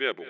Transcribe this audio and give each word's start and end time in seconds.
Werbung. 0.00 0.24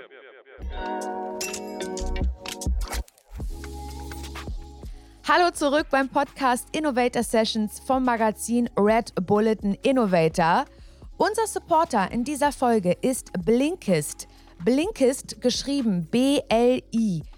Hallo 5.28 5.50
zurück 5.52 5.86
beim 5.90 6.08
Podcast 6.08 6.66
Innovator 6.72 7.22
Sessions 7.22 7.78
vom 7.78 8.04
Magazin 8.04 8.68
Red 8.76 9.14
Bulletin 9.26 9.74
Innovator. 9.82 10.64
Unser 11.18 11.46
Supporter 11.46 12.10
in 12.10 12.24
dieser 12.24 12.50
Folge 12.50 12.96
ist 13.00 13.30
Blinkist. 13.44 14.26
Blinkist, 14.64 15.40
geschrieben 15.40 16.08
B-L-I-N-K-I-S-T, 16.10 17.28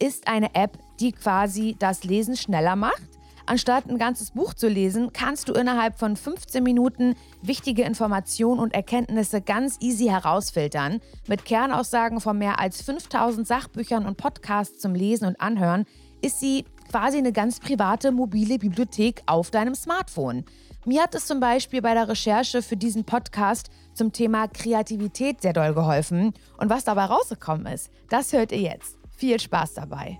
ist 0.00 0.26
eine 0.26 0.52
App, 0.56 0.76
die 0.98 1.12
quasi 1.12 1.76
das 1.78 2.02
Lesen 2.02 2.36
schneller 2.36 2.74
macht. 2.74 3.08
Anstatt 3.46 3.88
ein 3.88 3.98
ganzes 3.98 4.30
Buch 4.30 4.54
zu 4.54 4.68
lesen, 4.68 5.12
kannst 5.12 5.48
du 5.48 5.52
innerhalb 5.52 5.98
von 5.98 6.16
15 6.16 6.62
Minuten 6.62 7.14
wichtige 7.42 7.82
Informationen 7.82 8.58
und 8.58 8.72
Erkenntnisse 8.72 9.42
ganz 9.42 9.76
easy 9.80 10.06
herausfiltern. 10.06 11.00
Mit 11.28 11.44
Kernaussagen 11.44 12.20
von 12.20 12.38
mehr 12.38 12.58
als 12.58 12.80
5000 12.82 13.46
Sachbüchern 13.46 14.06
und 14.06 14.16
Podcasts 14.16 14.78
zum 14.78 14.94
Lesen 14.94 15.26
und 15.26 15.40
Anhören 15.40 15.84
ist 16.22 16.40
sie 16.40 16.64
quasi 16.90 17.18
eine 17.18 17.32
ganz 17.32 17.60
private 17.60 18.12
mobile 18.12 18.58
Bibliothek 18.58 19.22
auf 19.26 19.50
deinem 19.50 19.74
Smartphone. 19.74 20.44
Mir 20.86 21.02
hat 21.02 21.14
es 21.14 21.26
zum 21.26 21.40
Beispiel 21.40 21.82
bei 21.82 21.94
der 21.94 22.08
Recherche 22.08 22.62
für 22.62 22.76
diesen 22.76 23.04
Podcast 23.04 23.70
zum 23.92 24.12
Thema 24.12 24.48
Kreativität 24.48 25.42
sehr 25.42 25.52
doll 25.52 25.74
geholfen. 25.74 26.32
Und 26.58 26.70
was 26.70 26.84
dabei 26.84 27.06
rausgekommen 27.06 27.66
ist, 27.66 27.90
das 28.08 28.32
hört 28.32 28.52
ihr 28.52 28.60
jetzt. 28.60 28.96
Viel 29.16 29.38
Spaß 29.38 29.74
dabei. 29.74 30.18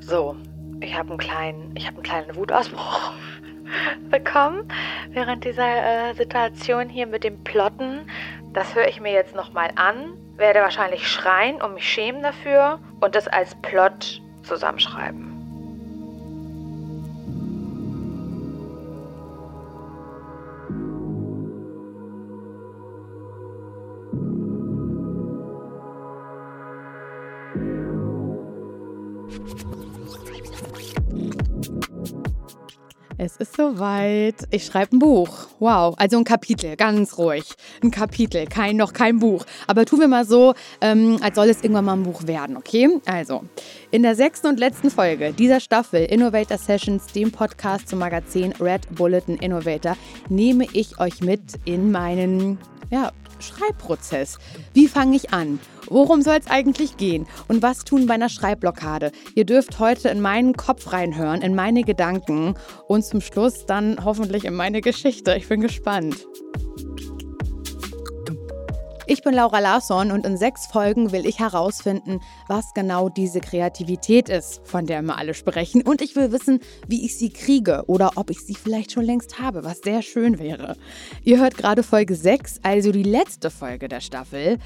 So, 0.00 0.36
ich 0.80 0.96
habe 0.96 1.10
einen 1.10 1.18
kleinen, 1.18 1.74
ich 1.76 1.86
habe 1.86 1.96
einen 1.96 2.04
kleinen 2.04 2.36
Wutausbruch 2.36 3.12
bekommen 4.10 4.68
während 5.10 5.44
dieser 5.44 6.10
äh, 6.10 6.14
Situation 6.14 6.88
hier 6.88 7.06
mit 7.06 7.24
dem 7.24 7.42
Plotten. 7.42 8.08
Das 8.52 8.74
höre 8.74 8.86
ich 8.86 9.00
mir 9.00 9.12
jetzt 9.12 9.34
nochmal 9.34 9.70
an, 9.74 10.14
werde 10.36 10.60
wahrscheinlich 10.60 11.08
schreien 11.08 11.60
und 11.60 11.74
mich 11.74 11.88
schämen 11.88 12.22
dafür 12.22 12.78
und 13.00 13.14
das 13.14 13.26
als 13.26 13.54
Plot 13.62 14.22
zusammenschreiben. 14.44 15.35
Es 33.18 33.38
ist 33.38 33.56
soweit. 33.56 34.46
Ich 34.50 34.66
schreibe 34.66 34.94
ein 34.94 34.98
Buch. 34.98 35.48
Wow, 35.58 35.94
also 35.96 36.18
ein 36.18 36.24
Kapitel, 36.24 36.76
ganz 36.76 37.16
ruhig. 37.16 37.44
Ein 37.82 37.90
Kapitel, 37.90 38.46
kein 38.46 38.76
noch 38.76 38.92
kein 38.92 39.18
Buch. 39.18 39.46
Aber 39.66 39.86
tun 39.86 40.00
wir 40.00 40.08
mal 40.08 40.26
so, 40.26 40.54
ähm, 40.82 41.16
als 41.22 41.36
soll 41.36 41.48
es 41.48 41.62
irgendwann 41.62 41.86
mal 41.86 41.94
ein 41.94 42.02
Buch 42.02 42.26
werden, 42.26 42.58
okay? 42.58 43.00
Also, 43.06 43.44
in 43.90 44.02
der 44.02 44.16
sechsten 44.16 44.48
und 44.48 44.58
letzten 44.58 44.90
Folge 44.90 45.32
dieser 45.32 45.60
Staffel 45.60 46.04
Innovator 46.04 46.58
Sessions, 46.58 47.06
dem 47.06 47.32
Podcast 47.32 47.88
zum 47.88 48.00
Magazin 48.00 48.52
Red 48.60 48.94
Bulletin 48.94 49.38
Innovator, 49.38 49.96
nehme 50.28 50.66
ich 50.74 51.00
euch 51.00 51.22
mit 51.22 51.40
in 51.64 51.90
meinen 51.90 52.58
ja, 52.90 53.12
Schreibprozess. 53.42 54.38
Wie 54.74 54.88
fange 54.88 55.16
ich 55.16 55.32
an? 55.32 55.58
Worum 55.88 56.22
soll 56.22 56.36
es 56.40 56.48
eigentlich 56.48 56.96
gehen? 56.96 57.26
Und 57.48 57.62
was 57.62 57.84
tun 57.84 58.06
bei 58.06 58.14
einer 58.14 58.28
Schreibblockade? 58.28 59.12
Ihr 59.34 59.44
dürft 59.44 59.78
heute 59.78 60.08
in 60.08 60.20
meinen 60.20 60.54
Kopf 60.56 60.92
reinhören, 60.92 61.42
in 61.42 61.54
meine 61.54 61.84
Gedanken 61.84 62.54
und 62.88 63.04
zum 63.04 63.20
Schluss 63.20 63.66
dann 63.66 64.04
hoffentlich 64.04 64.44
in 64.44 64.54
meine 64.54 64.80
Geschichte. 64.80 65.34
Ich 65.36 65.48
bin 65.48 65.60
gespannt. 65.60 66.26
Ich 69.08 69.22
bin 69.22 69.34
Laura 69.34 69.60
Larsson 69.60 70.10
und 70.10 70.26
in 70.26 70.36
sechs 70.36 70.66
Folgen 70.66 71.12
will 71.12 71.26
ich 71.26 71.38
herausfinden, 71.38 72.18
was 72.48 72.74
genau 72.74 73.08
diese 73.08 73.38
Kreativität 73.38 74.28
ist, 74.28 74.66
von 74.66 74.84
der 74.86 74.98
immer 74.98 75.16
alle 75.16 75.32
sprechen. 75.34 75.82
Und 75.82 76.02
ich 76.02 76.16
will 76.16 76.32
wissen, 76.32 76.58
wie 76.88 77.04
ich 77.06 77.16
sie 77.16 77.30
kriege 77.30 77.84
oder 77.86 78.10
ob 78.16 78.30
ich 78.30 78.40
sie 78.40 78.56
vielleicht 78.56 78.90
schon 78.90 79.04
längst 79.04 79.38
habe, 79.38 79.62
was 79.62 79.78
sehr 79.78 80.02
schön 80.02 80.40
wäre. 80.40 80.76
Ihr 81.22 81.38
hört 81.38 81.56
gerade 81.56 81.84
Folge 81.84 82.16
6, 82.16 82.58
also 82.64 82.90
die 82.90 83.04
letzte 83.04 83.50
Folge 83.50 83.86
der 83.86 84.00
Staffel. 84.00 84.58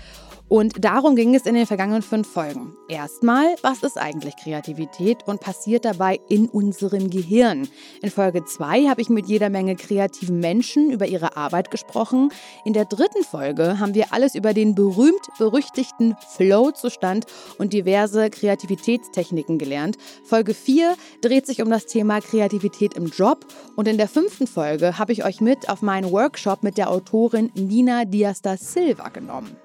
Und 0.50 0.84
darum 0.84 1.14
ging 1.14 1.36
es 1.36 1.46
in 1.46 1.54
den 1.54 1.64
vergangenen 1.64 2.02
fünf 2.02 2.28
Folgen. 2.28 2.76
Erstmal, 2.88 3.54
was 3.62 3.84
ist 3.84 3.96
eigentlich 3.96 4.34
Kreativität 4.34 5.18
und 5.28 5.40
passiert 5.40 5.84
dabei 5.84 6.18
in 6.28 6.48
unserem 6.48 7.08
Gehirn? 7.08 7.68
In 8.02 8.10
Folge 8.10 8.44
2 8.44 8.88
habe 8.88 9.00
ich 9.00 9.08
mit 9.10 9.28
jeder 9.28 9.48
Menge 9.48 9.76
kreativen 9.76 10.40
Menschen 10.40 10.90
über 10.90 11.06
ihre 11.06 11.36
Arbeit 11.36 11.70
gesprochen. 11.70 12.32
In 12.64 12.72
der 12.72 12.84
dritten 12.84 13.22
Folge 13.22 13.78
haben 13.78 13.94
wir 13.94 14.12
alles 14.12 14.34
über 14.34 14.52
den 14.52 14.74
berühmt-berüchtigten 14.74 16.16
Flow-Zustand 16.34 17.26
und 17.58 17.72
diverse 17.72 18.28
Kreativitätstechniken 18.28 19.56
gelernt. 19.56 19.98
Folge 20.24 20.54
4 20.54 20.96
dreht 21.22 21.46
sich 21.46 21.62
um 21.62 21.70
das 21.70 21.86
Thema 21.86 22.20
Kreativität 22.20 22.94
im 22.94 23.06
Job. 23.06 23.46
Und 23.76 23.86
in 23.86 23.98
der 23.98 24.08
fünften 24.08 24.48
Folge 24.48 24.98
habe 24.98 25.12
ich 25.12 25.24
euch 25.24 25.40
mit 25.40 25.68
auf 25.68 25.80
meinen 25.80 26.10
Workshop 26.10 26.64
mit 26.64 26.76
der 26.76 26.90
Autorin 26.90 27.52
Nina 27.54 28.04
Diaz 28.04 28.42
da 28.42 28.56
Silva 28.56 29.10
genommen. 29.10 29.56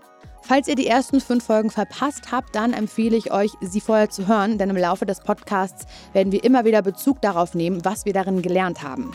Falls 0.48 0.68
ihr 0.68 0.76
die 0.76 0.86
ersten 0.86 1.22
fünf 1.22 1.46
Folgen 1.46 1.72
verpasst 1.72 2.32
habt, 2.32 2.56
dann 2.56 2.74
empfehle 2.74 3.18
ich 3.18 3.34
euch, 3.34 3.54
sie 3.62 3.82
vorher 3.82 4.12
zu 4.12 4.28
hören, 4.28 4.60
denn 4.60 4.70
im 4.70 4.78
Laufe 4.78 5.08
des 5.08 5.22
Podcasts 5.22 5.88
werden 6.14 6.32
wir 6.32 6.44
immer 6.44 6.66
wieder 6.66 6.84
Bezug 6.84 7.20
darauf 7.20 7.56
nehmen, 7.56 7.84
was 7.84 8.06
wir 8.06 8.14
darin 8.14 8.44
gelernt 8.44 8.84
haben. 8.84 9.12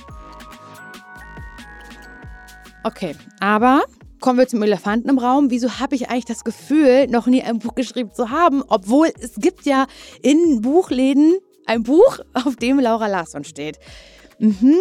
Okay, 2.83 3.15
aber 3.39 3.85
kommen 4.19 4.41
wir 4.41 4.49
zum 4.49 4.61
Elefanten 4.65 5.09
im 5.09 5.19
Raum. 5.19 5.53
Wieso 5.53 5.79
habe 5.79 5.95
ich 5.95 6.11
eigentlich 6.11 6.25
das 6.25 6.43
Gefühl, 6.43 7.07
noch 7.07 7.29
nie 7.29 7.45
ein 7.45 7.61
Buch 7.61 7.77
geschrieben 7.77 8.11
zu 8.13 8.31
haben, 8.31 8.65
obwohl 8.67 9.13
es 9.21 9.37
gibt 9.37 9.67
ja 9.67 9.87
in 10.23 10.61
Buchläden 10.63 11.39
ein 11.65 11.85
Buch, 11.85 12.19
auf 12.35 12.57
dem 12.57 12.81
Laura 12.81 13.07
Larsson 13.07 13.45
steht. 13.45 13.79
Mhm. 14.41 14.79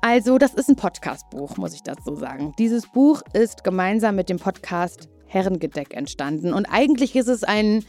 Also, 0.00 0.38
das 0.38 0.54
ist 0.54 0.68
ein 0.68 0.76
Podcastbuch, 0.76 1.56
muss 1.56 1.74
ich 1.74 1.82
dazu 1.82 2.14
sagen. 2.14 2.54
Dieses 2.56 2.86
Buch 2.86 3.22
ist 3.32 3.64
gemeinsam 3.64 4.14
mit 4.14 4.28
dem 4.28 4.38
Podcast 4.38 5.08
Herrengedeck 5.28 5.94
entstanden. 5.94 6.52
Und 6.52 6.66
eigentlich 6.66 7.14
ist 7.14 7.28
es 7.28 7.44
ein, 7.44 7.84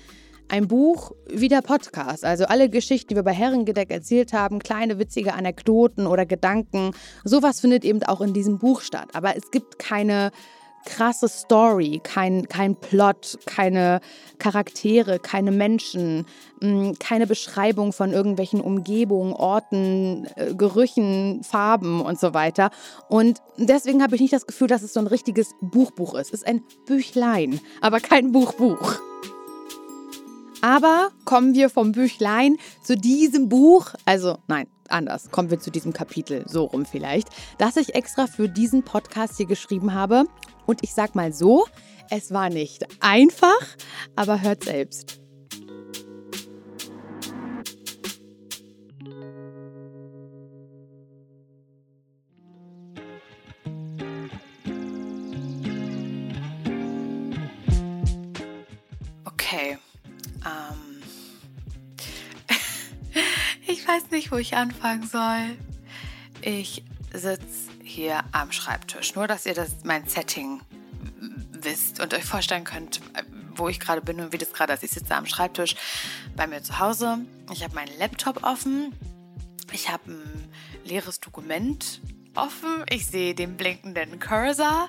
ein 0.47 0.67
Buch 0.67 1.13
wie 1.27 1.47
der 1.47 1.61
Podcast. 1.61 2.25
Also 2.25 2.45
alle 2.45 2.69
Geschichten, 2.69 3.09
die 3.09 3.15
wir 3.15 3.23
bei 3.23 3.33
Herrengedeck 3.33 3.89
erzählt 3.91 4.33
haben, 4.33 4.59
kleine 4.59 4.99
witzige 4.99 5.33
Anekdoten 5.33 6.05
oder 6.05 6.25
Gedanken, 6.25 6.91
sowas 7.23 7.59
findet 7.59 7.85
eben 7.85 8.03
auch 8.03 8.21
in 8.21 8.33
diesem 8.33 8.59
Buch 8.59 8.81
statt. 8.81 9.09
Aber 9.13 9.35
es 9.35 9.51
gibt 9.51 9.79
keine 9.79 10.31
krasse 10.85 11.27
Story, 11.27 12.01
kein, 12.03 12.47
kein 12.47 12.75
Plot, 12.75 13.39
keine 13.45 14.01
Charaktere, 14.37 15.19
keine 15.19 15.51
Menschen, 15.51 16.25
mm, 16.61 16.93
keine 16.99 17.27
Beschreibung 17.27 17.93
von 17.93 18.11
irgendwelchen 18.11 18.61
Umgebungen, 18.61 19.33
Orten, 19.33 20.27
äh, 20.35 20.53
Gerüchen, 20.55 21.43
Farben 21.43 22.01
und 22.01 22.19
so 22.19 22.33
weiter. 22.33 22.71
Und 23.07 23.39
deswegen 23.57 24.01
habe 24.01 24.15
ich 24.15 24.21
nicht 24.21 24.33
das 24.33 24.47
Gefühl, 24.47 24.67
dass 24.67 24.83
es 24.83 24.93
so 24.93 24.99
ein 24.99 25.07
richtiges 25.07 25.51
Buchbuch 25.61 26.15
ist. 26.15 26.27
Es 26.27 26.41
ist 26.41 26.47
ein 26.47 26.61
Büchlein, 26.85 27.59
aber 27.81 27.99
kein 27.99 28.31
Buchbuch. 28.31 28.99
Aber 30.61 31.11
kommen 31.25 31.53
wir 31.53 31.69
vom 31.69 31.93
Büchlein 31.93 32.57
zu 32.83 32.97
diesem 32.97 33.47
Buch, 33.47 33.93
also 34.05 34.37
nein, 34.47 34.67
anders, 34.89 35.31
kommen 35.31 35.49
wir 35.49 35.59
zu 35.59 35.71
diesem 35.71 35.93
Kapitel, 35.93 36.43
so 36.47 36.65
rum 36.65 36.85
vielleicht, 36.85 37.29
das 37.57 37.77
ich 37.77 37.95
extra 37.95 38.27
für 38.27 38.49
diesen 38.49 38.83
Podcast 38.83 39.37
hier 39.37 39.45
geschrieben 39.45 39.93
habe. 39.93 40.25
Und 40.65 40.83
ich 40.83 40.93
sag 40.93 41.15
mal 41.15 41.31
so, 41.31 41.65
es 42.09 42.33
war 42.33 42.49
nicht 42.49 42.85
einfach, 42.99 43.61
aber 44.15 44.41
hört 44.41 44.65
selbst. 44.65 45.21
Weiß 63.89 64.11
nicht, 64.11 64.31
wo 64.31 64.37
ich 64.37 64.55
anfangen 64.55 65.07
soll. 65.07 65.57
Ich 66.41 66.83
sitze 67.11 67.71
hier 67.83 68.23
am 68.31 68.51
Schreibtisch. 68.51 69.15
Nur, 69.15 69.25
dass 69.27 69.47
ihr 69.47 69.55
das 69.55 69.77
mein 69.83 70.07
Setting 70.07 70.61
wisst 71.51 71.99
und 71.99 72.13
euch 72.13 72.23
vorstellen 72.23 72.65
könnt, 72.65 73.01
wo 73.55 73.67
ich 73.67 73.79
gerade 73.79 74.01
bin 74.01 74.19
und 74.19 74.31
wie 74.31 74.37
das 74.37 74.53
gerade 74.53 74.73
ist. 74.73 74.83
Ich 74.83 74.91
sitze 74.91 75.15
am 75.15 75.25
Schreibtisch 75.25 75.75
bei 76.35 76.45
mir 76.45 76.61
zu 76.61 76.77
Hause. 76.77 77.19
Ich 77.51 77.63
habe 77.63 77.73
meinen 77.73 77.97
Laptop 77.97 78.43
offen. 78.43 78.93
Ich 79.71 79.89
habe 79.89 80.11
ein 80.11 80.49
leeres 80.85 81.19
Dokument 81.19 81.99
offen. 82.35 82.85
Ich 82.91 83.07
sehe 83.07 83.33
den 83.33 83.57
blinkenden 83.57 84.19
Cursor. 84.19 84.87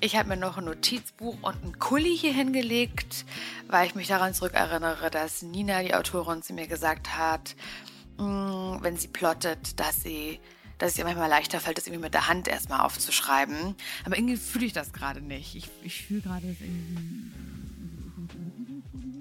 Ich 0.00 0.16
habe 0.16 0.30
mir 0.30 0.36
noch 0.36 0.58
ein 0.58 0.64
Notizbuch 0.64 1.36
und 1.40 1.64
ein 1.64 1.78
Kuli 1.78 2.16
hier 2.16 2.32
hingelegt, 2.32 3.24
weil 3.68 3.86
ich 3.86 3.94
mich 3.94 4.08
daran 4.08 4.34
zurückerinnere, 4.34 5.08
dass 5.08 5.42
Nina, 5.42 5.82
die 5.84 5.94
Autorin, 5.94 6.42
zu 6.42 6.52
mir 6.52 6.66
gesagt 6.66 7.16
hat, 7.16 7.54
wenn 8.20 8.96
sie 8.96 9.08
plottet, 9.08 9.78
dass 9.80 10.02
sie 10.02 10.40
dass 10.80 10.92
es 10.92 10.98
ihr 10.98 11.04
manchmal 11.04 11.28
leichter 11.28 11.60
fällt, 11.60 11.76
das 11.76 11.86
irgendwie 11.86 12.04
mit 12.04 12.14
der 12.14 12.26
Hand 12.26 12.48
erstmal 12.48 12.80
aufzuschreiben. 12.80 13.74
Aber 14.06 14.16
irgendwie 14.16 14.36
fühle 14.36 14.64
ich 14.64 14.72
das 14.72 14.94
gerade 14.94 15.20
nicht. 15.20 15.54
Ich, 15.54 15.68
ich 15.82 16.06
fühle 16.06 16.22
gerade 16.22 16.46
das 16.46 16.56
irgendwie. 16.58 17.32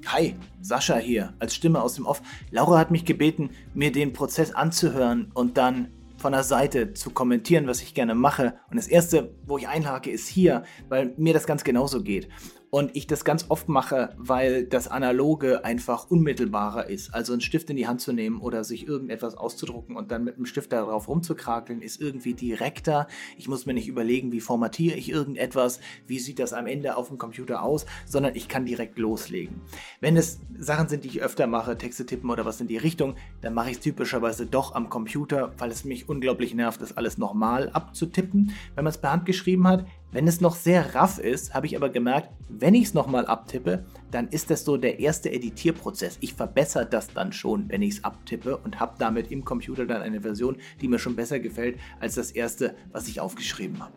Hi, 0.07 0.35
Sascha 0.61 0.95
hier, 0.97 1.33
als 1.39 1.53
Stimme 1.53 1.81
aus 1.81 1.95
dem 1.95 2.05
Off. 2.05 2.21
Laura 2.49 2.79
hat 2.79 2.91
mich 2.91 3.03
gebeten, 3.03 3.49
mir 3.73 3.91
den 3.91 4.13
Prozess 4.13 4.51
anzuhören 4.51 5.31
und 5.33 5.57
dann 5.57 5.89
von 6.17 6.31
der 6.31 6.43
Seite 6.43 6.93
zu 6.93 7.11
kommentieren, 7.11 7.67
was 7.67 7.81
ich 7.81 7.93
gerne 7.93 8.15
mache. 8.15 8.57
Und 8.69 8.77
das 8.77 8.87
erste, 8.87 9.35
wo 9.45 9.57
ich 9.57 9.67
einhake, 9.67 10.09
ist 10.11 10.27
hier, 10.27 10.63
weil 10.87 11.13
mir 11.17 11.33
das 11.33 11.45
ganz 11.45 11.65
genauso 11.65 12.01
geht. 12.03 12.29
Und 12.71 12.95
ich 12.95 13.07
das 13.07 13.25
ganz 13.25 13.45
oft 13.49 13.67
mache, 13.67 14.13
weil 14.17 14.65
das 14.65 14.87
Analoge 14.87 15.65
einfach 15.65 16.11
unmittelbarer 16.11 16.87
ist. 16.87 17.13
Also 17.13 17.33
einen 17.33 17.41
Stift 17.41 17.69
in 17.71 17.77
die 17.77 17.87
Hand 17.87 17.99
zu 17.99 18.13
nehmen 18.13 18.39
oder 18.39 18.63
sich 18.63 18.87
irgendetwas 18.87 19.35
auszudrucken 19.35 19.95
und 19.95 20.11
dann 20.11 20.23
mit 20.23 20.37
dem 20.37 20.45
Stift 20.45 20.71
darauf 20.71 21.07
rumzukrakeln, 21.07 21.81
ist 21.81 21.99
irgendwie 21.99 22.35
direkter. 22.35 23.07
Ich 23.37 23.47
muss 23.47 23.65
mir 23.65 23.73
nicht 23.73 23.87
überlegen, 23.87 24.31
wie 24.31 24.39
formatiere 24.39 24.97
ich 24.97 25.09
irgendetwas, 25.09 25.79
wie 26.05 26.19
sieht 26.19 26.37
das 26.37 26.53
am 26.53 26.67
Ende 26.67 26.95
auf 26.95 27.07
dem 27.07 27.17
Computer 27.17 27.63
aus, 27.63 27.87
sondern 28.05 28.35
ich 28.35 28.47
kann 28.47 28.65
direkt 28.65 28.99
loslegen. 28.99 29.61
Wenn 29.99 30.15
es 30.15 30.39
Sachen 30.59 30.89
sind, 30.89 31.03
die 31.05 31.09
ich 31.09 31.21
öfter 31.23 31.47
mache, 31.47 31.75
Texte 31.75 32.05
tippen 32.05 32.29
oder 32.29 32.45
was 32.45 32.61
in 32.61 32.67
die 32.67 32.77
Richtung, 32.77 33.15
dann 33.41 33.55
mache 33.55 33.71
ich 33.71 33.77
es 33.77 33.83
typischerweise 33.83 34.45
doch 34.45 34.75
am 34.75 34.89
Computer, 34.89 35.53
weil 35.57 35.71
es 35.71 35.85
mich 35.85 36.07
unglaublich 36.07 36.53
nervt, 36.53 36.81
das 36.81 36.95
alles 36.95 37.17
nochmal 37.17 37.69
abzutippen. 37.71 38.51
Wenn 38.75 38.83
man 38.83 38.91
es 38.91 38.99
per 38.99 39.11
Hand 39.11 39.25
geschrieben 39.25 39.67
hat, 39.67 39.85
wenn 40.11 40.27
es 40.27 40.41
noch 40.41 40.55
sehr 40.55 40.95
raff 40.95 41.19
ist, 41.19 41.53
habe 41.53 41.67
ich 41.67 41.75
aber 41.75 41.89
gemerkt, 41.89 42.29
wenn 42.47 42.73
ich 42.73 42.85
es 42.85 42.93
nochmal 42.93 43.27
abtippe, 43.27 43.85
dann 44.09 44.27
ist 44.29 44.49
das 44.49 44.65
so 44.65 44.75
der 44.75 44.99
erste 44.99 45.31
Editierprozess. 45.31 46.17
Ich 46.19 46.33
verbessere 46.33 46.85
das 46.85 47.13
dann 47.13 47.31
schon, 47.31 47.69
wenn 47.69 47.83
ich 47.83 47.95
es 47.95 48.03
abtippe 48.03 48.57
und 48.57 48.79
habe 48.79 48.95
damit 48.97 49.31
im 49.31 49.45
Computer 49.45 49.85
dann 49.85 50.01
eine 50.01 50.21
Version, 50.21 50.57
die 50.81 50.87
mir 50.87 50.97
schon 50.97 51.15
besser 51.15 51.39
gefällt 51.39 51.79
als 51.99 52.15
das 52.15 52.31
erste, 52.31 52.75
was 52.91 53.07
ich 53.07 53.19
aufgeschrieben 53.19 53.79
habe. 53.79 53.93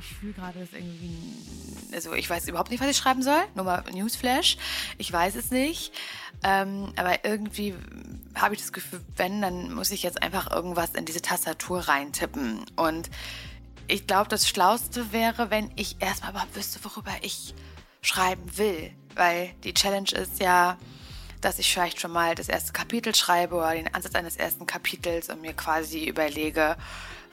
Ich, 0.00 0.14
fühle 0.16 0.32
gerade 0.32 0.60
das 0.60 0.68
irgendwie. 0.72 1.94
Also, 1.94 2.12
ich 2.12 2.28
weiß 2.28 2.48
überhaupt 2.48 2.70
nicht, 2.70 2.82
was 2.82 2.90
ich 2.90 2.96
schreiben 2.96 3.22
soll. 3.22 3.40
Nur 3.54 3.64
mal 3.64 3.84
Newsflash. 3.92 4.58
Ich 4.98 5.10
weiß 5.10 5.34
es 5.36 5.50
nicht. 5.50 5.92
Ähm, 6.42 6.92
aber 6.96 7.24
irgendwie 7.24 7.74
habe 8.34 8.54
ich 8.54 8.60
das 8.60 8.72
Gefühl, 8.72 9.00
wenn, 9.16 9.40
dann 9.40 9.72
muss 9.72 9.90
ich 9.92 10.02
jetzt 10.02 10.22
einfach 10.22 10.50
irgendwas 10.50 10.90
in 10.94 11.06
diese 11.06 11.22
Tastatur 11.22 11.80
reintippen. 11.80 12.66
Und 12.76 13.08
ich 13.88 14.06
glaube, 14.06 14.28
das 14.28 14.48
Schlauste 14.48 15.12
wäre, 15.12 15.50
wenn 15.50 15.70
ich 15.76 15.96
erstmal 16.00 16.32
überhaupt 16.32 16.56
wüsste, 16.56 16.82
worüber 16.84 17.12
ich 17.22 17.54
schreiben 18.02 18.56
will. 18.56 18.92
Weil 19.14 19.54
die 19.64 19.74
Challenge 19.74 20.10
ist 20.12 20.40
ja, 20.40 20.78
dass 21.40 21.58
ich 21.58 21.72
vielleicht 21.72 22.00
schon 22.00 22.12
mal 22.12 22.34
das 22.34 22.48
erste 22.48 22.72
Kapitel 22.72 23.14
schreibe 23.14 23.56
oder 23.56 23.74
den 23.74 23.92
Ansatz 23.94 24.14
eines 24.14 24.36
ersten 24.36 24.66
Kapitels 24.66 25.28
und 25.28 25.40
mir 25.40 25.52
quasi 25.52 26.06
überlege, 26.06 26.76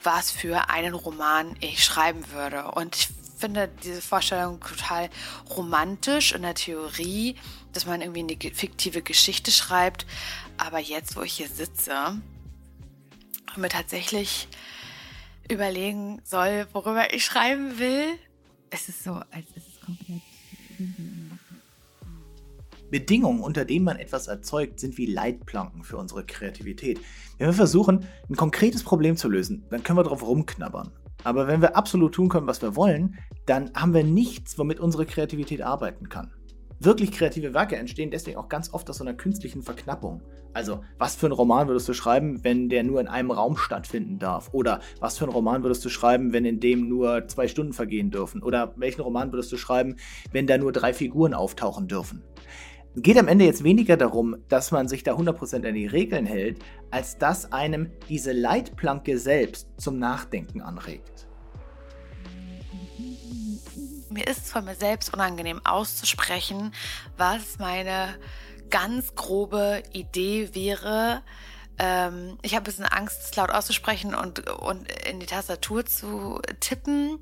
was 0.02 0.30
für 0.30 0.68
einen 0.68 0.94
Roman 0.94 1.56
ich 1.60 1.84
schreiben 1.84 2.30
würde. 2.32 2.70
Und 2.72 2.96
ich 2.96 3.08
finde 3.38 3.68
diese 3.82 4.02
Vorstellung 4.02 4.60
total 4.60 5.10
romantisch 5.50 6.32
in 6.32 6.42
der 6.42 6.54
Theorie, 6.54 7.36
dass 7.72 7.86
man 7.86 8.00
irgendwie 8.00 8.20
eine 8.20 8.54
fiktive 8.54 9.02
Geschichte 9.02 9.50
schreibt. 9.50 10.06
Aber 10.58 10.78
jetzt, 10.78 11.16
wo 11.16 11.22
ich 11.22 11.32
hier 11.32 11.48
sitze 11.48 12.20
und 13.54 13.60
mir 13.60 13.68
tatsächlich 13.68 14.48
überlegen 15.50 16.20
soll, 16.24 16.66
worüber 16.72 17.12
ich 17.14 17.24
schreiben 17.24 17.78
will. 17.78 18.18
Es 18.70 18.88
ist 18.88 19.04
so, 19.04 19.12
als 19.12 19.46
ist 19.54 19.68
es 19.68 19.80
komplett. 19.80 20.22
Bedingungen, 22.90 23.40
unter 23.40 23.64
denen 23.64 23.86
man 23.86 23.98
etwas 23.98 24.26
erzeugt, 24.26 24.78
sind 24.78 24.98
wie 24.98 25.06
Leitplanken 25.06 25.82
für 25.82 25.96
unsere 25.96 26.24
Kreativität. 26.24 27.00
Wenn 27.38 27.48
wir 27.48 27.54
versuchen, 27.54 28.06
ein 28.28 28.36
konkretes 28.36 28.82
Problem 28.82 29.16
zu 29.16 29.30
lösen, 29.30 29.64
dann 29.70 29.82
können 29.82 29.98
wir 29.98 30.04
darauf 30.04 30.22
rumknabbern. 30.22 30.92
Aber 31.24 31.46
wenn 31.46 31.62
wir 31.62 31.76
absolut 31.76 32.14
tun 32.14 32.28
können, 32.28 32.46
was 32.46 32.60
wir 32.60 32.76
wollen, 32.76 33.18
dann 33.46 33.72
haben 33.74 33.94
wir 33.94 34.04
nichts, 34.04 34.58
womit 34.58 34.78
unsere 34.78 35.06
Kreativität 35.06 35.62
arbeiten 35.62 36.08
kann. 36.08 36.32
Wirklich 36.84 37.12
kreative 37.12 37.54
Werke 37.54 37.76
entstehen 37.76 38.10
deswegen 38.10 38.38
auch 38.38 38.48
ganz 38.48 38.74
oft 38.74 38.90
aus 38.90 38.96
so 38.96 39.04
einer 39.04 39.14
künstlichen 39.14 39.62
Verknappung. 39.62 40.20
Also, 40.52 40.80
was 40.98 41.14
für 41.14 41.26
einen 41.26 41.32
Roman 41.32 41.68
würdest 41.68 41.88
du 41.88 41.94
schreiben, 41.94 42.42
wenn 42.42 42.68
der 42.68 42.82
nur 42.82 43.00
in 43.00 43.06
einem 43.06 43.30
Raum 43.30 43.56
stattfinden 43.56 44.18
darf? 44.18 44.52
Oder 44.52 44.80
was 44.98 45.16
für 45.16 45.24
einen 45.24 45.32
Roman 45.32 45.62
würdest 45.62 45.84
du 45.84 45.88
schreiben, 45.88 46.32
wenn 46.32 46.44
in 46.44 46.58
dem 46.58 46.88
nur 46.88 47.28
zwei 47.28 47.46
Stunden 47.46 47.72
vergehen 47.72 48.10
dürfen? 48.10 48.42
Oder 48.42 48.74
welchen 48.74 49.02
Roman 49.02 49.30
würdest 49.30 49.52
du 49.52 49.58
schreiben, 49.58 49.94
wenn 50.32 50.48
da 50.48 50.58
nur 50.58 50.72
drei 50.72 50.92
Figuren 50.92 51.34
auftauchen 51.34 51.86
dürfen? 51.86 52.24
Geht 52.96 53.16
am 53.16 53.28
Ende 53.28 53.44
jetzt 53.44 53.62
weniger 53.62 53.96
darum, 53.96 54.38
dass 54.48 54.72
man 54.72 54.88
sich 54.88 55.04
da 55.04 55.14
100% 55.14 55.64
an 55.64 55.74
die 55.74 55.86
Regeln 55.86 56.26
hält, 56.26 56.58
als 56.90 57.16
dass 57.16 57.52
einem 57.52 57.90
diese 58.08 58.32
Leitplanke 58.32 59.18
selbst 59.18 59.68
zum 59.76 60.00
Nachdenken 60.00 60.60
anregt 60.60 61.28
mir 64.12 64.26
ist 64.26 64.44
es 64.44 64.52
von 64.52 64.64
mir 64.64 64.74
selbst 64.74 65.12
unangenehm 65.12 65.64
auszusprechen, 65.64 66.74
was 67.16 67.58
meine 67.58 68.18
ganz 68.70 69.14
grobe 69.14 69.82
Idee 69.92 70.54
wäre. 70.54 71.22
Ähm, 71.78 72.38
ich 72.42 72.54
habe 72.54 72.62
ein 72.62 72.64
bisschen 72.64 72.84
Angst, 72.84 73.18
es 73.24 73.36
laut 73.36 73.50
auszusprechen 73.50 74.14
und, 74.14 74.48
und 74.48 74.90
in 75.06 75.20
die 75.20 75.26
Tastatur 75.26 75.84
zu 75.86 76.40
tippen, 76.60 77.18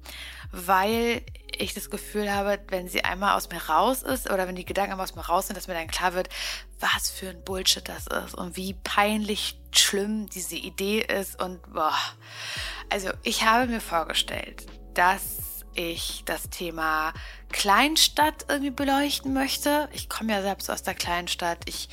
weil 0.52 1.22
ich 1.56 1.74
das 1.74 1.90
Gefühl 1.90 2.32
habe, 2.32 2.58
wenn 2.68 2.88
sie 2.88 3.04
einmal 3.04 3.36
aus 3.36 3.50
mir 3.50 3.62
raus 3.62 4.02
ist 4.02 4.30
oder 4.30 4.48
wenn 4.48 4.56
die 4.56 4.64
Gedanken 4.64 4.92
einmal 4.92 5.04
aus 5.04 5.14
mir 5.14 5.22
raus 5.22 5.46
sind, 5.46 5.56
dass 5.56 5.68
mir 5.68 5.74
dann 5.74 5.88
klar 5.88 6.14
wird, 6.14 6.28
was 6.78 7.10
für 7.10 7.30
ein 7.30 7.44
Bullshit 7.44 7.88
das 7.88 8.06
ist 8.06 8.34
und 8.34 8.56
wie 8.56 8.74
peinlich 8.74 9.60
schlimm 9.72 10.28
diese 10.28 10.56
Idee 10.56 11.00
ist 11.00 11.40
und 11.40 11.60
boah. 11.72 11.94
Also 12.90 13.10
ich 13.22 13.44
habe 13.44 13.66
mir 13.66 13.80
vorgestellt, 13.80 14.66
dass 14.94 15.49
ich 15.74 16.22
das 16.24 16.50
Thema 16.50 17.12
Kleinstadt 17.50 18.46
irgendwie 18.48 18.70
beleuchten 18.70 19.32
möchte. 19.32 19.88
Ich 19.92 20.08
komme 20.08 20.32
ja 20.32 20.42
selbst 20.42 20.70
aus 20.70 20.82
der 20.82 20.94
Kleinstadt. 20.94 21.58
Ich 21.66 21.88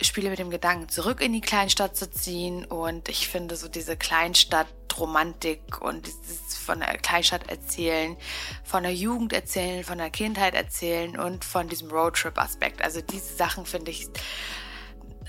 spiele 0.00 0.30
mit 0.30 0.38
dem 0.38 0.50
Gedanken, 0.50 0.88
zurück 0.88 1.20
in 1.20 1.32
die 1.32 1.40
Kleinstadt 1.40 1.96
zu 1.96 2.10
ziehen. 2.10 2.64
Und 2.64 3.08
ich 3.08 3.28
finde 3.28 3.56
so 3.56 3.68
diese 3.68 3.96
Kleinstadt-Romantik 3.96 5.80
und 5.80 6.06
dieses 6.06 6.56
von 6.56 6.80
der 6.80 6.98
Kleinstadt 6.98 7.48
erzählen, 7.50 8.16
von 8.64 8.82
der 8.82 8.94
Jugend 8.94 9.32
erzählen, 9.32 9.84
von 9.84 9.98
der 9.98 10.10
Kindheit 10.10 10.54
erzählen 10.54 11.18
und 11.18 11.44
von 11.44 11.68
diesem 11.68 11.90
Roadtrip-Aspekt. 11.90 12.82
Also 12.82 13.00
diese 13.00 13.36
Sachen 13.36 13.66
finde 13.66 13.90
ich 13.90 14.08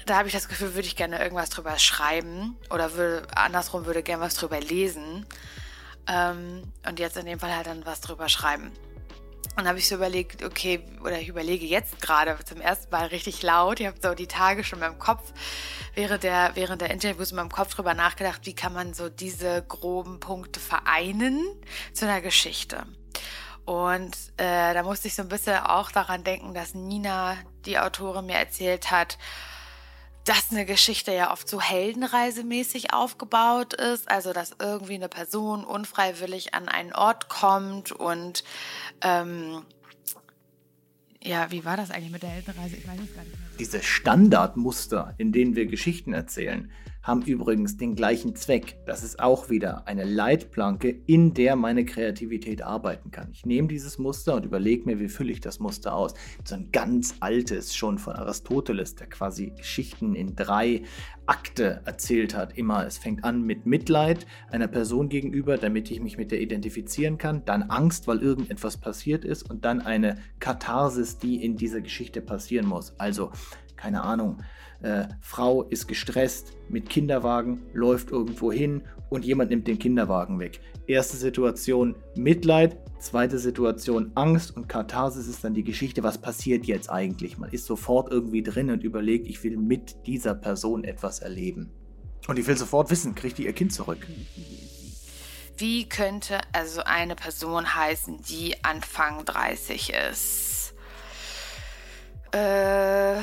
da 0.05 0.17
habe 0.17 0.27
ich 0.27 0.33
das 0.33 0.47
Gefühl, 0.47 0.75
würde 0.75 0.87
ich 0.87 0.95
gerne 0.95 1.19
irgendwas 1.19 1.49
drüber 1.49 1.79
schreiben 1.79 2.57
oder 2.69 2.93
würde 2.93 3.27
andersrum 3.35 3.85
würde 3.85 4.03
gerne 4.03 4.21
was 4.21 4.35
drüber 4.35 4.59
lesen. 4.59 5.25
Ähm, 6.07 6.63
und 6.87 6.99
jetzt 6.99 7.17
in 7.17 7.25
dem 7.25 7.39
Fall 7.39 7.55
halt 7.55 7.67
dann 7.67 7.85
was 7.85 8.01
drüber 8.01 8.29
schreiben. 8.29 8.71
Und 9.57 9.67
habe 9.67 9.77
ich 9.79 9.87
so 9.87 9.95
überlegt, 9.95 10.43
okay, 10.43 10.81
oder 11.01 11.19
ich 11.19 11.29
überlege 11.29 11.65
jetzt 11.65 12.01
gerade 12.01 12.37
zum 12.43 12.59
ersten 12.59 12.91
Mal 12.91 13.07
richtig 13.07 13.41
laut. 13.41 13.79
Ich 13.79 13.87
habe 13.87 13.97
so 14.01 14.13
die 14.13 14.27
Tage 14.27 14.63
schon 14.63 14.79
in 14.79 14.85
meinem 14.85 14.99
Kopf, 14.99 15.31
während 15.93 16.23
der, 16.23 16.51
während 16.55 16.81
der 16.81 16.89
Interviews 16.89 17.31
in 17.31 17.37
meinem 17.37 17.51
Kopf 17.51 17.73
drüber 17.73 17.93
nachgedacht, 17.93 18.41
wie 18.45 18.55
kann 18.55 18.73
man 18.73 18.93
so 18.93 19.07
diese 19.07 19.63
groben 19.63 20.19
Punkte 20.19 20.59
vereinen 20.59 21.41
zu 21.93 22.05
einer 22.05 22.21
Geschichte. 22.21 22.85
Und 23.63 24.15
äh, 24.37 24.73
da 24.73 24.83
musste 24.83 25.07
ich 25.07 25.15
so 25.15 25.21
ein 25.21 25.29
bisschen 25.29 25.57
auch 25.57 25.91
daran 25.91 26.23
denken, 26.23 26.53
dass 26.53 26.75
Nina, 26.75 27.35
die 27.65 27.79
Autorin, 27.79 28.25
mir 28.25 28.35
erzählt 28.35 28.91
hat, 28.91 29.17
dass 30.25 30.51
eine 30.51 30.65
Geschichte 30.65 31.13
ja 31.13 31.31
oft 31.31 31.47
so 31.47 31.61
heldenreisemäßig 31.61 32.93
aufgebaut 32.93 33.73
ist, 33.73 34.09
also 34.09 34.33
dass 34.33 34.55
irgendwie 34.59 34.95
eine 34.95 35.07
Person 35.07 35.63
unfreiwillig 35.63 36.53
an 36.55 36.67
einen 36.67 36.93
Ort 36.93 37.29
kommt 37.29 37.91
und 37.91 38.43
ähm, 39.01 39.61
ja, 41.23 41.49
wie 41.51 41.63
war 41.63 41.77
das 41.77 41.91
eigentlich 41.91 42.11
mit 42.11 42.23
der 42.23 42.29
Heldenreise? 42.29 42.75
Ich 42.75 42.87
weiß 42.87 42.99
es 42.99 43.15
gar 43.15 43.23
nicht 43.23 43.37
mehr. 43.37 43.49
Diese 43.59 43.81
Standardmuster, 43.81 45.13
in 45.17 45.31
denen 45.31 45.55
wir 45.55 45.65
Geschichten 45.67 46.13
erzählen, 46.13 46.71
haben 47.05 47.21
übrigens 47.21 47.77
den 47.77 47.95
gleichen 47.95 48.35
Zweck. 48.35 48.79
Das 48.87 49.03
ist 49.03 49.19
auch 49.19 49.51
wieder 49.51 49.87
eine 49.87 50.03
Leitplanke, 50.03 50.89
in 51.05 51.35
der 51.35 51.55
meine 51.55 51.85
Kreativität 51.85 52.63
arbeiten 52.63 53.11
kann. 53.11 53.29
Ich 53.31 53.45
nehme 53.45 53.67
dieses 53.67 53.99
Muster 53.99 54.33
und 54.33 54.43
überlege 54.43 54.85
mir, 54.85 54.99
wie 54.99 55.07
fülle 55.07 55.31
ich 55.31 55.39
das 55.39 55.59
Muster 55.59 55.93
aus. 55.93 56.15
So 56.43 56.55
ein 56.55 56.71
ganz 56.71 57.13
altes, 57.19 57.75
schon 57.75 57.99
von 57.99 58.15
Aristoteles, 58.15 58.95
der 58.95 59.05
quasi 59.05 59.51
Geschichten 59.55 60.15
in 60.15 60.35
drei 60.35 60.81
Akte 61.27 61.81
erzählt 61.85 62.35
hat. 62.35 62.57
Immer, 62.57 62.87
es 62.87 62.97
fängt 62.97 63.23
an 63.23 63.43
mit 63.43 63.67
Mitleid 63.67 64.25
einer 64.49 64.67
Person 64.67 65.07
gegenüber, 65.07 65.59
damit 65.59 65.91
ich 65.91 66.01
mich 66.01 66.17
mit 66.17 66.31
der 66.31 66.41
identifizieren 66.41 67.19
kann. 67.19 67.45
Dann 67.45 67.63
Angst, 67.63 68.07
weil 68.07 68.17
irgendetwas 68.17 68.77
passiert 68.77 69.23
ist. 69.25 69.47
Und 69.47 69.63
dann 69.63 69.79
eine 69.79 70.17
Katharsis, 70.39 71.19
die 71.19 71.43
in 71.43 71.55
dieser 71.55 71.81
Geschichte 71.81 72.21
passieren 72.21 72.65
muss. 72.65 72.99
Also 72.99 73.31
keine 73.75 74.03
Ahnung, 74.03 74.41
äh, 74.85 75.07
Frau 75.19 75.63
ist 75.63 75.87
gestresst 75.87 76.53
mit 76.69 76.89
Kinderwagen, 76.89 77.63
läuft 77.73 78.11
irgendwo 78.11 78.51
hin 78.51 78.83
und 79.09 79.25
jemand 79.25 79.49
nimmt 79.49 79.67
den 79.67 79.79
Kinderwagen 79.79 80.39
weg. 80.39 80.59
Erste 80.87 81.17
Situation 81.17 81.95
Mitleid, 82.15 82.77
zweite 82.99 83.39
Situation 83.39 84.11
Angst 84.13 84.55
und 84.55 84.69
Katharsis 84.69 85.27
ist 85.27 85.43
dann 85.43 85.55
die 85.55 85.63
Geschichte, 85.63 86.03
was 86.03 86.19
passiert 86.19 86.65
jetzt 86.65 86.91
eigentlich. 86.91 87.37
Man 87.39 87.49
ist 87.49 87.65
sofort 87.65 88.11
irgendwie 88.11 88.43
drin 88.43 88.69
und 88.69 88.83
überlegt, 88.83 89.27
ich 89.27 89.43
will 89.43 89.57
mit 89.57 90.05
dieser 90.05 90.35
Person 90.35 90.83
etwas 90.83 91.19
erleben. 91.19 91.71
Und 92.27 92.37
ich 92.37 92.45
will 92.45 92.57
sofort 92.57 92.91
wissen, 92.91 93.15
kriegt 93.15 93.39
die 93.39 93.45
ihr 93.45 93.53
Kind 93.53 93.73
zurück? 93.73 94.05
Wie 95.57 95.89
könnte 95.89 96.39
also 96.53 96.81
eine 96.83 97.15
Person 97.15 97.75
heißen, 97.75 98.21
die 98.29 98.63
Anfang 98.63 99.25
30 99.25 99.93
ist? 100.11 100.73
Äh, 102.31 103.21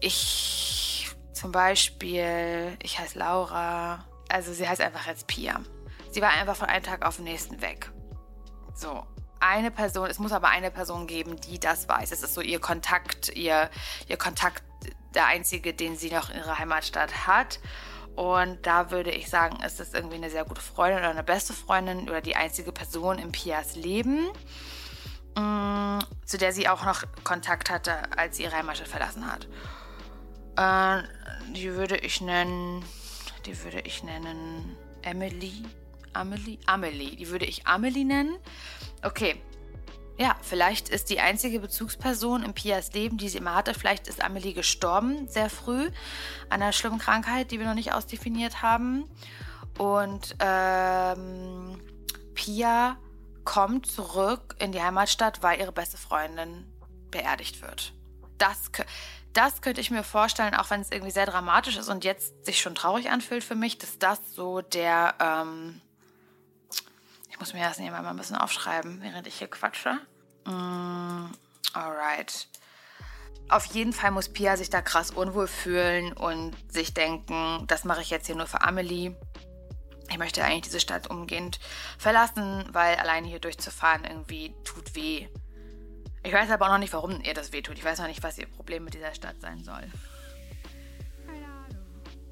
ich 0.00 1.10
zum 1.32 1.52
Beispiel, 1.52 2.76
ich 2.82 2.98
heiße 2.98 3.18
Laura. 3.18 4.04
Also 4.28 4.52
sie 4.52 4.68
heißt 4.68 4.80
einfach 4.80 5.06
jetzt 5.06 5.26
Pia. 5.26 5.60
Sie 6.10 6.20
war 6.20 6.30
einfach 6.30 6.56
von 6.56 6.68
einem 6.68 6.84
Tag 6.84 7.04
auf 7.06 7.16
den 7.16 7.24
nächsten 7.24 7.60
weg. 7.62 7.90
So, 8.74 9.06
eine 9.40 9.70
Person, 9.70 10.08
es 10.10 10.18
muss 10.18 10.32
aber 10.32 10.48
eine 10.48 10.70
Person 10.70 11.06
geben, 11.06 11.40
die 11.40 11.58
das 11.58 11.88
weiß. 11.88 12.12
Es 12.12 12.22
ist 12.22 12.34
so 12.34 12.40
ihr 12.40 12.60
Kontakt, 12.60 13.34
ihr, 13.34 13.70
ihr 14.06 14.16
Kontakt, 14.16 14.62
der 15.14 15.26
einzige, 15.26 15.72
den 15.74 15.96
sie 15.96 16.10
noch 16.10 16.30
in 16.30 16.36
ihrer 16.36 16.58
Heimatstadt 16.58 17.26
hat. 17.26 17.58
Und 18.16 18.66
da 18.66 18.90
würde 18.90 19.10
ich 19.10 19.30
sagen, 19.30 19.62
ist 19.62 19.80
es 19.80 19.94
irgendwie 19.94 20.16
eine 20.16 20.30
sehr 20.30 20.44
gute 20.44 20.60
Freundin 20.60 20.98
oder 20.98 21.10
eine 21.10 21.22
beste 21.22 21.52
Freundin 21.52 22.08
oder 22.08 22.20
die 22.20 22.36
einzige 22.36 22.70
Person 22.70 23.18
in 23.18 23.32
Pias 23.32 23.76
Leben, 23.76 24.28
mh, 25.36 25.98
mm, 25.98 26.26
zu 26.26 26.36
der 26.36 26.52
sie 26.52 26.68
auch 26.68 26.84
noch 26.84 27.02
Kontakt 27.24 27.70
hatte, 27.70 27.96
als 28.16 28.36
sie 28.36 28.42
ihre 28.42 28.56
Heimatstadt 28.56 28.88
verlassen 28.88 29.30
hat. 29.30 29.48
Äh, 30.56 31.02
die 31.54 31.74
würde 31.74 31.96
ich 31.96 32.20
nennen, 32.20 32.84
die 33.46 33.62
würde 33.62 33.80
ich 33.80 34.02
nennen 34.02 34.76
Emily. 35.02 35.64
Amelie? 36.12 36.58
Amelie. 36.66 37.16
Die 37.16 37.28
würde 37.28 37.46
ich 37.46 37.66
Amelie 37.66 38.04
nennen. 38.04 38.36
Okay, 39.02 39.40
ja, 40.20 40.36
vielleicht 40.42 40.90
ist 40.90 41.08
die 41.08 41.18
einzige 41.18 41.60
Bezugsperson 41.60 42.42
in 42.42 42.52
Pias 42.52 42.92
Leben, 42.92 43.16
die 43.16 43.30
sie 43.30 43.38
immer 43.38 43.54
hatte, 43.54 43.72
vielleicht 43.72 44.06
ist 44.06 44.22
Amelie 44.22 44.52
gestorben, 44.52 45.28
sehr 45.28 45.48
früh, 45.48 45.86
an 46.50 46.60
einer 46.60 46.72
schlimmen 46.72 46.98
Krankheit, 46.98 47.50
die 47.50 47.58
wir 47.58 47.66
noch 47.66 47.74
nicht 47.74 47.94
ausdefiniert 47.94 48.60
haben. 48.60 49.04
Und 49.78 50.36
ähm, 50.40 51.80
Pia 52.34 52.98
kommt 53.44 53.86
zurück 53.86 54.56
in 54.58 54.72
die 54.72 54.82
Heimatstadt, 54.82 55.42
weil 55.42 55.58
ihre 55.58 55.72
beste 55.72 55.96
Freundin 55.96 56.70
beerdigt 57.10 57.62
wird. 57.62 57.94
Das, 58.36 58.70
das 59.32 59.60
könnte 59.60 59.80
ich 59.80 59.90
mir 59.90 60.02
vorstellen, 60.02 60.54
auch 60.54 60.70
wenn 60.70 60.80
es 60.80 60.90
irgendwie 60.90 61.12
sehr 61.12 61.26
dramatisch 61.26 61.76
ist 61.76 61.88
und 61.88 62.04
jetzt 62.04 62.44
sich 62.44 62.60
schon 62.60 62.74
traurig 62.74 63.10
anfühlt 63.10 63.44
für 63.44 63.54
mich, 63.54 63.78
dass 63.78 63.98
das 63.98 64.18
so 64.34 64.60
der... 64.60 65.14
Ähm, 65.20 65.80
ich 67.28 67.38
muss 67.38 67.54
mir 67.54 67.62
das 67.62 67.78
nebenbei 67.78 68.02
mal 68.02 68.10
ein 68.10 68.16
bisschen 68.16 68.36
aufschreiben, 68.36 69.00
während 69.02 69.26
ich 69.26 69.38
hier 69.38 69.48
quatsche. 69.48 69.98
Mm, 70.44 71.26
alright. 71.72 72.48
Auf 73.48 73.64
jeden 73.66 73.92
Fall 73.92 74.10
muss 74.10 74.28
Pia 74.28 74.56
sich 74.56 74.70
da 74.70 74.82
krass 74.82 75.10
unwohl 75.10 75.46
fühlen 75.46 76.12
und 76.12 76.54
sich 76.72 76.94
denken, 76.94 77.64
das 77.66 77.84
mache 77.84 78.00
ich 78.00 78.10
jetzt 78.10 78.26
hier 78.26 78.36
nur 78.36 78.46
für 78.46 78.62
Amelie. 78.62 79.16
Ich 80.08 80.18
möchte 80.18 80.44
eigentlich 80.44 80.62
diese 80.62 80.80
Stadt 80.80 81.08
umgehend 81.08 81.60
verlassen, 81.98 82.64
weil 82.72 82.96
alleine 82.96 83.28
hier 83.28 83.40
durchzufahren 83.40 84.04
irgendwie 84.04 84.54
tut 84.64 84.94
weh. 84.94 85.28
Ich 86.22 86.32
weiß 86.32 86.50
aber 86.50 86.66
auch 86.66 86.72
noch 86.72 86.78
nicht, 86.78 86.92
warum 86.92 87.20
ihr 87.22 87.34
das 87.34 87.52
weh 87.52 87.62
tut. 87.62 87.78
Ich 87.78 87.84
weiß 87.84 87.98
noch 87.98 88.06
nicht, 88.06 88.22
was 88.22 88.38
ihr 88.38 88.46
Problem 88.46 88.84
mit 88.84 88.94
dieser 88.94 89.14
Stadt 89.14 89.40
sein 89.40 89.64
soll. 89.64 89.82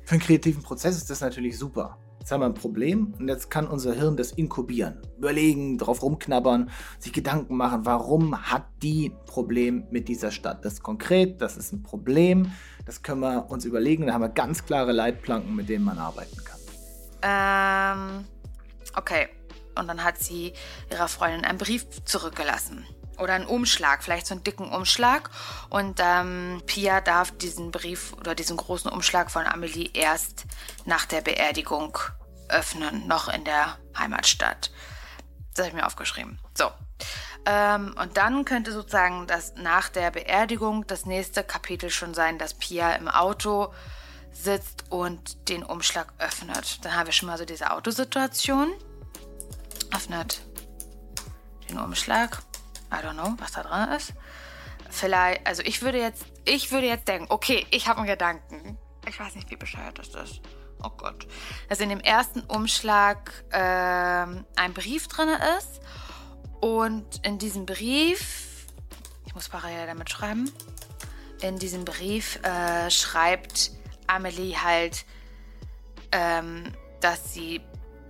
Für 0.04 0.12
einen 0.12 0.20
kreativen 0.20 0.62
Prozess 0.62 0.96
ist 0.96 1.10
das 1.10 1.20
natürlich 1.20 1.58
super. 1.58 1.98
Jetzt 2.18 2.32
haben 2.32 2.40
wir 2.40 2.46
ein 2.46 2.54
Problem 2.54 3.14
und 3.18 3.28
jetzt 3.28 3.50
kann 3.50 3.66
unser 3.66 3.94
Hirn 3.94 4.16
das 4.16 4.32
inkubieren, 4.32 5.00
überlegen, 5.16 5.78
drauf 5.78 6.02
rumknabbern, 6.02 6.70
sich 6.98 7.12
Gedanken 7.12 7.56
machen, 7.56 7.86
warum 7.86 8.36
hat 8.50 8.66
die 8.82 9.10
ein 9.10 9.24
Problem 9.24 9.86
mit 9.90 10.08
dieser 10.08 10.30
Stadt? 10.30 10.64
Das 10.64 10.74
ist 10.74 10.82
konkret, 10.82 11.40
das 11.40 11.56
ist 11.56 11.72
ein 11.72 11.82
Problem, 11.82 12.52
das 12.84 13.02
können 13.02 13.20
wir 13.20 13.50
uns 13.50 13.64
überlegen. 13.64 14.06
Da 14.06 14.12
haben 14.12 14.20
wir 14.20 14.28
ganz 14.28 14.66
klare 14.66 14.92
Leitplanken, 14.92 15.54
mit 15.56 15.70
denen 15.70 15.86
man 15.86 15.98
arbeiten 15.98 16.36
kann. 16.44 16.60
Ähm, 17.22 18.24
okay. 18.94 19.28
Und 19.78 19.86
dann 19.88 20.02
hat 20.04 20.18
sie 20.18 20.52
ihrer 20.90 21.08
Freundin 21.08 21.44
einen 21.44 21.56
Brief 21.56 21.86
zurückgelassen 22.04 22.84
oder 23.18 23.34
einen 23.34 23.46
Umschlag, 23.46 24.02
vielleicht 24.02 24.26
so 24.26 24.34
einen 24.34 24.44
dicken 24.44 24.70
Umschlag. 24.70 25.30
Und 25.70 26.00
ähm, 26.02 26.62
Pia 26.66 27.00
darf 27.00 27.30
diesen 27.30 27.70
Brief 27.70 28.12
oder 28.14 28.34
diesen 28.34 28.56
großen 28.56 28.90
Umschlag 28.90 29.30
von 29.30 29.46
Amelie 29.46 29.90
erst 29.92 30.44
nach 30.84 31.06
der 31.06 31.20
Beerdigung 31.20 31.98
öffnen, 32.48 33.06
noch 33.06 33.28
in 33.28 33.44
der 33.44 33.78
Heimatstadt. 33.96 34.70
Das 35.54 35.64
habe 35.64 35.68
ich 35.68 35.74
mir 35.74 35.86
aufgeschrieben. 35.86 36.38
So. 36.56 36.70
Ähm, 37.46 37.94
und 38.00 38.16
dann 38.16 38.44
könnte 38.44 38.72
sozusagen 38.72 39.26
das 39.26 39.54
nach 39.56 39.88
der 39.88 40.10
Beerdigung 40.10 40.86
das 40.86 41.06
nächste 41.06 41.42
Kapitel 41.42 41.90
schon 41.90 42.14
sein, 42.14 42.38
dass 42.38 42.54
Pia 42.54 42.92
im 42.94 43.08
Auto 43.08 43.72
sitzt 44.32 44.84
und 44.90 45.48
den 45.48 45.62
Umschlag 45.62 46.12
öffnet. 46.18 46.84
Dann 46.84 46.94
haben 46.94 47.06
wir 47.06 47.12
schon 47.12 47.28
mal 47.28 47.38
so 47.38 47.44
diese 47.44 47.70
Autosituation. 47.70 48.72
Öffnet 49.94 50.42
den 51.68 51.78
Umschlag. 51.78 52.42
I 52.92 52.96
don't 52.96 53.14
know, 53.14 53.34
was 53.38 53.52
da 53.52 53.62
dran 53.62 53.92
ist. 53.92 54.12
Vielleicht, 54.90 55.46
also 55.46 55.62
ich 55.62 55.82
würde 55.82 55.98
jetzt, 55.98 56.24
ich 56.44 56.70
würde 56.72 56.86
jetzt 56.86 57.08
denken, 57.08 57.26
okay, 57.28 57.66
ich 57.70 57.88
habe 57.88 57.98
einen 57.98 58.08
Gedanken. 58.08 58.78
Ich 59.06 59.18
weiß 59.18 59.34
nicht, 59.34 59.50
wie 59.50 59.56
bescheuert 59.56 59.98
das 59.98 60.08
ist 60.08 60.40
oh 60.82 60.90
Gott, 60.96 61.26
dass 61.68 61.80
in 61.80 61.88
dem 61.88 62.00
ersten 62.00 62.40
Umschlag 62.40 63.44
äh, 63.50 63.58
ein 63.58 64.74
Brief 64.74 65.08
drin 65.08 65.28
ist 65.58 65.80
und 66.60 67.24
in 67.24 67.38
diesem 67.38 67.66
Brief, 67.66 68.66
ich 69.26 69.34
muss 69.34 69.48
parallel 69.48 69.86
damit 69.86 70.10
schreiben, 70.10 70.50
in 71.40 71.58
diesem 71.58 71.84
Brief 71.84 72.42
äh, 72.42 72.90
schreibt 72.90 73.72
Amelie 74.06 74.56
halt, 74.56 75.04
ähm, 76.12 76.72
dass 77.00 77.34
sie 77.34 77.60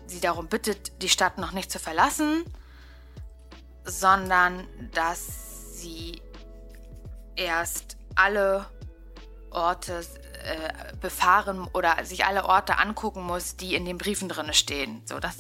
sie 0.07 0.21
darum 0.21 0.49
bittet, 0.49 1.03
die 1.03 1.11
Stadt 1.11 1.37
noch 1.37 1.53
nicht 1.53 1.71
zu 1.71 1.79
verlassen, 1.79 2.45
sondern 3.89 4.67
dass 4.93 5.81
sie 5.81 6.21
erst 7.37 7.97
alle 8.15 8.67
Orte 9.51 10.05
äh, 10.45 10.97
befahren 11.01 11.67
oder 11.73 12.05
sich 12.05 12.25
alle 12.25 12.45
Orte 12.45 12.79
angucken 12.79 13.23
muss, 13.23 13.57
die 13.57 13.75
in 13.75 13.85
den 13.85 13.99
Briefen 13.99 14.29
drin 14.29 14.53
stehen. 14.53 15.03
So, 15.05 15.19
das. 15.19 15.37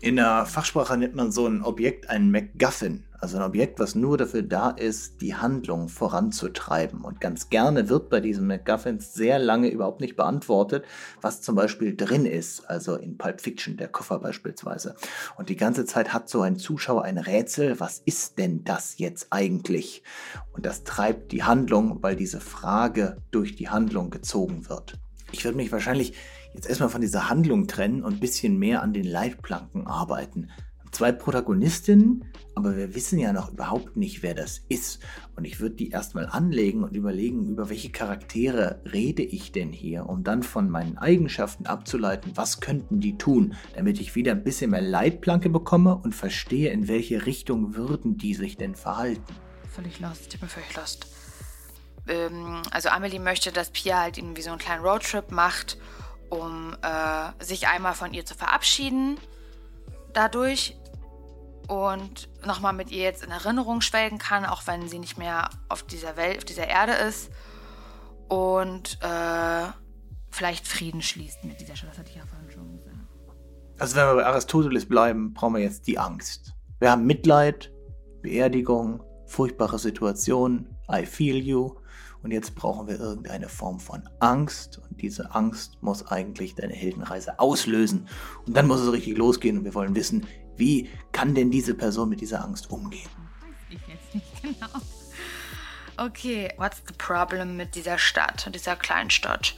In 0.00 0.16
der 0.16 0.46
Fachsprache 0.46 0.96
nennt 0.96 1.14
man 1.14 1.32
so 1.32 1.46
ein 1.46 1.62
Objekt 1.62 2.10
einen 2.10 2.30
MacGuffin, 2.30 3.04
also 3.22 3.36
ein 3.36 3.44
Objekt, 3.44 3.78
was 3.78 3.94
nur 3.94 4.18
dafür 4.18 4.42
da 4.42 4.70
ist, 4.70 5.20
die 5.20 5.36
Handlung 5.36 5.88
voranzutreiben. 5.88 7.02
Und 7.02 7.20
ganz 7.20 7.50
gerne 7.50 7.88
wird 7.88 8.10
bei 8.10 8.20
diesen 8.20 8.48
MacGuffins 8.48 9.14
sehr 9.14 9.38
lange 9.38 9.68
überhaupt 9.68 10.00
nicht 10.00 10.16
beantwortet, 10.16 10.84
was 11.20 11.40
zum 11.40 11.54
Beispiel 11.54 11.96
drin 11.96 12.26
ist, 12.26 12.68
also 12.68 12.96
in 12.96 13.18
Pulp 13.18 13.40
Fiction, 13.40 13.76
der 13.76 13.86
Koffer 13.86 14.18
beispielsweise. 14.18 14.96
Und 15.36 15.50
die 15.50 15.56
ganze 15.56 15.84
Zeit 15.84 16.12
hat 16.12 16.28
so 16.28 16.42
ein 16.42 16.56
Zuschauer 16.56 17.04
ein 17.04 17.16
Rätsel, 17.16 17.78
was 17.78 18.02
ist 18.04 18.38
denn 18.38 18.64
das 18.64 18.98
jetzt 18.98 19.28
eigentlich? 19.30 20.02
Und 20.50 20.66
das 20.66 20.82
treibt 20.82 21.30
die 21.30 21.44
Handlung, 21.44 22.02
weil 22.02 22.16
diese 22.16 22.40
Frage 22.40 23.18
durch 23.30 23.54
die 23.54 23.68
Handlung 23.68 24.10
gezogen 24.10 24.68
wird. 24.68 24.98
Ich 25.30 25.44
würde 25.44 25.56
mich 25.56 25.70
wahrscheinlich 25.70 26.14
jetzt 26.54 26.68
erstmal 26.68 26.90
von 26.90 27.00
dieser 27.00 27.30
Handlung 27.30 27.68
trennen 27.68 28.02
und 28.02 28.14
ein 28.14 28.20
bisschen 28.20 28.58
mehr 28.58 28.82
an 28.82 28.92
den 28.92 29.04
Leitplanken 29.04 29.86
arbeiten. 29.86 30.50
Zwei 30.92 31.10
Protagonistinnen, 31.10 32.26
aber 32.54 32.76
wir 32.76 32.94
wissen 32.94 33.18
ja 33.18 33.32
noch 33.32 33.50
überhaupt 33.50 33.96
nicht, 33.96 34.22
wer 34.22 34.34
das 34.34 34.60
ist. 34.68 35.00
Und 35.36 35.46
ich 35.46 35.58
würde 35.58 35.76
die 35.76 35.88
erstmal 35.88 36.26
anlegen 36.26 36.84
und 36.84 36.94
überlegen, 36.94 37.48
über 37.48 37.70
welche 37.70 37.90
Charaktere 37.90 38.82
rede 38.92 39.22
ich 39.22 39.52
denn 39.52 39.72
hier, 39.72 40.06
um 40.06 40.22
dann 40.22 40.42
von 40.42 40.68
meinen 40.68 40.98
Eigenschaften 40.98 41.64
abzuleiten, 41.64 42.32
was 42.34 42.60
könnten 42.60 43.00
die 43.00 43.16
tun, 43.16 43.54
damit 43.74 44.02
ich 44.02 44.14
wieder 44.14 44.32
ein 44.32 44.44
bisschen 44.44 44.72
mehr 44.72 44.82
Leitplanke 44.82 45.48
bekomme 45.48 45.96
und 45.96 46.14
verstehe, 46.14 46.70
in 46.70 46.88
welche 46.88 47.24
Richtung 47.24 47.74
würden 47.74 48.18
die 48.18 48.34
sich 48.34 48.58
denn 48.58 48.74
verhalten. 48.74 49.34
Völlig 49.70 49.98
lost, 49.98 50.34
ich 50.34 50.40
bin 50.40 50.48
völlig 50.50 50.76
lost. 50.76 51.06
Ähm, 52.06 52.60
also 52.70 52.90
Amelie 52.90 53.18
möchte, 53.18 53.50
dass 53.50 53.70
Pia 53.70 54.00
halt 54.00 54.18
irgendwie 54.18 54.42
so 54.42 54.50
einen 54.50 54.58
kleinen 54.58 54.84
Roadtrip 54.84 55.32
macht 55.32 55.78
um 56.28 56.74
äh, 56.80 57.44
sich 57.44 57.68
einmal 57.68 57.92
von 57.92 58.14
ihr 58.14 58.24
zu 58.24 58.34
verabschieden 58.34 59.18
dadurch 60.12 60.76
und 61.68 62.28
nochmal 62.46 62.72
mit 62.72 62.90
ihr 62.90 63.02
jetzt 63.02 63.24
in 63.24 63.30
Erinnerung 63.30 63.80
schwelgen 63.80 64.18
kann, 64.18 64.44
auch 64.44 64.66
wenn 64.66 64.88
sie 64.88 64.98
nicht 64.98 65.18
mehr 65.18 65.50
auf 65.68 65.82
dieser 65.82 66.16
Welt, 66.16 66.38
auf 66.38 66.44
dieser 66.44 66.66
Erde 66.68 66.92
ist 66.92 67.30
und 68.28 68.98
äh, 69.02 69.66
vielleicht 70.30 70.66
Frieden 70.66 71.02
schließt 71.02 71.44
mit 71.44 71.60
dieser 71.60 71.76
Stadt. 71.76 71.90
Das 71.90 71.98
hatte 71.98 72.10
ich 72.10 72.16
ja 72.16 72.22
vorhin 72.26 72.50
schon 72.50 72.72
gesagt. 72.72 72.96
Also 73.78 73.96
wenn 73.96 74.06
wir 74.06 74.14
bei 74.14 74.26
Aristoteles 74.26 74.88
bleiben, 74.88 75.34
brauchen 75.34 75.54
wir 75.54 75.62
jetzt 75.62 75.86
die 75.86 75.98
Angst. 75.98 76.54
Wir 76.78 76.90
haben 76.90 77.04
Mitleid, 77.04 77.72
Beerdigung, 78.22 79.02
furchtbare 79.26 79.78
Situation, 79.78 80.68
I 80.90 81.06
feel 81.06 81.36
you. 81.36 81.74
Und 82.22 82.30
jetzt 82.30 82.54
brauchen 82.54 82.86
wir 82.86 83.00
irgendeine 83.00 83.48
Form 83.48 83.80
von 83.80 84.08
Angst. 84.20 84.78
Und 84.78 85.00
diese 85.00 85.34
Angst 85.34 85.82
muss 85.82 86.06
eigentlich 86.06 86.54
deine 86.54 86.72
Heldenreise 86.72 87.40
auslösen. 87.40 88.06
Und 88.46 88.56
dann 88.56 88.68
muss 88.68 88.80
es 88.80 88.92
richtig 88.92 89.18
losgehen. 89.18 89.58
Und 89.58 89.64
wir 89.64 89.74
wollen 89.74 89.96
wissen, 89.96 90.26
wie 90.56 90.88
kann 91.12 91.34
denn 91.34 91.50
diese 91.50 91.74
Person 91.74 92.08
mit 92.08 92.20
dieser 92.20 92.44
Angst 92.44 92.70
umgehen? 92.70 93.10
Weiß 93.40 93.50
ich 93.70 93.86
jetzt 93.88 94.14
nicht 94.14 94.42
genau. 94.58 94.80
Okay, 95.96 96.52
what's 96.56 96.82
the 96.86 96.94
problem 96.96 97.56
mit 97.56 97.74
dieser 97.74 97.98
Stadt, 97.98 98.50
dieser 98.54 98.76
Kleinstadt? 98.76 99.54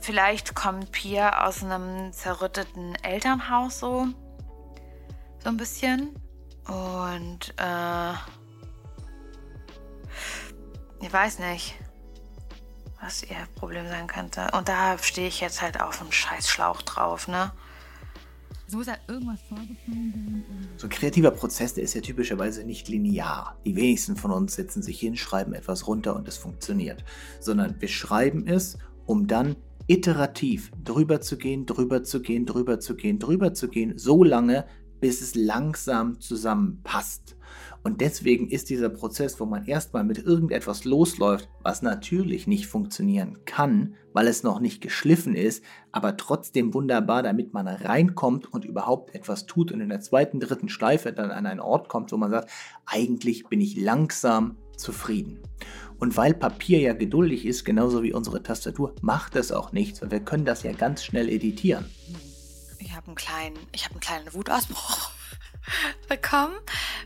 Vielleicht 0.00 0.54
kommt 0.54 0.92
Pia 0.92 1.46
aus 1.46 1.62
einem 1.62 2.12
zerrütteten 2.12 2.94
Elternhaus 2.96 3.80
so. 3.80 4.08
So 5.42 5.48
ein 5.48 5.56
bisschen. 5.56 6.14
Und, 6.66 7.54
äh. 7.58 8.12
Ich 11.02 11.12
weiß 11.12 11.38
nicht, 11.38 11.74
was 13.00 13.22
ihr 13.22 13.46
Problem 13.56 13.88
sein 13.88 14.06
könnte. 14.06 14.48
Und 14.52 14.68
da 14.68 14.98
stehe 14.98 15.28
ich 15.28 15.40
jetzt 15.40 15.62
halt 15.62 15.80
auf 15.80 16.00
einen 16.00 16.12
scheiß 16.12 16.48
Schlauch 16.48 16.82
drauf, 16.82 17.26
ne? 17.28 17.52
Es 18.70 18.76
muss 18.76 18.86
halt 18.86 19.00
irgendwas 19.08 19.40
vorgefallen. 19.48 20.44
So 20.76 20.86
ein 20.86 20.90
kreativer 20.90 21.32
Prozess, 21.32 21.74
der 21.74 21.82
ist 21.82 21.94
ja 21.94 22.00
typischerweise 22.02 22.62
nicht 22.62 22.86
linear. 22.86 23.58
Die 23.66 23.74
wenigsten 23.74 24.14
von 24.14 24.30
uns 24.30 24.54
setzen 24.54 24.80
sich 24.80 25.00
hin, 25.00 25.16
schreiben 25.16 25.54
etwas 25.54 25.88
runter 25.88 26.14
und 26.14 26.28
es 26.28 26.36
funktioniert. 26.36 27.04
Sondern 27.40 27.74
wir 27.80 27.88
schreiben 27.88 28.46
es, 28.46 28.78
um 29.06 29.26
dann 29.26 29.56
iterativ 29.88 30.70
drüber 30.84 31.20
zu 31.20 31.36
gehen, 31.36 31.66
drüber 31.66 32.04
zu 32.04 32.22
gehen, 32.22 32.46
drüber 32.46 32.78
zu 32.78 32.94
gehen, 32.94 33.18
drüber 33.18 33.54
zu 33.54 33.66
gehen, 33.66 33.98
so 33.98 34.22
lange, 34.22 34.66
bis 35.00 35.20
es 35.20 35.34
langsam 35.34 36.20
zusammenpasst. 36.20 37.34
Und 37.82 38.02
deswegen 38.02 38.50
ist 38.50 38.68
dieser 38.68 38.90
Prozess, 38.90 39.40
wo 39.40 39.46
man 39.46 39.64
erstmal 39.64 40.04
mit 40.04 40.18
irgendetwas 40.18 40.84
losläuft, 40.84 41.48
was 41.62 41.80
natürlich 41.80 42.46
nicht 42.46 42.66
funktionieren 42.66 43.38
kann, 43.46 43.94
weil 44.12 44.26
es 44.26 44.42
noch 44.42 44.60
nicht 44.60 44.82
geschliffen 44.82 45.34
ist, 45.34 45.64
aber 45.90 46.16
trotzdem 46.16 46.74
wunderbar, 46.74 47.22
damit 47.22 47.54
man 47.54 47.66
reinkommt 47.66 48.52
und 48.52 48.66
überhaupt 48.66 49.14
etwas 49.14 49.46
tut 49.46 49.72
und 49.72 49.80
in 49.80 49.88
der 49.88 50.00
zweiten, 50.00 50.40
dritten 50.40 50.68
Schleife 50.68 51.12
dann 51.12 51.30
an 51.30 51.46
einen 51.46 51.60
Ort 51.60 51.88
kommt, 51.88 52.12
wo 52.12 52.18
man 52.18 52.30
sagt, 52.30 52.50
eigentlich 52.84 53.46
bin 53.46 53.62
ich 53.62 53.76
langsam 53.76 54.56
zufrieden. 54.76 55.38
Und 55.98 56.16
weil 56.16 56.34
Papier 56.34 56.80
ja 56.80 56.92
geduldig 56.92 57.46
ist, 57.46 57.64
genauso 57.64 58.02
wie 58.02 58.12
unsere 58.12 58.42
Tastatur, 58.42 58.94
macht 59.00 59.36
es 59.36 59.52
auch 59.52 59.72
nichts, 59.72 60.02
weil 60.02 60.10
wir 60.10 60.20
können 60.20 60.44
das 60.44 60.62
ja 60.62 60.72
ganz 60.72 61.04
schnell 61.04 61.28
editieren. 61.28 61.86
Ich 62.78 62.94
habe 62.94 63.08
einen 63.08 63.16
kleinen, 63.16 63.58
ich 63.72 63.84
habe 63.84 63.94
einen 63.94 64.00
kleinen 64.00 64.32
Wutausbruch 64.34 65.10
bekommen 66.08 66.54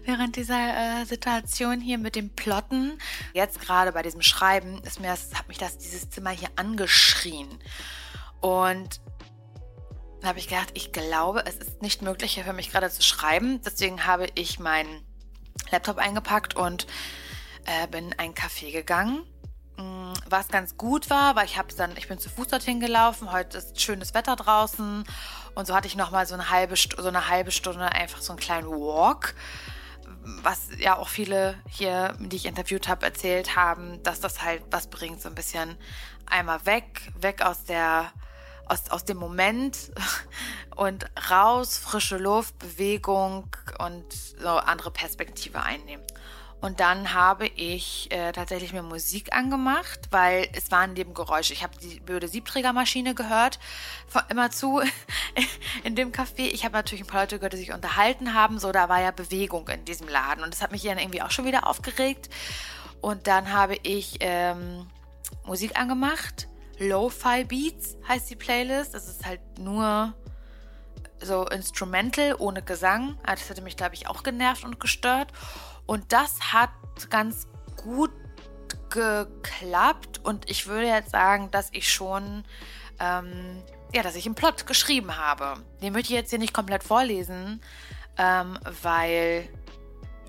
während 0.04 0.36
dieser 0.36 1.02
äh, 1.02 1.04
Situation 1.04 1.80
hier 1.80 1.98
mit 1.98 2.16
dem 2.16 2.30
Plotten. 2.34 2.98
Jetzt 3.32 3.60
gerade 3.60 3.92
bei 3.92 4.02
diesem 4.02 4.22
Schreiben 4.22 4.82
ist 4.82 5.00
mir 5.00 5.08
das, 5.08 5.34
hat 5.34 5.48
mich 5.48 5.58
das 5.58 5.78
dieses 5.78 6.10
Zimmer 6.10 6.30
hier 6.30 6.50
angeschrien. 6.56 7.48
Und 8.40 9.00
dann 10.20 10.30
habe 10.30 10.38
ich 10.38 10.48
gedacht, 10.48 10.70
ich 10.74 10.92
glaube, 10.92 11.44
es 11.46 11.56
ist 11.56 11.82
nicht 11.82 12.02
möglich 12.02 12.40
für 12.42 12.52
mich 12.52 12.70
gerade 12.70 12.90
zu 12.90 13.02
schreiben. 13.02 13.60
Deswegen 13.62 14.06
habe 14.06 14.26
ich 14.34 14.58
meinen 14.58 15.04
Laptop 15.70 15.98
eingepackt 15.98 16.56
und 16.56 16.86
äh, 17.66 17.86
bin 17.88 18.06
in 18.06 18.18
ein 18.18 18.34
Café 18.34 18.72
gegangen. 18.72 19.24
Mm, 19.76 20.12
was 20.28 20.48
ganz 20.48 20.76
gut 20.76 21.10
war, 21.10 21.36
weil 21.36 21.46
ich 21.46 21.58
habe 21.58 21.72
dann, 21.74 21.96
ich 21.96 22.08
bin 22.08 22.18
zu 22.18 22.28
Fuß 22.28 22.48
dorthin 22.48 22.80
gelaufen. 22.80 23.32
Heute 23.32 23.58
ist 23.58 23.80
schönes 23.80 24.14
Wetter 24.14 24.36
draußen 24.36 25.04
und 25.54 25.66
so 25.66 25.74
hatte 25.74 25.86
ich 25.86 25.96
noch 25.96 26.10
mal 26.10 26.26
so 26.26 26.34
eine 26.34 26.50
halbe, 26.50 26.76
so 26.76 27.08
eine 27.08 27.28
halbe 27.28 27.50
Stunde 27.50 27.92
einfach 27.92 28.20
so 28.20 28.32
einen 28.32 28.40
kleinen 28.40 28.68
Walk 28.68 29.34
was 30.42 30.68
ja 30.78 30.96
auch 30.96 31.08
viele 31.08 31.58
hier, 31.68 32.14
die 32.18 32.36
ich 32.36 32.46
interviewt 32.46 32.88
habe, 32.88 33.04
erzählt 33.04 33.56
haben, 33.56 34.02
dass 34.02 34.20
das 34.20 34.42
halt 34.42 34.62
was 34.70 34.86
bringt, 34.86 35.20
so 35.20 35.28
ein 35.28 35.34
bisschen 35.34 35.76
einmal 36.26 36.64
weg, 36.66 37.12
weg 37.18 37.42
aus 37.42 37.64
der, 37.64 38.10
aus, 38.66 38.90
aus 38.90 39.04
dem 39.04 39.18
Moment 39.18 39.92
und 40.76 41.06
raus, 41.30 41.76
frische 41.76 42.16
Luft, 42.16 42.58
Bewegung 42.58 43.48
und 43.78 44.12
so 44.12 44.48
andere 44.48 44.90
Perspektive 44.90 45.62
einnehmen. 45.62 46.04
Und 46.64 46.80
dann 46.80 47.12
habe 47.12 47.46
ich 47.46 48.10
äh, 48.10 48.32
tatsächlich 48.32 48.72
mir 48.72 48.82
Musik 48.82 49.34
angemacht, 49.34 50.00
weil 50.12 50.48
es 50.54 50.70
waren 50.70 50.94
Nebengeräusche. 50.94 51.52
Ich 51.52 51.62
habe 51.62 51.74
die 51.76 52.00
blöde 52.00 52.26
Siebträgermaschine 52.26 53.14
gehört, 53.14 53.58
immer 54.30 54.50
zu 54.50 54.80
in 55.84 55.94
dem 55.94 56.10
Café. 56.10 56.38
Ich 56.38 56.64
habe 56.64 56.72
natürlich 56.72 57.04
ein 57.04 57.06
paar 57.06 57.20
Leute 57.20 57.36
gehört, 57.36 57.52
die 57.52 57.58
sich 57.58 57.74
unterhalten 57.74 58.32
haben. 58.32 58.58
So, 58.58 58.72
da 58.72 58.88
war 58.88 59.02
ja 59.02 59.10
Bewegung 59.10 59.68
in 59.68 59.84
diesem 59.84 60.08
Laden. 60.08 60.42
Und 60.42 60.54
das 60.54 60.62
hat 60.62 60.72
mich 60.72 60.82
dann 60.84 60.96
irgendwie 60.96 61.20
auch 61.20 61.30
schon 61.30 61.44
wieder 61.44 61.66
aufgeregt. 61.66 62.30
Und 63.02 63.26
dann 63.26 63.52
habe 63.52 63.76
ich 63.82 64.16
ähm, 64.20 64.86
Musik 65.44 65.78
angemacht. 65.78 66.48
Lo-Fi 66.78 67.44
Beats 67.44 67.98
heißt 68.08 68.30
die 68.30 68.36
Playlist. 68.36 68.94
Das 68.94 69.06
ist 69.06 69.26
halt 69.26 69.42
nur 69.58 70.14
so 71.24 71.46
Instrumental 71.46 72.34
ohne 72.38 72.62
Gesang. 72.62 73.18
Ah, 73.22 73.34
das 73.34 73.48
hätte 73.48 73.62
mich, 73.62 73.76
glaube 73.76 73.94
ich, 73.94 74.08
auch 74.08 74.22
genervt 74.22 74.64
und 74.64 74.80
gestört. 74.80 75.32
Und 75.86 76.12
das 76.12 76.52
hat 76.52 76.70
ganz 77.10 77.46
gut 77.76 78.10
geklappt 78.90 80.20
und 80.22 80.48
ich 80.48 80.66
würde 80.66 80.86
jetzt 80.86 81.10
sagen, 81.10 81.50
dass 81.50 81.68
ich 81.72 81.92
schon, 81.92 82.44
ähm, 83.00 83.62
ja, 83.92 84.02
dass 84.02 84.14
ich 84.14 84.24
einen 84.24 84.36
Plot 84.36 84.66
geschrieben 84.66 85.16
habe. 85.16 85.56
Den 85.82 85.92
möchte 85.92 86.12
ich 86.12 86.18
jetzt 86.18 86.30
hier 86.30 86.38
nicht 86.38 86.54
komplett 86.54 86.84
vorlesen, 86.84 87.60
ähm, 88.16 88.58
weil 88.82 89.48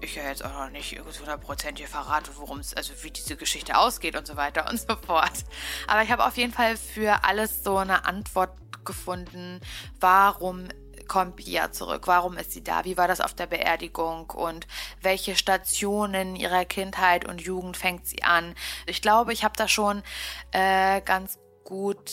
ich 0.01 0.15
ja 0.15 0.23
jetzt 0.23 0.43
auch 0.43 0.51
noch 0.51 0.69
nicht 0.69 0.99
100% 0.99 1.77
hier 1.77 1.87
verrate, 1.87 2.31
worum 2.35 2.59
es, 2.59 2.73
also 2.73 2.93
wie 3.03 3.11
diese 3.11 3.37
Geschichte 3.37 3.77
ausgeht 3.77 4.15
und 4.15 4.25
so 4.25 4.35
weiter 4.35 4.67
und 4.69 4.79
so 4.79 4.95
fort. 4.95 5.45
Aber 5.87 6.01
ich 6.03 6.11
habe 6.11 6.25
auf 6.25 6.37
jeden 6.37 6.51
Fall 6.51 6.75
für 6.75 7.23
alles 7.23 7.63
so 7.63 7.77
eine 7.77 8.05
Antwort 8.05 8.51
gefunden, 8.83 9.59
warum 9.99 10.67
kommt 11.07 11.37
Pia 11.37 11.71
zurück? 11.71 12.03
Warum 12.05 12.37
ist 12.37 12.51
sie 12.51 12.63
da? 12.63 12.85
Wie 12.85 12.97
war 12.97 13.07
das 13.07 13.21
auf 13.21 13.33
der 13.33 13.47
Beerdigung? 13.47 14.29
Und 14.29 14.67
welche 15.01 15.35
Stationen 15.35 16.35
ihrer 16.35 16.65
Kindheit 16.65 17.25
und 17.27 17.41
Jugend 17.41 17.77
fängt 17.77 18.07
sie 18.07 18.23
an? 18.23 18.55
Ich 18.85 19.01
glaube, 19.01 19.33
ich 19.33 19.43
habe 19.43 19.55
da 19.57 19.67
schon 19.67 20.03
äh, 20.51 21.01
ganz 21.01 21.39
gut 21.63 22.11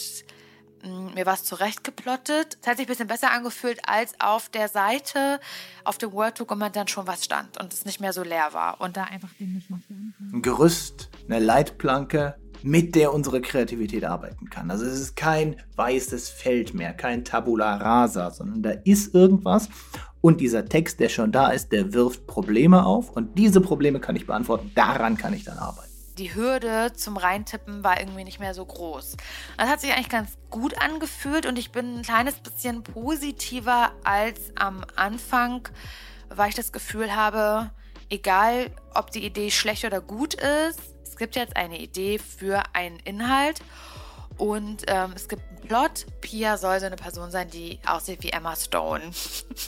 hm, 0.82 1.14
mir 1.14 1.26
was 1.26 1.44
zurechtgeplottet. 1.44 2.58
Es 2.60 2.66
hat 2.66 2.76
sich 2.76 2.86
ein 2.86 2.90
bisschen 2.90 3.06
besser 3.06 3.30
angefühlt, 3.30 3.80
als 3.88 4.18
auf 4.20 4.48
der 4.48 4.68
Seite, 4.68 5.38
auf 5.84 5.98
dem 5.98 6.12
Word-Dokument 6.12 6.74
dann 6.74 6.88
schon 6.88 7.06
was 7.06 7.24
stand 7.24 7.58
und 7.58 7.72
es 7.72 7.84
nicht 7.84 8.00
mehr 8.00 8.12
so 8.12 8.22
leer 8.22 8.52
war. 8.52 8.80
Und 8.80 8.96
da 8.96 9.04
einfach 9.04 9.32
den 9.38 9.54
Geschmack. 9.54 9.80
Ein 9.88 10.42
Gerüst, 10.42 11.10
eine 11.28 11.38
Leitplanke, 11.38 12.36
mit 12.64 12.94
der 12.94 13.12
unsere 13.12 13.40
Kreativität 13.40 14.04
arbeiten 14.04 14.50
kann. 14.50 14.70
Also 14.70 14.84
es 14.84 15.00
ist 15.00 15.16
kein 15.16 15.56
weißes 15.76 16.30
Feld 16.30 16.74
mehr, 16.74 16.92
kein 16.92 17.24
Tabula 17.24 17.76
rasa, 17.76 18.30
sondern 18.30 18.62
da 18.62 18.70
ist 18.84 19.14
irgendwas 19.14 19.68
und 20.22 20.40
dieser 20.40 20.66
Text, 20.66 21.00
der 21.00 21.08
schon 21.08 21.32
da 21.32 21.48
ist, 21.48 21.72
der 21.72 21.92
wirft 21.92 22.26
Probleme 22.26 22.86
auf 22.86 23.10
und 23.10 23.36
diese 23.36 23.60
Probleme 23.60 24.00
kann 24.00 24.16
ich 24.16 24.26
beantworten, 24.26 24.70
daran 24.74 25.16
kann 25.16 25.34
ich 25.34 25.44
dann 25.44 25.58
arbeiten. 25.58 25.90
Die 26.18 26.34
Hürde 26.34 26.92
zum 26.94 27.16
Reintippen 27.16 27.82
war 27.82 27.98
irgendwie 27.98 28.24
nicht 28.24 28.38
mehr 28.38 28.54
so 28.54 28.64
groß. 28.64 29.16
Das 29.56 29.68
hat 29.68 29.80
sich 29.80 29.92
eigentlich 29.92 30.10
ganz 30.10 30.36
gut 30.50 30.80
angefühlt 30.80 31.46
und 31.46 31.58
ich 31.58 31.72
bin 31.72 31.98
ein 31.98 32.02
kleines 32.02 32.34
bisschen 32.36 32.82
positiver 32.82 33.92
als 34.04 34.52
am 34.54 34.84
Anfang, 34.94 35.68
weil 36.28 36.50
ich 36.50 36.54
das 36.54 36.70
Gefühl 36.70 37.16
habe, 37.16 37.70
egal 38.10 38.70
ob 38.94 39.10
die 39.10 39.24
Idee 39.24 39.50
schlecht 39.50 39.84
oder 39.84 40.00
gut 40.00 40.34
ist, 40.34 40.91
es 41.12 41.18
gibt 41.18 41.36
jetzt 41.36 41.58
eine 41.58 41.78
Idee 41.78 42.18
für 42.18 42.62
einen 42.72 42.98
Inhalt 43.00 43.60
und 44.38 44.84
ähm, 44.86 45.12
es 45.14 45.28
gibt 45.28 45.42
einen 45.46 45.60
Plot. 45.60 46.06
Pia 46.22 46.56
soll 46.56 46.80
so 46.80 46.86
eine 46.86 46.96
Person 46.96 47.30
sein, 47.30 47.50
die 47.50 47.78
aussieht 47.84 48.22
wie 48.22 48.30
Emma 48.30 48.56
Stone. 48.56 49.10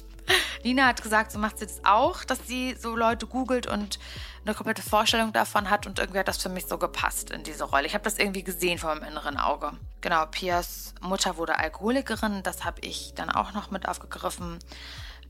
Nina 0.64 0.87
hat 0.87 1.02
gesagt, 1.02 1.33
so 1.33 1.38
macht 1.38 1.59
sie 1.59 1.66
das 1.66 1.85
auch, 1.85 2.24
dass 2.24 2.38
sie 2.46 2.76
so 2.80 2.96
Leute 2.96 3.26
googelt 3.26 3.66
und 3.66 3.98
eine 4.46 4.54
komplette 4.54 4.80
Vorstellung 4.80 5.35
davon 5.35 5.68
hat 5.68 5.87
und 5.87 5.98
irgendwie 5.98 6.18
hat 6.18 6.28
das 6.28 6.38
für 6.38 6.48
mich 6.48 6.64
so 6.64 6.78
gepasst 6.78 7.30
in 7.30 7.42
diese 7.42 7.64
Rolle. 7.64 7.87
Ich 7.87 7.92
habe 7.92 8.04
das 8.04 8.18
irgendwie 8.18 8.42
gesehen 8.42 8.78
vor 8.78 8.94
meinem 8.94 9.11
inneren 9.11 9.37
Auge. 9.37 9.72
Genau, 10.00 10.24
Pias 10.24 10.94
Mutter 11.02 11.37
wurde 11.37 11.59
Alkoholikerin, 11.59 12.42
das 12.42 12.64
habe 12.64 12.80
ich 12.80 13.12
dann 13.14 13.28
auch 13.28 13.52
noch 13.52 13.70
mit 13.70 13.87
aufgegriffen. 13.87 14.61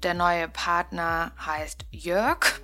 Der 0.04 0.12
neue 0.12 0.48
Partner 0.48 1.32
heißt 1.44 1.86
Jörg. 1.90 2.60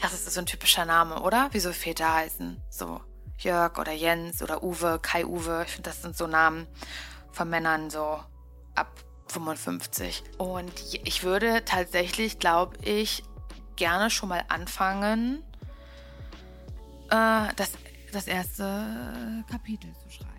Das 0.00 0.14
ist 0.14 0.30
so 0.32 0.40
ein 0.40 0.46
typischer 0.46 0.86
Name, 0.86 1.20
oder? 1.20 1.50
Wie 1.52 1.60
so 1.60 1.72
Väter 1.72 2.14
heißen. 2.14 2.60
So 2.70 3.02
Jörg 3.38 3.78
oder 3.78 3.92
Jens 3.92 4.42
oder 4.42 4.62
Uwe, 4.62 4.98
Kai-Uwe. 5.00 5.64
Ich 5.66 5.72
finde, 5.72 5.90
das 5.90 6.00
sind 6.00 6.16
so 6.16 6.26
Namen 6.26 6.66
von 7.32 7.50
Männern 7.50 7.90
so 7.90 8.18
ab 8.74 8.90
55. 9.28 10.24
Und 10.38 10.72
ich 11.04 11.22
würde 11.22 11.66
tatsächlich, 11.66 12.38
glaube 12.38 12.78
ich, 12.82 13.24
gerne 13.76 14.08
schon 14.08 14.30
mal 14.30 14.42
anfangen, 14.48 15.42
äh, 17.10 17.48
das, 17.56 17.72
das 18.12 18.26
erste 18.26 19.44
Kapitel 19.50 19.92
zu 20.02 20.10
schreiben. 20.10 20.29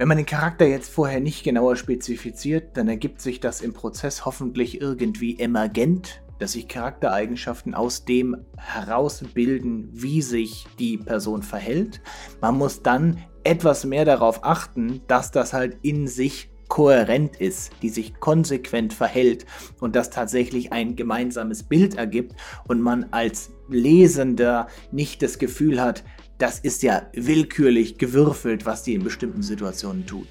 Wenn 0.00 0.08
man 0.08 0.16
den 0.16 0.24
Charakter 0.24 0.64
jetzt 0.66 0.88
vorher 0.88 1.20
nicht 1.20 1.44
genauer 1.44 1.76
spezifiziert, 1.76 2.74
dann 2.78 2.88
ergibt 2.88 3.20
sich 3.20 3.38
das 3.38 3.60
im 3.60 3.74
Prozess 3.74 4.24
hoffentlich 4.24 4.80
irgendwie 4.80 5.38
emergent 5.38 6.22
dass 6.38 6.52
sich 6.52 6.68
Charaktereigenschaften 6.68 7.74
aus 7.74 8.06
dem 8.06 8.46
herausbilden, 8.56 9.90
wie 9.92 10.22
sich 10.22 10.66
die 10.78 10.96
Person 10.96 11.42
verhält. 11.42 12.00
Man 12.40 12.56
muss 12.56 12.80
dann 12.80 13.18
etwas 13.44 13.84
mehr 13.84 14.06
darauf 14.06 14.42
achten, 14.42 15.02
dass 15.06 15.32
das 15.32 15.52
halt 15.52 15.76
in 15.82 16.06
sich 16.08 16.50
kohärent 16.68 17.36
ist, 17.36 17.72
die 17.82 17.90
sich 17.90 18.18
konsequent 18.20 18.94
verhält 18.94 19.44
und 19.80 19.94
das 19.96 20.08
tatsächlich 20.08 20.72
ein 20.72 20.96
gemeinsames 20.96 21.64
Bild 21.64 21.96
ergibt 21.96 22.34
und 22.66 22.80
man 22.80 23.04
als 23.10 23.50
Lesender 23.68 24.66
nicht 24.92 25.22
das 25.22 25.38
Gefühl 25.38 25.82
hat, 25.82 26.04
das 26.40 26.58
ist 26.58 26.82
ja 26.82 27.06
willkürlich 27.12 27.98
gewürfelt, 27.98 28.64
was 28.64 28.82
die 28.82 28.94
in 28.94 29.04
bestimmten 29.04 29.42
Situationen 29.42 30.06
tut. 30.06 30.28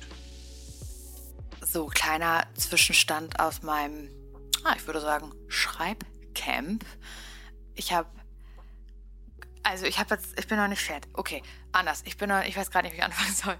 So, 1.61 1.85
kleiner 1.85 2.45
Zwischenstand 2.55 3.39
aus 3.39 3.61
meinem, 3.61 4.09
ah, 4.63 4.73
ich 4.75 4.87
würde 4.87 5.01
sagen, 5.01 5.31
Schreibcamp. 5.47 6.83
Ich 7.75 7.93
habe 7.93 8.09
also 9.61 9.85
ich 9.85 9.99
habe 9.99 10.15
jetzt, 10.15 10.39
ich 10.39 10.47
bin 10.47 10.57
noch 10.57 10.67
nicht 10.67 10.81
fertig. 10.81 11.11
Okay, 11.13 11.43
anders. 11.73 12.01
Ich 12.05 12.17
bin 12.17 12.29
noch, 12.29 12.43
ich 12.43 12.57
weiß 12.57 12.71
gerade 12.71 12.87
nicht, 12.87 12.93
wie 12.93 12.99
ich 12.99 13.03
anfangen 13.03 13.33
soll. 13.33 13.57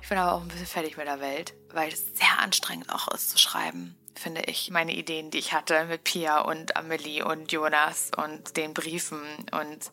Ich 0.00 0.08
bin 0.08 0.16
aber 0.16 0.32
auch 0.32 0.40
ein 0.40 0.48
bisschen 0.48 0.66
fertig 0.66 0.96
mit 0.96 1.06
der 1.06 1.20
Welt, 1.20 1.54
weil 1.70 1.92
es 1.92 2.06
sehr 2.16 2.38
anstrengend 2.38 2.90
auch 2.90 3.08
ist 3.08 3.30
zu 3.30 3.36
schreiben, 3.36 3.94
finde 4.14 4.42
ich. 4.42 4.70
Meine 4.70 4.94
Ideen, 4.94 5.30
die 5.30 5.38
ich 5.38 5.52
hatte 5.52 5.84
mit 5.84 6.04
Pia 6.04 6.40
und 6.40 6.76
Amelie 6.76 7.24
und 7.24 7.52
Jonas 7.52 8.10
und 8.16 8.56
den 8.56 8.72
Briefen 8.72 9.20
und 9.52 9.90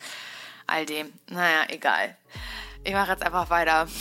all 0.72 0.86
dem. 0.86 1.14
Naja, 1.30 1.66
egal. 1.70 2.16
Ich 2.84 2.94
mache 2.94 3.12
jetzt 3.12 3.24
einfach 3.24 3.50
weiter. 3.50 3.88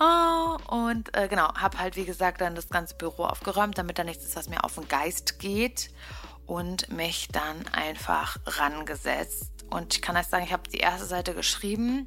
Oh, 0.00 0.56
und 0.68 1.16
äh, 1.16 1.28
genau, 1.28 1.54
habe 1.54 1.78
halt 1.78 1.94
wie 1.94 2.04
gesagt 2.04 2.40
dann 2.40 2.56
das 2.56 2.70
ganze 2.70 2.96
Büro 2.96 3.24
aufgeräumt, 3.24 3.78
damit 3.78 4.00
da 4.00 4.04
nichts 4.04 4.24
ist, 4.24 4.34
was 4.34 4.48
mir 4.48 4.64
auf 4.64 4.74
den 4.74 4.88
Geist 4.88 5.38
geht 5.38 5.90
und 6.44 6.90
mich 6.90 7.28
dann 7.28 7.68
einfach 7.68 8.36
rangesetzt 8.46 9.52
und 9.72 9.94
ich 9.94 10.02
kann 10.02 10.16
euch 10.16 10.26
sagen, 10.26 10.44
ich 10.44 10.52
habe 10.52 10.68
die 10.68 10.78
erste 10.78 11.06
Seite 11.06 11.34
geschrieben, 11.34 12.06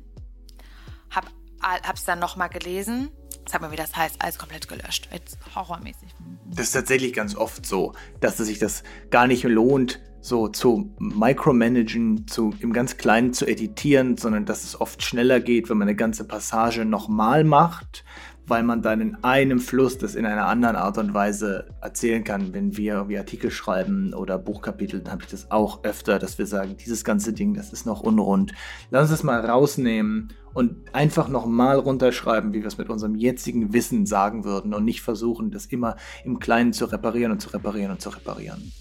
habe 1.10 1.28
es 1.94 2.06
dann 2.06 2.20
nochmal 2.20 2.50
gelesen. 2.50 3.10
Sag 3.48 3.62
mal, 3.62 3.72
wie 3.72 3.76
das 3.76 3.96
heißt, 3.96 4.22
alles 4.22 4.38
komplett 4.38 4.68
gelöscht. 4.68 5.10
Jetzt 5.12 5.38
horrormäßig. 5.56 6.16
Das 6.46 6.68
ist 6.68 6.72
tatsächlich 6.74 7.14
ganz 7.14 7.36
oft 7.36 7.66
so, 7.66 7.94
dass 8.20 8.40
es 8.40 8.48
sich 8.48 8.60
das 8.60 8.84
gar 9.10 9.28
nicht 9.28 9.44
lohnt, 9.44 10.00
so 10.26 10.48
zu 10.48 10.92
micromanagen, 10.98 12.28
zu, 12.28 12.52
im 12.60 12.74
ganz 12.74 12.98
Kleinen 12.98 13.34
zu 13.34 13.46
editieren, 13.46 14.18
sondern 14.18 14.46
dass 14.46 14.64
es 14.64 14.82
oft 14.82 15.04
schneller 15.04 15.40
geht, 15.40 15.70
wenn 15.70 15.78
man 15.78 15.88
eine 15.88 15.96
ganze 15.96 16.24
Passage 16.24 16.84
nochmal 16.84 17.44
macht, 17.44 18.04
weil 18.48 18.64
man 18.64 18.82
dann 18.82 19.02
in 19.02 19.24
einem 19.24 19.60
Fluss 19.60 20.00
das 20.00 20.16
in 20.16 20.26
einer 20.26 20.48
anderen 20.48 20.78
Art 20.78 20.98
und 20.98 21.14
Weise 21.14 21.68
erzählen 21.80 22.24
kann. 22.24 22.54
Wenn 22.54 22.76
wir 22.76 22.94
irgendwie 22.94 23.20
Artikel 23.20 23.52
schreiben 23.52 24.16
oder 24.16 24.40
Buchkapitel, 24.40 25.02
dann 25.02 25.14
habe 25.14 25.24
ich 25.24 25.30
das 25.30 25.52
auch 25.52 25.84
öfter, 25.84 26.18
dass 26.18 26.40
wir 26.40 26.48
sagen, 26.48 26.76
dieses 26.76 27.04
ganze 27.04 27.32
Ding, 27.32 27.54
das 27.54 27.72
ist 27.72 27.86
noch 27.86 28.02
unrund. 28.02 28.52
Lass 28.90 29.04
uns 29.04 29.12
das 29.12 29.24
mal 29.24 29.46
rausnehmen 29.46 30.34
und 30.56 30.76
einfach 30.92 31.28
nochmal 31.28 31.78
runterschreiben, 31.78 32.52
wie 32.52 32.62
wir 32.62 32.68
es 32.68 32.80
mit 32.80 32.90
unserem 32.90 33.14
jetzigen 33.14 33.74
Wissen 33.74 34.08
sagen 34.08 34.44
würden 34.44 34.74
und 34.74 34.86
nicht 34.86 35.02
versuchen, 35.02 35.52
das 35.52 35.68
immer 35.68 35.98
im 36.24 36.40
Kleinen 36.40 36.74
zu 36.74 36.86
reparieren 36.86 37.32
und 37.32 37.42
zu 37.42 37.50
reparieren 37.50 37.92
und 37.92 38.02
zu 38.02 38.10
reparieren. 38.10 38.72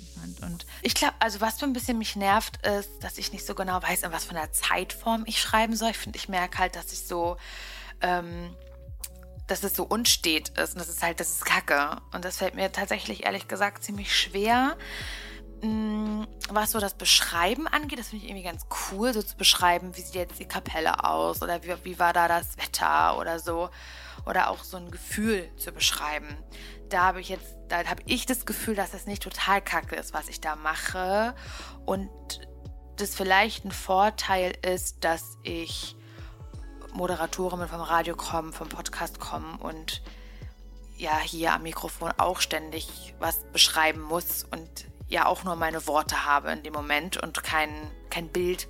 Und 0.45 0.67
ich 0.83 0.95
glaube, 0.95 1.15
also 1.19 1.41
was 1.41 1.59
so 1.59 1.67
ein 1.67 1.73
bisschen 1.73 1.99
mich 1.99 2.17
nervt, 2.17 2.65
ist, 2.67 2.91
dass 3.03 3.19
ich 3.19 3.33
nicht 3.33 3.47
so 3.47 3.55
genau 3.55 3.83
weiß, 3.83 4.03
in 4.03 4.13
was 4.13 4.25
von 4.25 4.37
der 4.37 4.53
Zeitform 4.53 5.25
ich 5.27 5.41
schreiben 5.41 5.77
soll. 5.77 5.91
Ich 5.91 5.99
finde, 5.99 6.19
ich 6.19 6.29
merke 6.29 6.59
halt, 6.59 6.77
dass 6.77 6.93
ich 6.93 7.07
so 7.07 7.37
ähm, 8.01 8.55
dass 9.47 9.63
es 9.63 9.75
so 9.75 9.85
unstet 9.85 10.51
ist 10.59 10.73
und 10.73 10.79
das 10.79 10.89
ist 10.89 11.03
halt, 11.03 11.21
das 11.21 11.31
ist 11.31 11.45
Kacke. 11.45 12.01
Und 12.13 12.25
das 12.25 12.39
fällt 12.39 12.55
mir 12.55 12.73
tatsächlich, 12.73 13.25
ehrlich 13.25 13.49
gesagt, 13.49 13.85
ziemlich 13.85 14.17
schwer. 14.17 14.77
Mm, 15.63 16.25
was 16.49 16.73
so 16.73 16.81
das 16.81 16.95
Beschreiben 16.95 17.67
angeht, 17.67 17.99
das 17.99 18.09
finde 18.09 18.25
ich 18.25 18.31
irgendwie 18.31 18.47
ganz 18.47 18.67
cool, 18.91 19.13
so 19.13 19.23
zu 19.23 19.37
beschreiben, 19.37 19.97
wie 19.97 20.01
sieht 20.01 20.15
jetzt 20.15 20.39
die 20.39 20.49
Kapelle 20.49 21.05
aus 21.05 21.43
oder 21.43 21.63
wie, 21.63 21.75
wie 21.85 21.99
war 21.99 22.13
da 22.13 22.29
das 22.29 22.57
Wetter 22.57 23.19
oder 23.19 23.39
so. 23.39 23.71
Oder 24.27 24.51
auch 24.51 24.65
so 24.65 24.77
ein 24.77 24.91
Gefühl 24.91 25.51
zu 25.57 25.73
beschreiben. 25.73 26.37
Da 26.89 27.03
habe 27.03 27.21
ich 27.21 27.29
jetzt, 27.29 27.57
da 27.69 27.85
habe 27.85 28.03
ich 28.07 28.27
das 28.27 28.47
Gefühl, 28.47 28.75
dass 28.75 28.93
das 28.93 29.07
nicht 29.07 29.23
total 29.23 29.61
kacke 29.61 29.97
ist, 29.97 30.15
was 30.15 30.29
ich 30.29 30.41
da 30.41 30.57
mache. 30.57 31.35
Und 31.85 32.11
das 32.97 33.15
vielleicht 33.15 33.65
ein 33.65 33.73
Vorteil 33.73 34.53
ist, 34.63 35.05
dass 35.05 35.39
ich 35.43 35.97
Moderatorinnen 36.93 37.69
vom 37.69 37.81
Radio 37.81 38.15
kommen, 38.15 38.53
vom 38.53 38.69
Podcast 38.69 39.19
kommen 39.19 39.57
und 39.57 40.03
ja 40.97 41.19
hier 41.19 41.53
am 41.53 41.63
Mikrofon 41.63 42.13
auch 42.19 42.41
ständig 42.41 43.15
was 43.19 43.41
beschreiben 43.53 44.01
muss 44.01 44.45
und 44.45 44.87
ja 45.09 45.27
auch 45.27 45.45
nur 45.45 45.57
meine 45.57 45.87
Worte 45.87 46.25
habe 46.25 46.53
in 46.53 46.63
dem 46.63 46.73
Moment 46.73 47.17
und 47.17 47.43
kein, 47.43 47.71
kein 48.11 48.29
Bild 48.29 48.69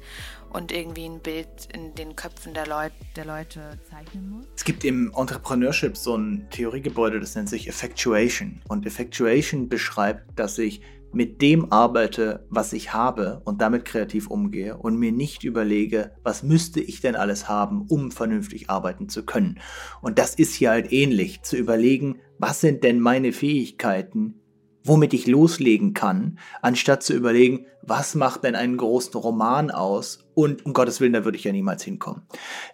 und 0.55 0.71
irgendwie 0.71 1.05
ein 1.05 1.21
Bild 1.21 1.69
in 1.75 1.95
den 1.95 2.15
Köpfen 2.15 2.55
der, 2.55 2.67
Leut 2.67 2.93
der 3.17 3.25
Leute 3.25 3.79
zeichnen 3.91 4.31
muss. 4.31 4.47
Es 4.57 4.65
gibt 4.65 4.85
im 4.85 5.13
Entrepreneurship 5.15 5.97
so 5.97 6.17
ein 6.17 6.47
Theoriegebäude, 6.51 7.19
das 7.19 7.35
nennt 7.35 7.49
sich 7.49 7.69
Effectuation. 7.69 8.63
Und 8.69 8.87
Effectuation 8.87 9.69
beschreibt, 9.69 10.39
dass 10.39 10.57
ich 10.59 10.81
mit 11.13 11.43
dem 11.43 11.73
arbeite, 11.73 12.47
was 12.51 12.73
ich 12.73 12.93
habe 12.93 13.41
und 13.45 13.61
damit 13.61 13.85
kreativ 13.85 14.29
umgehe 14.29 14.77
und 14.77 14.97
mir 14.97 15.13
nicht 15.13 15.45
überlege, 15.45 16.13
was 16.23 16.43
müsste 16.43 16.81
ich 16.81 17.01
denn 17.01 17.17
alles 17.17 17.49
haben, 17.49 17.87
um 17.89 18.11
vernünftig 18.11 18.71
arbeiten 18.71 19.09
zu 19.09 19.25
können. 19.25 19.61
Und 20.03 20.19
das 20.19 20.35
ist 20.35 20.55
hier 20.55 20.71
halt 20.71 20.93
ähnlich, 20.93 21.43
zu 21.43 21.57
überlegen, 21.57 22.21
was 22.39 22.61
sind 22.61 22.85
denn 22.85 23.01
meine 23.01 23.33
Fähigkeiten, 23.33 24.41
womit 24.85 25.15
ich 25.15 25.27
loslegen 25.27 25.95
kann, 25.95 26.39
anstatt 26.63 27.03
zu 27.03 27.15
überlegen, 27.15 27.67
was 27.83 28.15
macht 28.15 28.45
denn 28.45 28.55
einen 28.55 28.77
großen 28.77 29.15
Roman 29.15 29.71
aus? 29.71 30.19
Und 30.35 30.65
um 30.67 30.73
Gottes 30.73 31.01
Willen, 31.01 31.13
da 31.13 31.25
würde 31.25 31.37
ich 31.39 31.45
ja 31.45 31.53
niemals 31.53 31.83
hinkommen. 31.83 32.23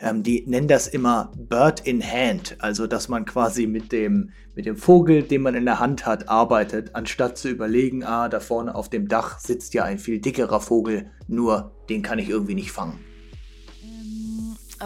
Ähm, 0.01 0.23
die 0.23 0.44
nennen 0.46 0.68
das 0.68 0.88
immer 0.88 1.33
Bird 1.37 1.81
in 1.81 2.03
Hand, 2.03 2.57
also 2.59 2.87
dass 2.87 3.09
man 3.09 3.25
quasi 3.25 3.66
mit 3.66 3.92
dem, 3.92 4.31
mit 4.55 4.66
dem 4.66 4.77
Vogel, 4.77 5.23
den 5.23 5.42
man 5.42 5.55
in 5.55 5.64
der 5.64 5.79
Hand 5.79 6.07
hat, 6.07 6.29
arbeitet, 6.29 6.94
anstatt 6.94 7.38
zu 7.38 7.49
überlegen, 7.49 8.05
ah, 8.05 8.29
da 8.29 8.40
vorne 8.40 8.75
auf 8.75 8.88
dem 8.88 9.09
Dach 9.09 9.38
sitzt 9.38 9.75
ja 9.75 9.85
ein 9.85 9.99
viel 9.99 10.20
dickerer 10.20 10.61
Vogel, 10.61 11.11
nur 11.29 11.73
den 11.88 12.03
kann 12.03 12.18
ich 12.18 12.29
irgendwie 12.29 12.55
nicht 12.55 12.73
fangen 12.73 13.01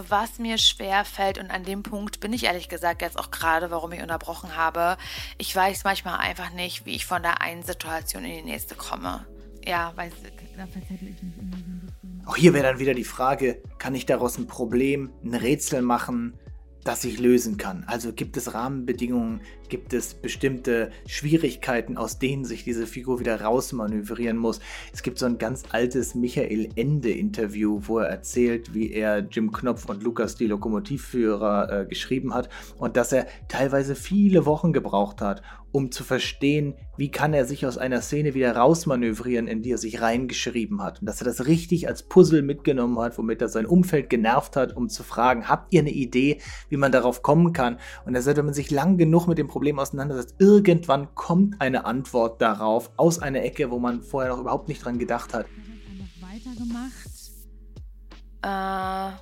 was 0.08 0.38
mir 0.38 0.58
schwer 0.58 1.04
fällt 1.04 1.38
und 1.38 1.50
an 1.50 1.64
dem 1.64 1.82
Punkt 1.82 2.20
bin 2.20 2.32
ich 2.32 2.44
ehrlich 2.44 2.68
gesagt 2.68 3.02
jetzt 3.02 3.18
auch 3.18 3.30
gerade, 3.30 3.70
warum 3.70 3.92
ich 3.92 4.02
unterbrochen 4.02 4.56
habe. 4.56 4.96
Ich 5.38 5.54
weiß 5.54 5.84
manchmal 5.84 6.18
einfach 6.18 6.52
nicht, 6.52 6.84
wie 6.84 6.94
ich 6.94 7.06
von 7.06 7.22
der 7.22 7.40
einen 7.40 7.62
Situation 7.62 8.24
in 8.24 8.36
die 8.36 8.50
nächste 8.50 8.74
komme. 8.74 9.26
Ja, 9.66 9.92
weil 9.96 10.10
da 10.56 10.66
verzettel 10.66 11.08
ich 11.08 11.22
mich 11.22 11.36
immer 11.38 11.56
so 11.56 11.64
ein 11.64 11.80
bisschen. 11.80 12.22
Auch 12.26 12.36
hier 12.36 12.52
wäre 12.54 12.64
dann 12.64 12.78
wieder 12.78 12.94
die 12.94 13.04
Frage, 13.04 13.62
kann 13.78 13.94
ich 13.94 14.06
daraus 14.06 14.38
ein 14.38 14.46
Problem, 14.46 15.12
ein 15.22 15.34
Rätsel 15.34 15.82
machen? 15.82 16.38
Das 16.84 17.04
ich 17.04 17.18
lösen 17.18 17.56
kann. 17.56 17.84
Also 17.86 18.12
gibt 18.12 18.36
es 18.36 18.54
Rahmenbedingungen, 18.54 19.40
gibt 19.68 19.94
es 19.94 20.14
bestimmte 20.14 20.90
Schwierigkeiten, 21.06 21.96
aus 21.96 22.18
denen 22.18 22.44
sich 22.44 22.62
diese 22.62 22.86
Figur 22.86 23.18
wieder 23.18 23.40
rausmanövrieren 23.40 24.36
muss. 24.36 24.60
Es 24.92 25.02
gibt 25.02 25.18
so 25.18 25.26
ein 25.26 25.38
ganz 25.38 25.64
altes 25.70 26.14
Michael 26.14 26.68
Ende-Interview, 26.76 27.80
wo 27.84 27.98
er 27.98 28.08
erzählt, 28.08 28.74
wie 28.74 28.92
er 28.92 29.20
Jim 29.20 29.50
Knopf 29.50 29.86
und 29.86 30.02
Lukas 30.02 30.36
die 30.36 30.46
Lokomotivführer 30.46 31.72
äh, 31.72 31.86
geschrieben 31.86 32.34
hat 32.34 32.50
und 32.76 32.96
dass 32.96 33.12
er 33.12 33.26
teilweise 33.48 33.94
viele 33.94 34.44
Wochen 34.44 34.72
gebraucht 34.72 35.22
hat, 35.22 35.42
um 35.74 35.90
zu 35.90 36.04
verstehen, 36.04 36.76
wie 36.96 37.10
kann 37.10 37.34
er 37.34 37.46
sich 37.46 37.66
aus 37.66 37.78
einer 37.78 38.00
Szene 38.00 38.34
wieder 38.34 38.54
rausmanövrieren, 38.54 39.48
in 39.48 39.60
die 39.60 39.72
er 39.72 39.78
sich 39.78 40.00
reingeschrieben 40.00 40.80
hat. 40.80 41.00
Und 41.00 41.06
dass 41.06 41.20
er 41.20 41.24
das 41.24 41.46
richtig 41.46 41.88
als 41.88 42.04
Puzzle 42.04 42.42
mitgenommen 42.42 42.96
hat, 43.00 43.18
womit 43.18 43.42
er 43.42 43.48
sein 43.48 43.66
Umfeld 43.66 44.08
genervt 44.08 44.54
hat, 44.54 44.76
um 44.76 44.88
zu 44.88 45.02
fragen, 45.02 45.48
habt 45.48 45.74
ihr 45.74 45.80
eine 45.80 45.90
Idee, 45.90 46.40
wie 46.68 46.76
man 46.76 46.92
darauf 46.92 47.22
kommen 47.22 47.52
kann? 47.52 47.80
Und 48.06 48.14
er 48.14 48.22
sagt, 48.22 48.38
wenn 48.38 48.44
man 48.44 48.54
sich 48.54 48.70
lang 48.70 48.98
genug 48.98 49.26
mit 49.26 49.36
dem 49.36 49.48
Problem 49.48 49.80
auseinandersetzt, 49.80 50.36
irgendwann 50.38 51.12
kommt 51.16 51.60
eine 51.60 51.86
Antwort 51.86 52.40
darauf 52.40 52.92
aus 52.96 53.18
einer 53.18 53.42
Ecke, 53.42 53.72
wo 53.72 53.80
man 53.80 54.00
vorher 54.00 54.30
noch 54.30 54.38
überhaupt 54.38 54.68
nicht 54.68 54.84
dran 54.84 55.00
gedacht 55.00 55.34
hat. 55.34 55.46
noch 55.98 56.28
weitergemacht. 56.28 57.10
Äh, 58.42 59.18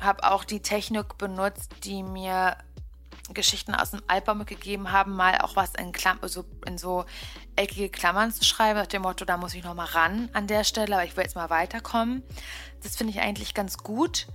habe 0.00 0.22
auch 0.22 0.44
die 0.44 0.60
Technik 0.60 1.18
benutzt, 1.18 1.74
die 1.82 2.04
mir 2.04 2.56
Geschichten 3.34 3.74
aus 3.74 3.90
dem 3.90 4.02
Album 4.06 4.44
gegeben 4.46 4.92
haben, 4.92 5.14
mal 5.14 5.38
auch 5.38 5.56
was 5.56 5.74
in, 5.74 5.92
Klam 5.92 6.18
so, 6.22 6.44
in 6.66 6.78
so 6.78 7.04
eckige 7.56 7.88
Klammern 7.88 8.32
zu 8.32 8.44
schreiben, 8.44 8.78
nach 8.78 8.86
dem 8.86 9.02
Motto, 9.02 9.24
da 9.24 9.36
muss 9.36 9.54
ich 9.54 9.64
nochmal 9.64 9.86
ran 9.86 10.28
an 10.32 10.46
der 10.46 10.64
Stelle, 10.64 10.94
aber 10.94 11.04
ich 11.04 11.16
will 11.16 11.24
jetzt 11.24 11.36
mal 11.36 11.50
weiterkommen. 11.50 12.22
Das 12.82 12.96
finde 12.96 13.12
ich 13.12 13.20
eigentlich 13.20 13.54
ganz 13.54 13.78
gut, 13.78 14.26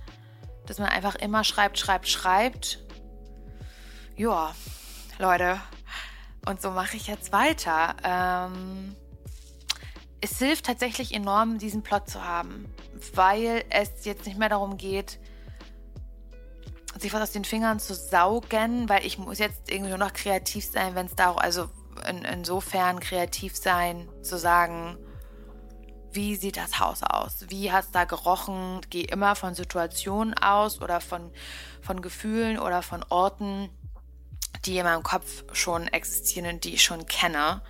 dass 0.66 0.78
man 0.78 0.88
einfach 0.88 1.14
immer 1.16 1.44
schreibt, 1.44 1.78
schreibt, 1.78 2.08
schreibt. 2.08 2.80
Ja, 4.16 4.54
Leute, 5.18 5.60
und 6.46 6.62
so 6.62 6.70
mache 6.70 6.96
ich 6.96 7.06
jetzt 7.06 7.32
weiter. 7.32 7.96
Ähm, 8.02 8.96
es 10.20 10.38
hilft 10.38 10.66
tatsächlich 10.66 11.14
enorm, 11.14 11.58
diesen 11.58 11.82
Plot 11.82 12.08
zu 12.08 12.24
haben, 12.24 12.66
weil 13.14 13.64
es 13.70 14.04
jetzt 14.04 14.26
nicht 14.26 14.38
mehr 14.38 14.48
darum 14.48 14.76
geht, 14.76 15.18
sich 17.02 17.12
was 17.12 17.22
aus 17.22 17.32
den 17.32 17.44
Fingern 17.44 17.80
zu 17.80 17.94
saugen, 17.94 18.88
weil 18.88 19.04
ich 19.04 19.18
muss 19.18 19.38
jetzt 19.38 19.70
irgendwie 19.70 19.90
nur 19.90 19.98
noch 19.98 20.12
kreativ 20.12 20.64
sein, 20.64 20.94
wenn 20.94 21.06
es 21.06 21.14
da 21.14 21.34
also 21.34 21.68
in, 22.08 22.24
insofern 22.24 23.00
kreativ 23.00 23.56
sein, 23.56 24.08
zu 24.22 24.38
sagen, 24.38 24.98
wie 26.16 26.34
sieht 26.34 26.56
das 26.56 26.80
Haus 26.80 27.02
aus? 27.02 27.44
Wie 27.48 27.70
hat 27.70 27.84
es 27.84 27.90
da 27.90 28.04
gerochen? 28.04 28.80
Gehe 28.90 29.04
immer 29.04 29.36
von 29.36 29.54
Situationen 29.54 30.34
aus 30.34 30.80
oder 30.80 31.00
von, 31.00 31.30
von 31.82 32.00
Gefühlen 32.00 32.58
oder 32.58 32.82
von 32.82 33.04
Orten, 33.10 33.68
die 34.64 34.78
in 34.78 34.84
meinem 34.84 35.02
Kopf 35.02 35.44
schon 35.52 35.88
existieren 35.88 36.48
und 36.48 36.64
die 36.64 36.74
ich 36.74 36.82
schon 36.82 37.06
kenne. 37.06 37.62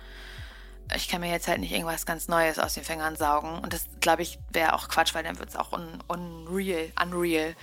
Ich 0.95 1.09
kann 1.09 1.19
mir 1.19 1.29
jetzt 1.29 1.49
halt 1.49 1.59
nicht 1.59 1.73
irgendwas 1.73 2.05
ganz 2.05 2.29
Neues 2.29 2.57
aus 2.59 2.73
den 2.73 2.85
Fingern 2.85 3.17
saugen. 3.17 3.59
Und 3.59 3.73
das, 3.73 3.85
glaube 3.99 4.21
ich, 4.21 4.39
wäre 4.51 4.73
auch 4.73 4.87
Quatsch, 4.87 5.13
weil 5.13 5.23
dann 5.23 5.37
wird 5.37 5.49
es 5.49 5.57
auch 5.57 5.73
un, 5.73 6.01
unreal, 6.07 6.91
unreal 7.03 7.55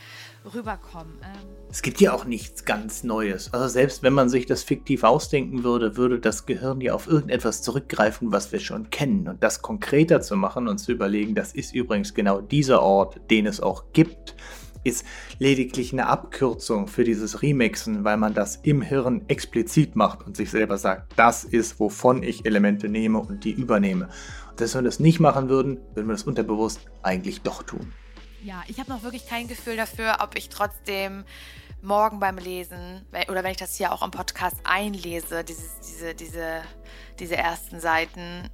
rüberkommen. 0.52 1.14
Ähm 1.22 1.48
es 1.70 1.83
gibt 1.83 2.00
ja 2.00 2.12
auch 2.12 2.24
nichts 2.24 2.64
ganz 2.64 3.02
Neues. 3.02 3.52
Also 3.52 3.68
selbst 3.68 4.02
wenn 4.02 4.12
man 4.12 4.28
sich 4.28 4.46
das 4.46 4.62
fiktiv 4.62 5.02
ausdenken 5.02 5.64
würde, 5.64 5.96
würde 5.96 6.20
das 6.20 6.46
Gehirn 6.46 6.80
ja 6.80 6.94
auf 6.94 7.07
irgendetwas 7.07 7.62
zurückgreifen, 7.62 8.33
was 8.33 8.52
wir 8.52 8.61
schon 8.61 8.90
kennen. 8.90 9.28
Und 9.28 9.42
das 9.42 9.62
konkreter 9.62 10.20
zu 10.20 10.37
machen 10.37 10.68
und 10.68 10.78
zu 10.78 10.92
überlegen, 10.92 11.35
das 11.35 11.52
ist 11.52 11.74
übrigens 11.74 12.14
genau 12.14 12.40
dieser 12.40 12.83
Ort, 12.83 13.20
den 13.30 13.46
es 13.46 13.61
auch 13.61 13.85
gibt, 13.92 14.37
ist 14.85 15.04
lediglich 15.38 15.92
eine 15.92 16.07
Abkürzung 16.07 16.87
für 16.87 17.04
dieses 17.04 17.42
Remixen, 17.42 18.04
weil 18.04 18.18
man 18.18 18.35
das 18.35 18.57
im 18.57 18.83
Hirn 18.83 19.22
explizit 19.28 19.96
macht 19.96 20.26
und 20.26 20.37
sich 20.37 20.50
selber 20.50 20.76
sagt, 20.76 21.14
das 21.16 21.42
ist, 21.42 21.80
wovon 21.80 22.22
ich 22.22 22.44
Elemente 22.44 22.88
nehme 22.88 23.18
und 23.18 23.44
die 23.44 23.52
übernehme. 23.52 24.11
Und 24.50 24.61
dass 24.61 24.74
wir 24.74 24.83
das 24.83 25.00
nicht 25.00 25.20
machen 25.20 25.48
würden, 25.48 25.78
würden 25.94 26.07
wir 26.07 26.14
das 26.14 26.24
unterbewusst 26.24 26.80
eigentlich 27.02 27.40
doch 27.40 27.62
tun. 27.62 27.92
Ja, 28.44 28.62
ich 28.66 28.78
habe 28.78 28.90
noch 28.90 29.02
wirklich 29.02 29.26
kein 29.26 29.48
Gefühl 29.48 29.78
dafür, 29.78 30.18
ob 30.20 30.37
ich 30.37 30.50
trotzdem 30.50 31.24
morgen 31.80 32.20
beim 32.20 32.37
Lesen 32.37 33.07
oder 33.30 33.42
wenn 33.42 33.52
ich 33.52 33.57
das 33.57 33.74
hier 33.76 33.90
auch 33.90 34.02
im 34.02 34.11
Podcast 34.11 34.59
einlese, 34.64 35.44
dieses, 35.44 35.80
diese, 35.80 36.14
diese, 36.14 36.62
diese 37.18 37.37
ersten 37.38 37.80
Seiten, 37.80 38.50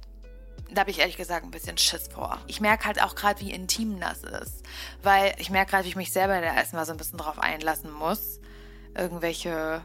da 0.71 0.81
habe 0.81 0.91
ich 0.91 0.99
ehrlich 0.99 1.17
gesagt 1.17 1.43
ein 1.43 1.51
bisschen 1.51 1.77
Schiss 1.77 2.07
vor. 2.07 2.39
Ich 2.47 2.61
merke 2.61 2.85
halt 2.85 3.03
auch 3.03 3.15
gerade, 3.15 3.41
wie 3.41 3.51
intim 3.51 3.99
das 3.99 4.23
ist. 4.23 4.63
Weil 5.03 5.33
ich 5.39 5.49
merke 5.49 5.71
gerade, 5.71 5.83
wie 5.83 5.89
ich 5.89 5.97
mich 5.97 6.13
selber 6.13 6.39
da 6.39 6.55
erstmal 6.55 6.85
so 6.85 6.93
ein 6.93 6.97
bisschen 6.97 7.17
drauf 7.19 7.37
einlassen 7.37 7.91
muss, 7.91 8.39
irgendwelche 8.95 9.83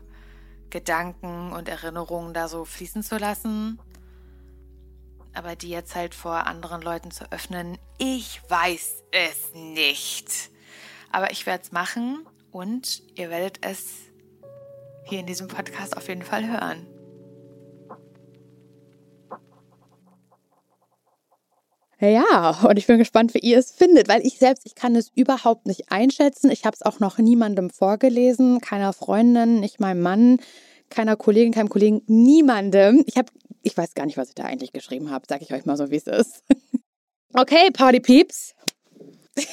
Gedanken 0.71 1.53
und 1.53 1.69
Erinnerungen 1.69 2.33
da 2.33 2.47
so 2.47 2.65
fließen 2.65 3.03
zu 3.03 3.19
lassen. 3.19 3.81
Aber 5.37 5.55
die 5.55 5.69
jetzt 5.69 5.95
halt 5.95 6.15
vor 6.15 6.47
anderen 6.47 6.81
Leuten 6.81 7.11
zu 7.11 7.31
öffnen, 7.31 7.77
ich 7.99 8.41
weiß 8.49 9.05
es 9.13 9.55
nicht. 9.55 10.51
Aber 11.13 11.31
ich 11.31 11.45
werde 11.45 11.63
es 11.63 11.73
machen 11.73 12.27
und 12.53 13.03
ihr 13.17 13.29
werdet 13.29 13.59
es 13.61 13.85
hier 15.05 15.21
in 15.21 15.27
diesem 15.27 15.49
Podcast 15.49 15.95
auf 15.95 16.09
jeden 16.09 16.23
Fall 16.23 16.49
hören. 16.49 16.87
Ja, 22.01 22.59
und 22.67 22.79
ich 22.79 22.87
bin 22.87 22.97
gespannt, 22.97 23.35
wie 23.35 23.41
ihr 23.41 23.59
es 23.59 23.73
findet, 23.73 24.09
weil 24.09 24.27
ich 24.27 24.39
selbst, 24.39 24.65
ich 24.65 24.75
kann 24.75 24.97
es 24.97 25.11
überhaupt 25.15 25.67
nicht 25.67 25.93
einschätzen. 25.93 26.51
Ich 26.51 26.65
habe 26.65 26.75
es 26.75 26.83
auch 26.83 26.99
noch 26.99 27.19
niemandem 27.19 27.69
vorgelesen, 27.69 28.63
keiner 28.63 28.95
Freundin, 28.95 29.61
nicht 29.61 29.81
meinem 29.81 30.01
Mann, 30.01 30.39
keiner 30.89 31.17
Kollegin, 31.17 31.53
keinem 31.53 31.69
Kollegen, 31.69 32.03
niemandem. 32.07 33.05
Ich 33.07 33.17
habe 33.17 33.31
ich 33.67 33.77
weiß 33.77 33.95
gar 33.95 34.07
nicht, 34.07 34.17
was 34.17 34.29
ich 34.29 34.37
da 34.37 34.45
eigentlich 34.45 34.73
geschrieben 34.73 35.11
habe. 35.11 35.27
Sag 35.29 35.43
ich 35.43 35.53
euch 35.53 35.65
mal 35.65 35.77
so, 35.77 35.91
wie 35.91 35.97
es 35.97 36.07
ist. 36.07 36.45
okay, 37.35 37.71
Party 37.73 37.99
Peeps. 37.99 38.55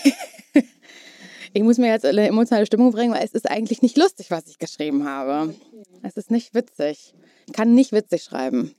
ich 1.53 1.63
muss 1.63 1.79
mir 1.79 1.87
jetzt 1.87 2.05
eine 2.05 2.27
emotionale 2.27 2.67
Stimmung 2.67 2.91
bringen, 2.91 3.11
weil 3.11 3.25
es 3.25 3.31
ist 3.31 3.49
eigentlich 3.49 3.81
nicht 3.81 3.97
lustig, 3.97 4.29
was 4.29 4.47
ich 4.47 4.59
geschrieben 4.59 5.05
habe. 5.05 5.55
Es 6.03 6.15
ist 6.15 6.29
nicht 6.29 6.53
witzig. 6.53 7.15
Ich 7.47 7.53
kann 7.53 7.73
nicht 7.73 7.91
witzig 7.91 8.21
schreiben, 8.21 8.75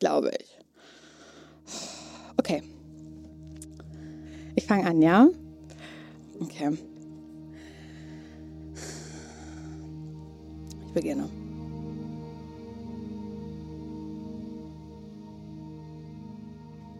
glaube 0.00 0.32
ich. 0.38 0.58
Okay. 2.36 2.62
Ich 4.54 4.66
fange 4.66 4.86
an, 4.86 5.00
ja? 5.00 5.28
Okay. 6.40 6.76
Ich 10.86 10.92
beginne. 10.92 11.37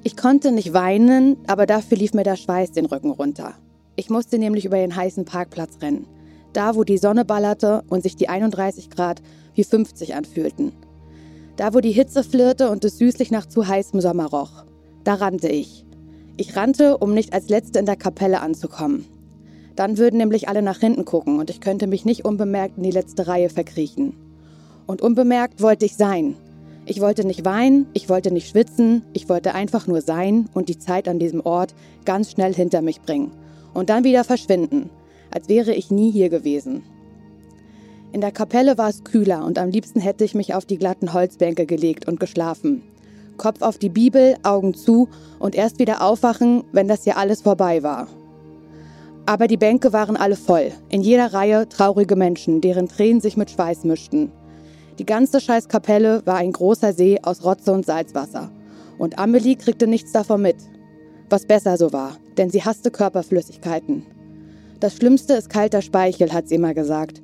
Ich 0.09 0.17
konnte 0.17 0.53
nicht 0.53 0.73
weinen, 0.73 1.37
aber 1.49 1.67
dafür 1.67 1.99
lief 1.99 2.15
mir 2.15 2.23
der 2.23 2.37
Schweiß 2.37 2.73
den 2.73 2.87
Rücken 2.87 3.11
runter. 3.11 3.53
Ich 3.95 4.09
musste 4.09 4.39
nämlich 4.39 4.65
über 4.65 4.79
den 4.79 4.97
heißen 4.97 5.27
Parkplatz 5.27 5.83
rennen. 5.83 6.07
Da, 6.55 6.77
wo 6.77 6.83
die 6.83 6.97
Sonne 6.97 7.27
ballerte 7.27 7.83
und 7.91 8.03
sich 8.03 8.17
die 8.17 8.31
31 8.31 8.89
Grad 8.89 9.21
wie 9.53 9.65
50 9.65 10.15
anfühlten. 10.15 10.73
Da, 11.57 11.75
wo 11.75 11.81
die 11.81 11.93
Hitze 11.93 12.25
flirrte 12.25 12.71
und 12.71 12.87
es 12.87 12.97
süßlich 12.97 13.31
nach 13.31 13.45
zu 13.45 13.69
heißem 13.69 14.01
Sommer 14.01 14.31
roch. 14.31 14.65
Da 15.05 15.13
rannte 15.13 15.49
ich. 15.49 15.85
Ich 16.39 16.57
rannte, 16.57 16.97
um 16.97 17.13
nicht 17.13 17.35
als 17.35 17.51
Letzte 17.51 17.79
in 17.79 17.85
der 17.85 17.97
Kapelle 17.97 18.41
anzukommen. 18.41 19.05
Dann 19.77 19.99
würden 19.99 20.17
nämlich 20.17 20.49
alle 20.49 20.63
nach 20.63 20.79
hinten 20.79 21.05
gucken 21.05 21.39
und 21.39 21.51
ich 21.51 21.61
könnte 21.61 21.87
mich 21.87 22.07
nicht 22.07 22.25
unbemerkt 22.25 22.79
in 22.79 22.83
die 22.83 22.93
letzte 22.93 23.27
Reihe 23.27 23.51
verkriechen. 23.51 24.15
Und 24.87 25.03
unbemerkt 25.03 25.61
wollte 25.61 25.85
ich 25.85 25.97
sein, 25.97 26.35
ich 26.89 27.01
wollte 27.01 27.27
nicht 27.27 27.45
weinen, 27.45 27.87
ich 27.93 28.09
wollte 28.09 28.31
nicht 28.31 28.49
schwitzen, 28.49 29.03
ich 29.13 29.29
wollte 29.29 29.55
einfach 29.55 29.87
nur 29.87 30.01
sein 30.01 30.49
und 30.55 30.69
die 30.69 30.79
Zeit 30.79 31.09
an 31.09 31.19
diesem 31.19 31.45
Ort 31.45 31.75
ganz 32.05 32.31
schnell 32.31 32.55
hinter 32.55 32.83
mich 32.83 33.03
bringen 33.03 33.33
und 33.75 33.91
dann 33.91 34.05
wieder 34.05 34.25
verschwinden, 34.25 34.89
als 35.31 35.49
wäre 35.49 35.75
ich 35.75 35.91
nie 35.91 36.11
hier 36.11 36.31
gewesen. 36.31 36.83
In 38.13 38.23
der 38.23 38.33
Kapelle 38.33 38.79
war 38.79 38.89
es 38.89 39.05
kühler 39.05 39.45
und 39.45 39.59
am 39.59 39.69
liebsten 39.69 40.01
hätte 40.01 40.25
ich 40.25 40.35
mich 40.35 40.55
auf 40.55 40.65
die 40.65 40.79
glatten 40.79 41.13
Holzbänke 41.13 41.67
gelegt 41.67 42.09
und 42.09 42.21
geschlafen. 42.21 42.83
Kopf 43.37 43.61
auf 43.61 43.77
die 43.77 43.91
Bibel, 43.91 44.37
Augen 44.43 44.73
zu 44.73 45.09
und 45.39 45.55
erst 45.55 45.79
wieder 45.79 46.03
aufwachen, 46.03 46.65
wenn 46.73 46.89
das 46.89 47.05
hier 47.05 47.19
alles 47.19 47.43
vorbei 47.43 47.83
war. 47.83 48.09
Aber 49.27 49.47
die 49.47 49.59
Bänke 49.59 49.93
waren 49.93 50.17
alle 50.17 50.37
voll, 50.37 50.73
in 50.89 51.03
jeder 51.03 51.35
Reihe 51.35 51.69
traurige 51.69 52.17
Menschen, 52.17 52.63
deren 52.63 52.89
Tränen 52.89 53.21
sich 53.21 53.37
mit 53.37 53.51
Schweiß 53.51 53.85
mischten. 53.85 54.33
Die 54.99 55.07
ganze 55.07 55.41
Scheißkapelle 55.41 56.23
war 56.25 56.37
ein 56.37 56.51
großer 56.51 56.93
See 56.93 57.21
aus 57.23 57.45
Rotze 57.45 57.73
und 57.73 57.87
Salzwasser. 57.87 58.51
Und 58.99 59.19
Amelie 59.19 59.55
kriegte 59.55 59.87
nichts 59.87 60.11
davon 60.11 60.43
mit. 60.43 60.57
Was 61.31 61.47
besser 61.47 61.77
so 61.77 61.93
war, 61.93 62.17
denn 62.37 62.51
sie 62.51 62.65
hasste 62.65 62.91
Körperflüssigkeiten. 62.91 64.05
Das 64.81 64.97
Schlimmste 64.97 65.35
ist 65.35 65.51
kalter 65.51 65.83
Speichel, 65.83 66.33
hat 66.33 66.49
sie 66.49 66.57
immer 66.57 66.75
gesagt. 66.75 67.23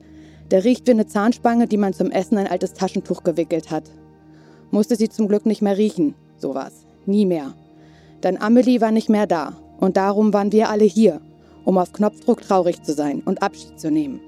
Der 0.53 0.63
riecht 0.63 0.87
wie 0.87 0.93
eine 0.93 1.07
Zahnspange, 1.07 1.67
die 1.67 1.77
man 1.77 1.95
zum 1.95 2.13
Essen 2.13 2.39
ein 2.39 2.47
altes 2.47 2.75
Taschentuch 2.75 3.25
gewickelt 3.25 3.73
hat. 3.73 3.91
Musste 4.71 4.95
sie 4.95 5.09
zum 5.09 5.27
Glück 5.27 5.45
nicht 5.45 5.63
mehr 5.63 5.77
riechen, 5.77 6.15
sowas. 6.37 6.87
Nie 7.07 7.27
mehr. 7.27 7.55
Denn 8.23 8.41
Amelie 8.41 8.81
war 8.81 8.93
nicht 8.93 9.09
mehr 9.09 9.27
da. 9.27 9.57
Und 9.81 9.97
darum 9.97 10.33
waren 10.33 10.53
wir 10.53 10.69
alle 10.69 10.85
hier, 10.85 11.21
um 11.65 11.79
auf 11.79 11.93
Knopfdruck 11.93 12.43
traurig 12.43 12.83
zu 12.83 12.93
sein 12.93 13.23
und 13.25 13.43
Abschied 13.43 13.81
zu 13.81 13.91
nehmen. 13.91 14.21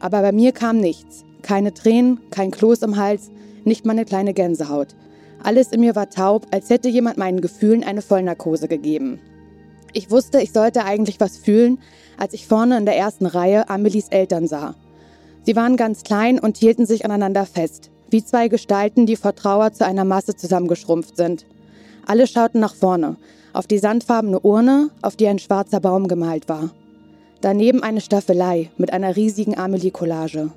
Aber 0.00 0.20
bei 0.20 0.32
mir 0.32 0.50
kam 0.50 0.78
nichts. 0.78 1.24
Keine 1.42 1.74
Tränen, 1.74 2.20
kein 2.30 2.50
Kloß 2.50 2.82
im 2.82 2.96
Hals, 2.96 3.30
nicht 3.64 3.84
mal 3.84 3.92
eine 3.92 4.04
kleine 4.04 4.34
Gänsehaut. 4.34 4.88
Alles 5.42 5.72
in 5.72 5.80
mir 5.80 5.96
war 5.96 6.08
taub, 6.08 6.46
als 6.50 6.70
hätte 6.70 6.88
jemand 6.88 7.18
meinen 7.18 7.40
Gefühlen 7.40 7.82
eine 7.82 8.02
Vollnarkose 8.02 8.68
gegeben. 8.68 9.20
Ich 9.92 10.10
wusste, 10.10 10.40
ich 10.40 10.52
sollte 10.52 10.84
eigentlich 10.84 11.20
was 11.20 11.36
fühlen, 11.36 11.78
als 12.16 12.32
ich 12.32 12.46
vorne 12.46 12.78
in 12.78 12.86
der 12.86 12.96
ersten 12.96 13.26
Reihe 13.26 13.68
Amelies 13.68 14.08
Eltern 14.08 14.46
sah. 14.46 14.74
Sie 15.42 15.56
waren 15.56 15.76
ganz 15.76 16.04
klein 16.04 16.38
und 16.38 16.56
hielten 16.56 16.86
sich 16.86 17.04
aneinander 17.04 17.44
fest, 17.44 17.90
wie 18.10 18.24
zwei 18.24 18.48
Gestalten, 18.48 19.06
die 19.06 19.16
vor 19.16 19.34
Trauer 19.34 19.72
zu 19.72 19.84
einer 19.84 20.04
Masse 20.04 20.36
zusammengeschrumpft 20.36 21.16
sind. 21.16 21.46
Alle 22.06 22.26
schauten 22.26 22.60
nach 22.60 22.74
vorne, 22.74 23.16
auf 23.52 23.66
die 23.66 23.78
sandfarbene 23.78 24.40
Urne, 24.40 24.90
auf 25.02 25.16
die 25.16 25.26
ein 25.26 25.38
schwarzer 25.38 25.80
Baum 25.80 26.08
gemalt 26.08 26.48
war. 26.48 26.70
Daneben 27.40 27.82
eine 27.82 28.00
Staffelei 28.00 28.70
mit 28.78 28.92
einer 28.92 29.16
riesigen 29.16 29.58
Amelie-Collage. 29.58 30.52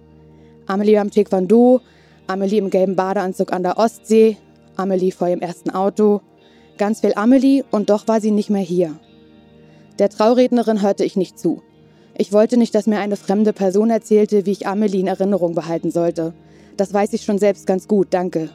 Amelie 0.67 0.95
beim 0.95 1.11
Taekwondo, 1.11 1.81
Amelie 2.27 2.57
im 2.57 2.69
gelben 2.69 2.95
Badeanzug 2.95 3.53
an 3.53 3.63
der 3.63 3.77
Ostsee, 3.77 4.37
Amelie 4.75 5.11
vor 5.11 5.27
ihrem 5.27 5.41
ersten 5.41 5.69
Auto. 5.69 6.21
Ganz 6.77 7.01
viel 7.01 7.13
Amelie 7.15 7.63
und 7.71 7.89
doch 7.89 8.07
war 8.07 8.19
sie 8.19 8.31
nicht 8.31 8.49
mehr 8.49 8.61
hier. 8.61 8.95
Der 9.99 10.09
Traurednerin 10.09 10.81
hörte 10.81 11.05
ich 11.05 11.15
nicht 11.15 11.39
zu. 11.39 11.61
Ich 12.17 12.33
wollte 12.33 12.57
nicht, 12.57 12.75
dass 12.75 12.87
mir 12.87 12.99
eine 12.99 13.15
fremde 13.15 13.53
Person 13.53 13.89
erzählte, 13.89 14.45
wie 14.45 14.51
ich 14.51 14.67
Amelie 14.67 15.01
in 15.01 15.07
Erinnerung 15.07 15.55
behalten 15.55 15.91
sollte. 15.91 16.33
Das 16.77 16.93
weiß 16.93 17.13
ich 17.13 17.23
schon 17.23 17.37
selbst 17.37 17.67
ganz 17.67 17.87
gut, 17.87 18.07
danke. 18.11 18.49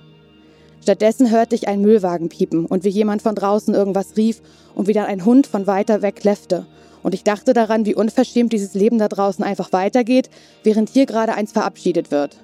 Stattdessen 0.82 1.30
hörte 1.30 1.54
ich 1.54 1.68
einen 1.68 1.82
Müllwagen 1.82 2.28
piepen 2.28 2.66
und 2.66 2.84
wie 2.84 2.88
jemand 2.88 3.22
von 3.22 3.34
draußen 3.34 3.74
irgendwas 3.74 4.16
rief 4.16 4.40
und 4.74 4.88
wie 4.88 4.92
dann 4.92 5.06
ein 5.06 5.24
Hund 5.24 5.46
von 5.46 5.66
weiter 5.66 6.02
weg 6.02 6.16
kläffte 6.16 6.66
und 7.02 7.14
ich 7.14 7.24
dachte 7.24 7.52
daran, 7.52 7.86
wie 7.86 7.94
unverschämt 7.94 8.52
dieses 8.52 8.74
Leben 8.74 8.98
da 8.98 9.08
draußen 9.08 9.44
einfach 9.44 9.72
weitergeht, 9.72 10.30
während 10.62 10.90
hier 10.90 11.06
gerade 11.06 11.34
eins 11.34 11.52
verabschiedet 11.52 12.10
wird. 12.10 12.36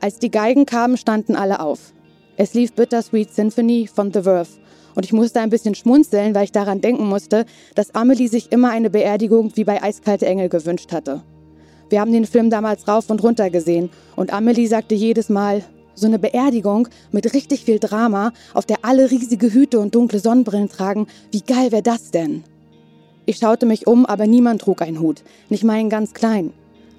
Als 0.00 0.18
die 0.18 0.30
Geigen 0.30 0.66
kamen, 0.66 0.96
standen 0.96 1.34
alle 1.34 1.60
auf. 1.60 1.92
Es 2.36 2.54
lief 2.54 2.72
Bittersweet 2.72 3.32
Symphony 3.32 3.88
von 3.92 4.12
The 4.12 4.22
Verve 4.22 4.50
und 4.94 5.04
ich 5.04 5.12
musste 5.12 5.40
ein 5.40 5.50
bisschen 5.50 5.74
schmunzeln, 5.74 6.34
weil 6.34 6.44
ich 6.44 6.52
daran 6.52 6.80
denken 6.80 7.06
musste, 7.06 7.46
dass 7.74 7.94
Amelie 7.94 8.28
sich 8.28 8.52
immer 8.52 8.70
eine 8.70 8.90
Beerdigung 8.90 9.52
wie 9.56 9.64
bei 9.64 9.82
Eiskalte 9.82 10.26
Engel 10.26 10.48
gewünscht 10.48 10.92
hatte. 10.92 11.22
Wir 11.90 12.00
haben 12.00 12.12
den 12.12 12.26
Film 12.26 12.50
damals 12.50 12.86
rauf 12.86 13.08
und 13.10 13.22
runter 13.22 13.50
gesehen 13.50 13.90
und 14.14 14.32
Amelie 14.32 14.68
sagte 14.68 14.94
jedes 14.94 15.30
Mal, 15.30 15.64
So 15.98 16.06
eine 16.06 16.20
Beerdigung 16.20 16.86
mit 17.10 17.34
richtig 17.34 17.64
viel 17.64 17.80
Drama, 17.80 18.32
auf 18.54 18.66
der 18.66 18.78
alle 18.82 19.10
riesige 19.10 19.52
Hüte 19.52 19.80
und 19.80 19.96
dunkle 19.96 20.20
Sonnenbrillen 20.20 20.68
tragen. 20.68 21.08
Wie 21.32 21.40
geil 21.40 21.72
wäre 21.72 21.82
das 21.82 22.12
denn? 22.12 22.44
Ich 23.26 23.38
schaute 23.38 23.66
mich 23.66 23.88
um, 23.88 24.06
aber 24.06 24.28
niemand 24.28 24.62
trug 24.62 24.80
einen 24.80 25.00
Hut. 25.00 25.24
Nicht 25.48 25.64
mal 25.64 25.72
einen 25.72 25.90
ganz 25.90 26.14
kleinen. 26.14 26.52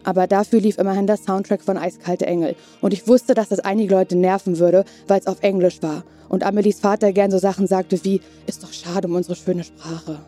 Aber 0.04 0.28
dafür 0.28 0.60
lief 0.60 0.78
immerhin 0.78 1.08
der 1.08 1.16
Soundtrack 1.16 1.62
von 1.62 1.78
Eiskalte 1.78 2.26
Engel. 2.26 2.58
Und 2.82 2.94
ich 2.94 3.08
wusste, 3.08 3.34
dass 3.34 3.48
das 3.48 3.60
einige 3.60 3.96
Leute 3.96 4.18
nerven 4.18 4.60
würde, 4.60 4.84
weil 5.08 5.22
es 5.22 5.28
auf 5.28 5.42
Englisch 5.44 5.82
war. 5.82 6.04
Und 6.28 6.44
Amelies 6.44 6.82
Vater 6.82 7.14
gern 7.14 7.32
so 7.32 7.38
Sachen 7.38 7.68
sagte 7.68 8.04
wie, 8.04 8.20
ist 8.48 8.64
doch 8.64 8.74
schade 8.74 9.08
um 9.08 9.16
unsere 9.16 9.38
schöne 9.38 9.64
Sprache. 9.64 10.20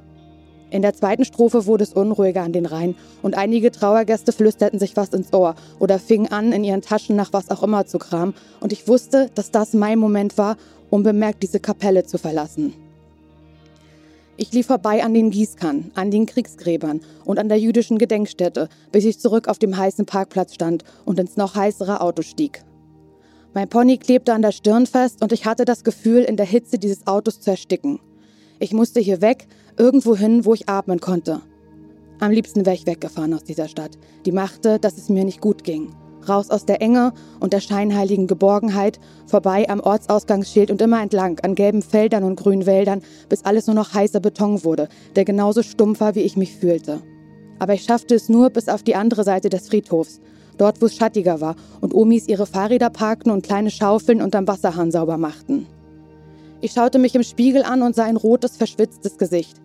In 0.71 0.81
der 0.81 0.93
zweiten 0.93 1.25
Strophe 1.25 1.65
wurde 1.65 1.83
es 1.83 1.91
unruhiger 1.93 2.43
an 2.43 2.53
den 2.53 2.65
Rhein 2.65 2.95
und 3.21 3.37
einige 3.37 3.71
Trauergäste 3.71 4.31
flüsterten 4.31 4.79
sich 4.79 4.95
was 4.95 5.09
ins 5.09 5.33
Ohr 5.33 5.55
oder 5.79 5.99
fingen 5.99 6.31
an, 6.31 6.53
in 6.53 6.63
ihren 6.63 6.81
Taschen 6.81 7.17
nach 7.17 7.33
was 7.33 7.51
auch 7.51 7.61
immer 7.61 7.85
zu 7.85 7.99
kramen. 7.99 8.33
Und 8.61 8.71
ich 8.71 8.87
wusste, 8.87 9.29
dass 9.35 9.51
das 9.51 9.73
mein 9.73 9.99
Moment 9.99 10.37
war, 10.37 10.55
um 10.89 11.03
bemerkt 11.03 11.43
diese 11.43 11.59
Kapelle 11.59 12.05
zu 12.05 12.17
verlassen. 12.17 12.73
Ich 14.37 14.53
lief 14.53 14.67
vorbei 14.67 15.03
an 15.03 15.13
den 15.13 15.29
Gießkannen, 15.29 15.91
an 15.93 16.09
den 16.09 16.25
Kriegsgräbern 16.25 17.01
und 17.25 17.37
an 17.37 17.49
der 17.49 17.59
jüdischen 17.59 17.97
Gedenkstätte, 17.97 18.69
bis 18.93 19.03
ich 19.03 19.19
zurück 19.19 19.49
auf 19.49 19.59
dem 19.59 19.75
heißen 19.75 20.05
Parkplatz 20.05 20.53
stand 20.53 20.85
und 21.03 21.19
ins 21.19 21.35
noch 21.35 21.53
heißere 21.53 21.99
Auto 21.99 22.21
stieg. 22.21 22.63
Mein 23.53 23.67
Pony 23.67 23.97
klebte 23.97 24.33
an 24.33 24.41
der 24.41 24.53
Stirn 24.53 24.87
fest 24.87 25.21
und 25.21 25.33
ich 25.33 25.45
hatte 25.45 25.65
das 25.65 25.83
Gefühl, 25.83 26.23
in 26.23 26.37
der 26.37 26.45
Hitze 26.45 26.79
dieses 26.79 27.05
Autos 27.05 27.41
zu 27.41 27.51
ersticken. 27.51 27.99
Ich 28.61 28.73
musste 28.73 28.99
hier 28.99 29.21
weg, 29.21 29.47
irgendwo 29.75 30.15
hin, 30.15 30.45
wo 30.45 30.53
ich 30.53 30.69
atmen 30.69 30.99
konnte. 30.99 31.41
Am 32.19 32.29
liebsten 32.29 32.63
wäre 32.63 32.75
ich 32.75 32.85
weggefahren 32.85 33.33
aus 33.33 33.43
dieser 33.43 33.67
Stadt, 33.67 33.97
die 34.23 34.31
machte, 34.31 34.77
dass 34.77 34.99
es 34.99 35.09
mir 35.09 35.25
nicht 35.25 35.41
gut 35.41 35.63
ging. 35.63 35.95
Raus 36.29 36.51
aus 36.51 36.63
der 36.67 36.79
Enge 36.79 37.11
und 37.39 37.53
der 37.53 37.59
scheinheiligen 37.59 38.27
Geborgenheit, 38.27 38.99
vorbei 39.25 39.67
am 39.67 39.79
Ortsausgangsschild 39.79 40.69
und 40.69 40.79
immer 40.79 41.01
entlang 41.01 41.39
an 41.39 41.55
gelben 41.55 41.81
Feldern 41.81 42.23
und 42.23 42.35
grünen 42.35 42.67
Wäldern, 42.67 43.01
bis 43.29 43.45
alles 43.45 43.65
nur 43.65 43.75
noch 43.75 43.95
heißer 43.95 44.19
Beton 44.19 44.63
wurde, 44.63 44.89
der 45.15 45.25
genauso 45.25 45.63
stumpf 45.63 45.99
war, 45.99 46.13
wie 46.13 46.19
ich 46.19 46.37
mich 46.37 46.55
fühlte. 46.55 47.01
Aber 47.57 47.73
ich 47.73 47.81
schaffte 47.81 48.13
es 48.13 48.29
nur 48.29 48.51
bis 48.51 48.69
auf 48.69 48.83
die 48.83 48.93
andere 48.93 49.23
Seite 49.23 49.49
des 49.49 49.69
Friedhofs, 49.69 50.19
dort 50.59 50.83
wo 50.83 50.85
es 50.85 50.95
schattiger 50.95 51.41
war 51.41 51.55
und 51.79 51.95
Omis 51.95 52.27
ihre 52.27 52.45
Fahrräder 52.45 52.91
parkten 52.91 53.31
und 53.31 53.43
kleine 53.43 53.71
Schaufeln 53.71 54.21
unterm 54.21 54.47
Wasserhahn 54.47 54.91
sauber 54.91 55.17
machten. 55.17 55.65
Ich 56.61 56.73
schaute 56.73 56.99
mich 56.99 57.15
im 57.15 57.23
Spiegel 57.23 57.63
an 57.63 57.81
und 57.81 57.95
sah 57.95 58.05
ein 58.05 58.17
rotes, 58.17 58.55
verschwitztes 58.55 59.17
Gesicht. 59.17 59.57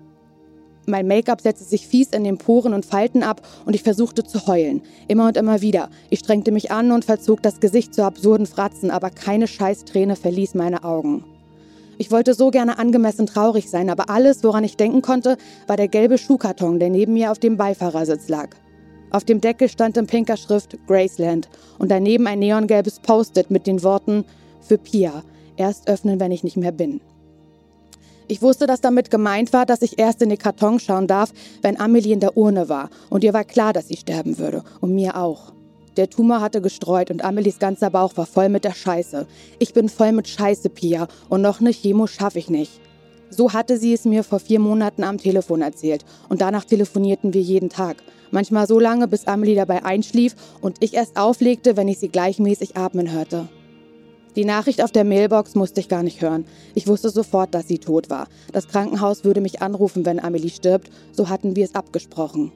Mein 0.87 1.07
Make-up 1.07 1.43
setzte 1.43 1.65
sich 1.65 1.87
fies 1.87 2.09
in 2.09 2.25
den 2.25 2.39
Poren 2.39 2.73
und 2.73 2.87
Falten 2.87 3.23
ab 3.23 3.43
und 3.67 3.75
ich 3.75 3.83
versuchte 3.83 4.25
zu 4.25 4.47
heulen. 4.47 4.81
Immer 5.07 5.27
und 5.27 5.37
immer 5.37 5.61
wieder. 5.61 5.91
Ich 6.09 6.21
strengte 6.21 6.53
mich 6.53 6.71
an 6.71 6.93
und 6.93 7.05
verzog 7.05 7.43
das 7.43 7.61
Gesicht 7.61 7.95
zu 7.95 8.03
absurden 8.03 8.47
Fratzen, 8.47 8.91
aber 8.91 9.11
keine 9.11 9.47
Scheißträne 9.47 10.17
verließ 10.17 10.55
meine 10.55 10.85
Augen. 10.85 11.25
Ich 11.99 12.11
wollte 12.11 12.35
so 12.35 12.51
gerne 12.51 12.79
angemessen 12.79 13.27
traurig 13.27 13.69
sein, 13.69 13.91
aber 13.91 14.09
alles, 14.09 14.43
woran 14.45 14.65
ich 14.65 14.77
denken 14.77 15.03
konnte, 15.03 15.37
war 15.67 15.77
der 15.77 15.89
gelbe 15.89 16.17
Schuhkarton, 16.17 16.79
der 16.79 16.89
neben 16.89 17.15
mir 17.15 17.31
auf 17.31 17.39
dem 17.39 17.57
Beifahrersitz 17.59 18.29
lag. 18.29 18.51
Auf 19.11 19.25
dem 19.25 19.41
Deckel 19.41 19.69
stand 19.69 19.97
in 19.97 20.07
pinker 20.07 20.37
Schrift 20.37 20.79
Graceland 20.87 21.49
und 21.79 21.91
daneben 21.91 22.27
ein 22.27 22.39
neongelbes 22.39 23.01
Post-it 23.01 23.51
mit 23.51 23.67
den 23.67 23.83
Worten 23.83 24.25
für 24.61 24.79
Pia. 24.79 25.23
Erst 25.57 25.89
öffnen, 25.89 26.21
wenn 26.21 26.33
ich 26.33 26.45
nicht 26.45 26.57
mehr 26.57 26.73
bin. 26.73 27.01
Ich 28.29 28.43
wusste, 28.43 28.67
dass 28.67 28.81
damit 28.81 29.11
gemeint 29.11 29.53
war, 29.53 29.67
dass 29.67 29.83
ich 29.83 29.99
erst 29.99 30.21
in 30.21 30.31
den 30.31 30.39
Karton 30.39 30.81
schauen 30.81 31.07
darf, 31.07 31.33
wenn 31.63 31.79
Amelie 31.79 32.13
in 32.13 32.21
der 32.21 32.37
Urne 32.37 32.69
war. 32.69 32.91
Und 33.09 33.23
ihr 33.23 33.33
war 33.33 33.45
klar, 33.45 33.73
dass 33.73 33.89
sie 33.89 33.97
sterben 33.97 34.39
würde. 34.39 34.65
Und 34.81 34.95
mir 34.95 35.17
auch. 35.17 35.53
Der 35.97 36.11
Tumor 36.11 36.41
hatte 36.41 36.61
gestreut 36.61 37.11
und 37.11 37.25
Amelies 37.25 37.59
ganzer 37.59 37.89
Bauch 37.89 38.17
war 38.17 38.27
voll 38.27 38.49
mit 38.49 38.65
der 38.65 38.75
Scheiße. 38.75 39.27
Ich 39.59 39.73
bin 39.73 39.89
voll 39.89 40.13
mit 40.13 40.29
Scheiße, 40.29 40.69
Pia. 40.69 41.07
Und 41.29 41.41
noch 41.41 41.61
eine 41.61 41.71
Chemo 41.71 42.07
schaffe 42.07 42.39
ich 42.39 42.51
nicht. 42.51 42.81
So 43.31 43.53
hatte 43.53 43.79
sie 43.79 43.95
es 43.95 44.05
mir 44.05 44.25
vor 44.25 44.41
vier 44.41 44.61
Monaten 44.61 45.05
am 45.05 45.19
Telefon 45.19 45.63
erzählt. 45.63 46.05
Und 46.29 46.41
danach 46.41 46.65
telefonierten 46.65 47.33
wir 47.33 47.41
jeden 47.41 47.71
Tag. 47.71 47.97
Manchmal 48.31 48.67
so 48.67 48.81
lange, 48.81 49.09
bis 49.09 49.27
Amelie 49.27 49.55
dabei 49.55 49.85
einschlief 49.85 50.35
und 50.61 50.79
ich 50.81 50.95
erst 50.95 51.17
auflegte, 51.17 51.77
wenn 51.77 51.89
ich 51.89 51.99
sie 51.99 52.09
gleichmäßig 52.09 52.77
atmen 52.77 53.13
hörte. 53.13 53.49
Die 54.37 54.45
Nachricht 54.45 54.83
auf 54.83 54.93
der 54.93 55.05
Mailbox 55.05 55.55
musste 55.55 55.81
ich 55.81 55.89
gar 55.89 56.03
nicht 56.03 56.21
hören. 56.21 56.45
Ich 56.75 56.87
wusste 56.87 57.09
sofort, 57.09 57.55
dass 57.55 57.69
sie 57.69 57.79
tot 57.79 58.11
war. 58.11 58.29
Das 58.53 58.69
Krankenhaus 58.69 59.25
würde 59.25 59.41
mich 59.41 59.63
anrufen, 59.63 60.05
wenn 60.05 60.21
Amelie 60.21 60.51
stirbt, 60.51 60.91
so 61.11 61.31
hatten 61.31 61.57
wir 61.57 61.65
es 61.65 61.75
abgesprochen. 61.75 62.53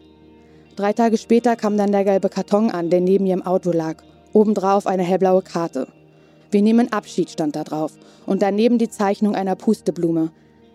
Drei 0.77 0.93
Tage 0.93 1.17
später 1.17 1.57
kam 1.57 1.79
dann 1.79 1.91
der 1.91 2.05
gelbe 2.05 2.29
Karton 2.29 2.71
an, 2.71 2.91
der 2.91 3.01
neben 3.01 3.25
ihrem 3.25 3.43
Auto 3.43 3.73
lag. 3.73 4.03
Obendrauf 4.35 4.87
eine 4.87 5.03
hellblaue 5.03 5.41
Karte. 5.41 5.89
Wir 6.51 6.61
nehmen 6.61 6.93
Abschied 6.93 7.31
stand 7.31 7.57
da 7.57 7.65
drauf 7.65 7.93
und 8.27 8.43
daneben 8.43 8.77
die 8.77 8.91
Zeichnung 8.91 9.35
einer 9.35 9.57
Pusteblume. 9.57 10.33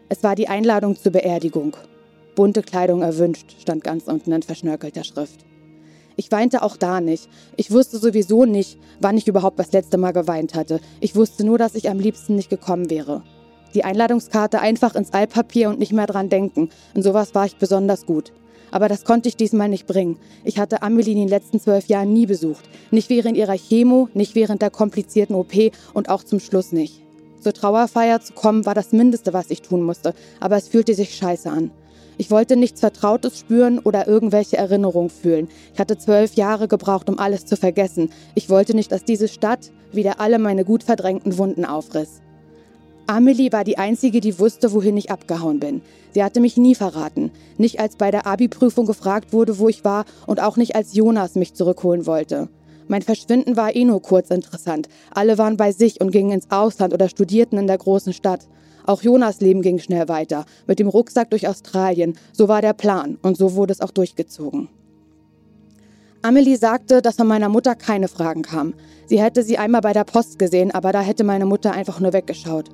Es 0.09 0.23
war 0.23 0.35
die 0.35 0.47
Einladung 0.47 0.95
zur 0.95 1.11
Beerdigung. 1.11 1.77
Bunte 2.33 2.63
Kleidung 2.63 3.03
erwünscht, 3.03 3.55
stand 3.61 3.83
ganz 3.83 4.07
unten 4.07 4.31
in 4.31 4.41
verschnörkelter 4.41 5.03
Schrift. 5.03 5.45
Ich 6.17 6.31
weinte 6.31 6.63
auch 6.63 6.77
da 6.77 7.01
nicht. 7.01 7.27
Ich 7.57 7.71
wusste 7.71 7.97
sowieso 7.97 8.45
nicht, 8.45 8.77
wann 9.01 9.17
ich 9.17 9.27
überhaupt 9.27 9.59
das 9.59 9.73
letzte 9.73 9.97
Mal 9.97 10.11
geweint 10.11 10.55
hatte. 10.55 10.79
Ich 11.01 11.15
wusste 11.15 11.45
nur, 11.45 11.57
dass 11.57 11.75
ich 11.75 11.89
am 11.89 11.99
liebsten 11.99 12.35
nicht 12.35 12.49
gekommen 12.49 12.89
wäre. 12.89 13.23
Die 13.73 13.83
Einladungskarte 13.83 14.61
einfach 14.61 14.95
ins 14.95 15.11
Altpapier 15.11 15.69
und 15.69 15.79
nicht 15.79 15.91
mehr 15.91 16.07
dran 16.07 16.29
denken. 16.29 16.69
In 16.93 17.03
sowas 17.03 17.35
war 17.35 17.45
ich 17.45 17.57
besonders 17.57 18.05
gut. 18.05 18.31
Aber 18.71 18.87
das 18.87 19.03
konnte 19.03 19.27
ich 19.27 19.35
diesmal 19.35 19.69
nicht 19.69 19.87
bringen. 19.87 20.17
Ich 20.43 20.57
hatte 20.57 20.81
Amelie 20.81 21.11
in 21.11 21.19
den 21.19 21.27
letzten 21.27 21.59
zwölf 21.59 21.87
Jahren 21.87 22.13
nie 22.13 22.25
besucht. 22.25 22.63
Nicht 22.91 23.09
während 23.09 23.35
ihrer 23.35 23.57
Chemo, 23.57 24.09
nicht 24.13 24.35
während 24.35 24.61
der 24.61 24.69
komplizierten 24.69 25.35
OP 25.35 25.53
und 25.93 26.09
auch 26.09 26.23
zum 26.23 26.39
Schluss 26.39 26.71
nicht. 26.71 27.01
Zur 27.41 27.53
Trauerfeier 27.53 28.21
zu 28.21 28.33
kommen 28.33 28.65
war 28.65 28.73
das 28.73 28.91
Mindeste, 28.91 29.33
was 29.33 29.51
ich 29.51 29.61
tun 29.61 29.83
musste, 29.83 30.13
aber 30.39 30.55
es 30.55 30.67
fühlte 30.67 30.95
sich 30.95 31.15
scheiße 31.15 31.49
an. 31.49 31.71
Ich 32.17 32.31
wollte 32.31 32.55
nichts 32.55 32.79
Vertrautes 32.79 33.39
spüren 33.39 33.79
oder 33.79 34.07
irgendwelche 34.07 34.57
Erinnerungen 34.57 35.09
fühlen. 35.09 35.47
Ich 35.73 35.79
hatte 35.79 35.97
zwölf 35.97 36.33
Jahre 36.35 36.67
gebraucht, 36.67 37.09
um 37.09 37.19
alles 37.19 37.45
zu 37.45 37.57
vergessen. 37.57 38.09
Ich 38.35 38.49
wollte 38.49 38.75
nicht, 38.75 38.91
dass 38.91 39.03
diese 39.03 39.27
Stadt 39.27 39.71
wieder 39.91 40.19
alle 40.19 40.39
meine 40.39 40.65
gut 40.65 40.83
verdrängten 40.83 41.37
Wunden 41.37 41.65
aufriss. 41.65 42.21
Amelie 43.07 43.51
war 43.51 43.63
die 43.63 43.77
Einzige, 43.77 44.19
die 44.19 44.39
wusste, 44.39 44.73
wohin 44.73 44.97
ich 44.97 45.11
abgehauen 45.11 45.59
bin. 45.59 45.81
Sie 46.11 46.23
hatte 46.23 46.39
mich 46.39 46.57
nie 46.57 46.73
verraten. 46.73 47.31
Nicht 47.57 47.79
als 47.79 47.97
bei 47.97 48.09
der 48.09 48.25
Abi-Prüfung 48.25 48.87
gefragt 48.87 49.31
wurde, 49.31 49.59
wo 49.59 49.69
ich 49.69 49.83
war 49.83 50.05
und 50.25 50.41
auch 50.41 50.57
nicht 50.57 50.75
als 50.75 50.95
Jonas 50.95 51.35
mich 51.35 51.53
zurückholen 51.53 52.07
wollte. 52.07 52.49
Mein 52.87 53.01
Verschwinden 53.01 53.57
war 53.57 53.75
eh 53.75 53.85
nur 53.85 54.01
kurz 54.01 54.29
interessant. 54.29 54.89
Alle 55.11 55.37
waren 55.37 55.57
bei 55.57 55.71
sich 55.71 56.01
und 56.01 56.11
gingen 56.11 56.31
ins 56.31 56.49
Ausland 56.51 56.93
oder 56.93 57.09
studierten 57.09 57.57
in 57.57 57.67
der 57.67 57.77
großen 57.77 58.13
Stadt. 58.13 58.47
Auch 58.85 59.01
Jonas 59.01 59.41
Leben 59.41 59.61
ging 59.61 59.79
schnell 59.79 60.07
weiter, 60.07 60.45
mit 60.67 60.79
dem 60.79 60.87
Rucksack 60.87 61.29
durch 61.31 61.47
Australien. 61.47 62.15
So 62.33 62.47
war 62.47 62.61
der 62.61 62.73
Plan 62.73 63.17
und 63.21 63.37
so 63.37 63.55
wurde 63.55 63.73
es 63.73 63.81
auch 63.81 63.91
durchgezogen. 63.91 64.69
Amelie 66.21 66.57
sagte, 66.57 67.01
dass 67.01 67.17
von 67.17 67.27
meiner 67.27 67.49
Mutter 67.49 67.75
keine 67.75 68.07
Fragen 68.07 68.41
kamen. 68.41 68.73
Sie 69.05 69.21
hätte 69.21 69.43
sie 69.43 69.57
einmal 69.59 69.81
bei 69.81 69.93
der 69.93 70.05
Post 70.05 70.39
gesehen, 70.39 70.71
aber 70.71 70.91
da 70.91 71.01
hätte 71.01 71.23
meine 71.23 71.45
Mutter 71.45 71.71
einfach 71.71 71.99
nur 71.99 72.13
weggeschaut. 72.13 72.69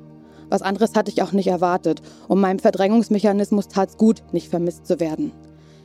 Was 0.49 0.61
anderes 0.61 0.95
hatte 0.95 1.11
ich 1.11 1.21
auch 1.21 1.31
nicht 1.31 1.47
erwartet. 1.47 2.01
Um 2.27 2.39
meinem 2.39 2.59
Verdrängungsmechanismus 2.59 3.67
tat's 3.67 3.97
gut, 3.97 4.23
nicht 4.31 4.49
vermisst 4.49 4.85
zu 4.85 4.99
werden. 4.99 5.31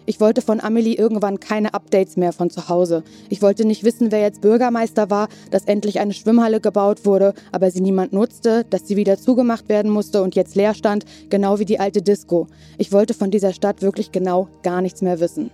Ich 0.08 0.20
wollte 0.20 0.40
von 0.40 0.60
Amelie 0.60 0.94
irgendwann 0.94 1.40
keine 1.40 1.74
Updates 1.74 2.16
mehr 2.16 2.32
von 2.32 2.48
zu 2.48 2.68
Hause. 2.68 3.02
Ich 3.28 3.42
wollte 3.42 3.64
nicht 3.64 3.82
wissen, 3.82 4.12
wer 4.12 4.20
jetzt 4.20 4.40
Bürgermeister 4.40 5.10
war, 5.10 5.28
dass 5.50 5.64
endlich 5.64 5.98
eine 5.98 6.12
Schwimmhalle 6.12 6.60
gebaut 6.60 7.04
wurde, 7.04 7.34
aber 7.50 7.72
sie 7.72 7.80
niemand 7.80 8.12
nutzte, 8.12 8.64
dass 8.70 8.86
sie 8.86 8.96
wieder 8.96 9.18
zugemacht 9.18 9.68
werden 9.68 9.90
musste 9.90 10.22
und 10.22 10.36
jetzt 10.36 10.54
leer 10.54 10.74
stand, 10.74 11.04
genau 11.28 11.58
wie 11.58 11.64
die 11.64 11.80
alte 11.80 12.02
Disco. 12.02 12.46
Ich 12.78 12.92
wollte 12.92 13.14
von 13.14 13.32
dieser 13.32 13.52
Stadt 13.52 13.82
wirklich 13.82 14.12
genau 14.12 14.48
gar 14.62 14.80
nichts 14.80 15.02
mehr 15.02 15.18
wissen. 15.18 15.50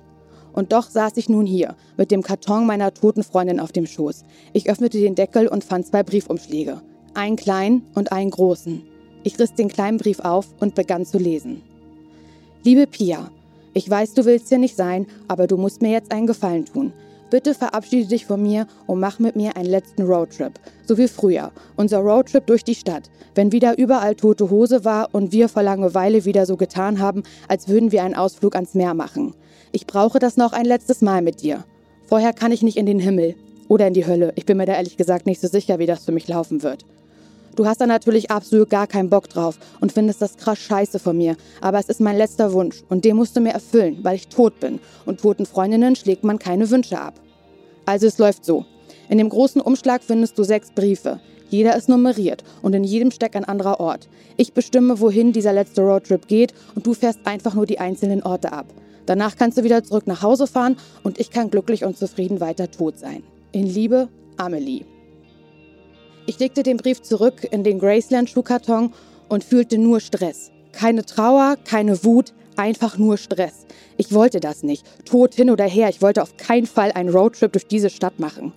Und 0.52 0.74
doch 0.74 0.90
saß 0.90 1.12
ich 1.16 1.30
nun 1.30 1.46
hier, 1.46 1.74
mit 1.96 2.10
dem 2.10 2.22
Karton 2.22 2.66
meiner 2.66 2.92
toten 2.92 3.22
Freundin 3.22 3.58
auf 3.58 3.72
dem 3.72 3.86
Schoß. 3.86 4.22
Ich 4.52 4.68
öffnete 4.68 4.98
den 4.98 5.14
Deckel 5.14 5.48
und 5.48 5.64
fand 5.64 5.86
zwei 5.86 6.02
Briefumschläge. 6.02 6.82
Einen 7.14 7.36
kleinen 7.36 7.86
und 7.94 8.12
einen 8.12 8.30
großen. 8.30 8.82
Ich 9.22 9.38
riss 9.38 9.54
den 9.54 9.68
kleinen 9.68 9.96
Brief 9.96 10.20
auf 10.20 10.48
und 10.60 10.74
begann 10.74 11.06
zu 11.06 11.16
lesen. 11.16 11.62
Liebe 12.64 12.86
Pia, 12.86 13.30
ich 13.74 13.88
weiß, 13.88 14.14
du 14.14 14.24
willst 14.24 14.48
hier 14.48 14.58
nicht 14.58 14.76
sein, 14.76 15.06
aber 15.28 15.46
du 15.46 15.56
musst 15.56 15.82
mir 15.82 15.90
jetzt 15.90 16.12
einen 16.12 16.26
Gefallen 16.26 16.66
tun. 16.66 16.92
Bitte 17.30 17.54
verabschiede 17.54 18.08
dich 18.08 18.26
von 18.26 18.42
mir 18.42 18.66
und 18.86 19.00
mach 19.00 19.18
mit 19.18 19.36
mir 19.36 19.56
einen 19.56 19.70
letzten 19.70 20.02
Roadtrip. 20.02 20.52
So 20.84 20.98
wie 20.98 21.08
früher. 21.08 21.50
Unser 21.76 22.00
Roadtrip 22.00 22.46
durch 22.46 22.62
die 22.62 22.74
Stadt. 22.74 23.08
Wenn 23.34 23.52
wieder 23.52 23.78
überall 23.78 24.14
tote 24.14 24.50
Hose 24.50 24.84
war 24.84 25.08
und 25.12 25.32
wir 25.32 25.48
vor 25.48 25.62
Langeweile 25.62 26.26
wieder 26.26 26.44
so 26.44 26.58
getan 26.58 26.98
haben, 26.98 27.22
als 27.48 27.68
würden 27.68 27.90
wir 27.90 28.02
einen 28.02 28.14
Ausflug 28.14 28.54
ans 28.54 28.74
Meer 28.74 28.92
machen. 28.92 29.34
Ich 29.72 29.86
brauche 29.86 30.18
das 30.18 30.36
noch 30.36 30.52
ein 30.52 30.66
letztes 30.66 31.00
Mal 31.00 31.22
mit 31.22 31.40
dir. 31.40 31.64
Vorher 32.06 32.34
kann 32.34 32.52
ich 32.52 32.62
nicht 32.62 32.76
in 32.76 32.84
den 32.84 32.98
Himmel. 32.98 33.34
Oder 33.68 33.86
in 33.86 33.94
die 33.94 34.06
Hölle. 34.06 34.34
Ich 34.36 34.44
bin 34.44 34.58
mir 34.58 34.66
da 34.66 34.74
ehrlich 34.74 34.98
gesagt 34.98 35.24
nicht 35.24 35.40
so 35.40 35.48
sicher, 35.48 35.78
wie 35.78 35.86
das 35.86 36.04
für 36.04 36.12
mich 36.12 36.28
laufen 36.28 36.62
wird. 36.62 36.84
Du 37.54 37.66
hast 37.66 37.82
da 37.82 37.86
natürlich 37.86 38.30
absolut 38.30 38.70
gar 38.70 38.86
keinen 38.86 39.10
Bock 39.10 39.28
drauf 39.28 39.58
und 39.80 39.92
findest 39.92 40.22
das 40.22 40.38
krass 40.38 40.58
scheiße 40.58 40.98
von 40.98 41.16
mir. 41.16 41.36
Aber 41.60 41.78
es 41.78 41.88
ist 41.88 42.00
mein 42.00 42.16
letzter 42.16 42.52
Wunsch 42.52 42.82
und 42.88 43.04
den 43.04 43.16
musst 43.16 43.36
du 43.36 43.40
mir 43.40 43.52
erfüllen, 43.52 43.98
weil 44.02 44.16
ich 44.16 44.28
tot 44.28 44.58
bin. 44.58 44.80
Und 45.04 45.20
toten 45.20 45.44
Freundinnen 45.44 45.94
schlägt 45.94 46.24
man 46.24 46.38
keine 46.38 46.70
Wünsche 46.70 46.98
ab. 46.98 47.14
Also 47.84 48.06
es 48.06 48.18
läuft 48.18 48.44
so. 48.44 48.64
In 49.10 49.18
dem 49.18 49.28
großen 49.28 49.60
Umschlag 49.60 50.02
findest 50.02 50.38
du 50.38 50.44
sechs 50.44 50.70
Briefe. 50.70 51.20
Jeder 51.50 51.76
ist 51.76 51.90
nummeriert 51.90 52.42
und 52.62 52.74
in 52.74 52.84
jedem 52.84 53.10
steckt 53.10 53.36
ein 53.36 53.44
anderer 53.44 53.78
Ort. 53.78 54.08
Ich 54.38 54.54
bestimme, 54.54 55.00
wohin 55.00 55.32
dieser 55.32 55.52
letzte 55.52 55.82
Roadtrip 55.82 56.26
geht 56.26 56.54
und 56.74 56.86
du 56.86 56.94
fährst 56.94 57.20
einfach 57.26 57.52
nur 57.52 57.66
die 57.66 57.78
einzelnen 57.78 58.22
Orte 58.22 58.54
ab. 58.54 58.66
Danach 59.04 59.36
kannst 59.36 59.58
du 59.58 59.64
wieder 59.64 59.84
zurück 59.84 60.06
nach 60.06 60.22
Hause 60.22 60.46
fahren 60.46 60.76
und 61.02 61.20
ich 61.20 61.30
kann 61.30 61.50
glücklich 61.50 61.84
und 61.84 61.98
zufrieden 61.98 62.40
weiter 62.40 62.70
tot 62.70 62.98
sein. 62.98 63.22
In 63.50 63.66
Liebe, 63.66 64.08
Amelie. 64.38 64.91
Ich 66.24 66.38
legte 66.38 66.62
den 66.62 66.76
Brief 66.76 67.02
zurück 67.02 67.48
in 67.50 67.64
den 67.64 67.80
Graceland-Schuhkarton 67.80 68.92
und 69.28 69.42
fühlte 69.42 69.76
nur 69.76 69.98
Stress. 69.98 70.52
Keine 70.70 71.04
Trauer, 71.04 71.56
keine 71.64 72.04
Wut, 72.04 72.32
einfach 72.56 72.96
nur 72.96 73.16
Stress. 73.16 73.66
Ich 73.96 74.12
wollte 74.12 74.38
das 74.38 74.62
nicht. 74.62 74.86
Tod 75.04 75.34
hin 75.34 75.50
oder 75.50 75.64
her, 75.64 75.88
ich 75.88 76.00
wollte 76.00 76.22
auf 76.22 76.36
keinen 76.36 76.66
Fall 76.66 76.92
einen 76.92 77.08
Roadtrip 77.08 77.52
durch 77.52 77.66
diese 77.66 77.90
Stadt 77.90 78.20
machen. 78.20 78.52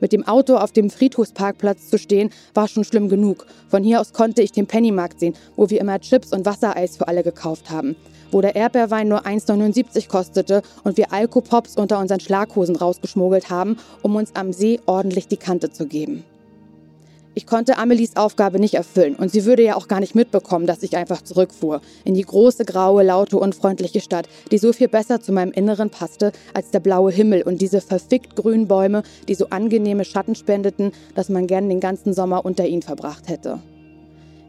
Mit 0.00 0.12
dem 0.12 0.26
Auto 0.26 0.56
auf 0.56 0.72
dem 0.72 0.88
Friedhofsparkplatz 0.88 1.90
zu 1.90 1.98
stehen, 1.98 2.30
war 2.54 2.68
schon 2.68 2.84
schlimm 2.84 3.10
genug. 3.10 3.46
Von 3.68 3.84
hier 3.84 4.00
aus 4.00 4.14
konnte 4.14 4.40
ich 4.40 4.52
den 4.52 4.66
Pennymarkt 4.66 5.20
sehen, 5.20 5.34
wo 5.56 5.68
wir 5.68 5.78
immer 5.78 6.00
Chips 6.00 6.32
und 6.32 6.46
Wassereis 6.46 6.96
für 6.96 7.06
alle 7.06 7.22
gekauft 7.22 7.70
haben. 7.70 7.96
Wo 8.30 8.40
der 8.40 8.56
Erdbeerwein 8.56 9.08
nur 9.08 9.26
1,79 9.26 10.08
kostete 10.08 10.62
und 10.84 10.96
wir 10.96 11.12
Alkopops 11.12 11.76
unter 11.76 11.98
unseren 11.98 12.20
Schlaghosen 12.20 12.76
rausgeschmuggelt 12.76 13.50
haben, 13.50 13.76
um 14.00 14.16
uns 14.16 14.34
am 14.34 14.54
See 14.54 14.80
ordentlich 14.86 15.28
die 15.28 15.36
Kante 15.36 15.70
zu 15.70 15.86
geben. 15.86 16.24
Ich 17.32 17.46
konnte 17.46 17.78
Amelies 17.78 18.16
Aufgabe 18.16 18.58
nicht 18.58 18.74
erfüllen 18.74 19.14
und 19.14 19.30
sie 19.30 19.44
würde 19.44 19.62
ja 19.62 19.76
auch 19.76 19.86
gar 19.86 20.00
nicht 20.00 20.16
mitbekommen, 20.16 20.66
dass 20.66 20.82
ich 20.82 20.96
einfach 20.96 21.22
zurückfuhr. 21.22 21.80
In 22.04 22.14
die 22.14 22.24
große, 22.24 22.64
graue, 22.64 23.04
laute, 23.04 23.38
unfreundliche 23.38 24.00
Stadt, 24.00 24.28
die 24.50 24.58
so 24.58 24.72
viel 24.72 24.88
besser 24.88 25.20
zu 25.20 25.30
meinem 25.30 25.52
Inneren 25.52 25.90
passte 25.90 26.32
als 26.54 26.70
der 26.70 26.80
blaue 26.80 27.12
Himmel 27.12 27.42
und 27.42 27.60
diese 27.60 27.80
verfickt 27.80 28.34
grünen 28.34 28.66
Bäume, 28.66 29.04
die 29.28 29.36
so 29.36 29.46
angenehme 29.50 30.04
Schatten 30.04 30.34
spendeten, 30.34 30.90
dass 31.14 31.28
man 31.28 31.46
gern 31.46 31.68
den 31.68 31.78
ganzen 31.78 32.14
Sommer 32.14 32.44
unter 32.44 32.66
ihnen 32.66 32.82
verbracht 32.82 33.28
hätte. 33.28 33.60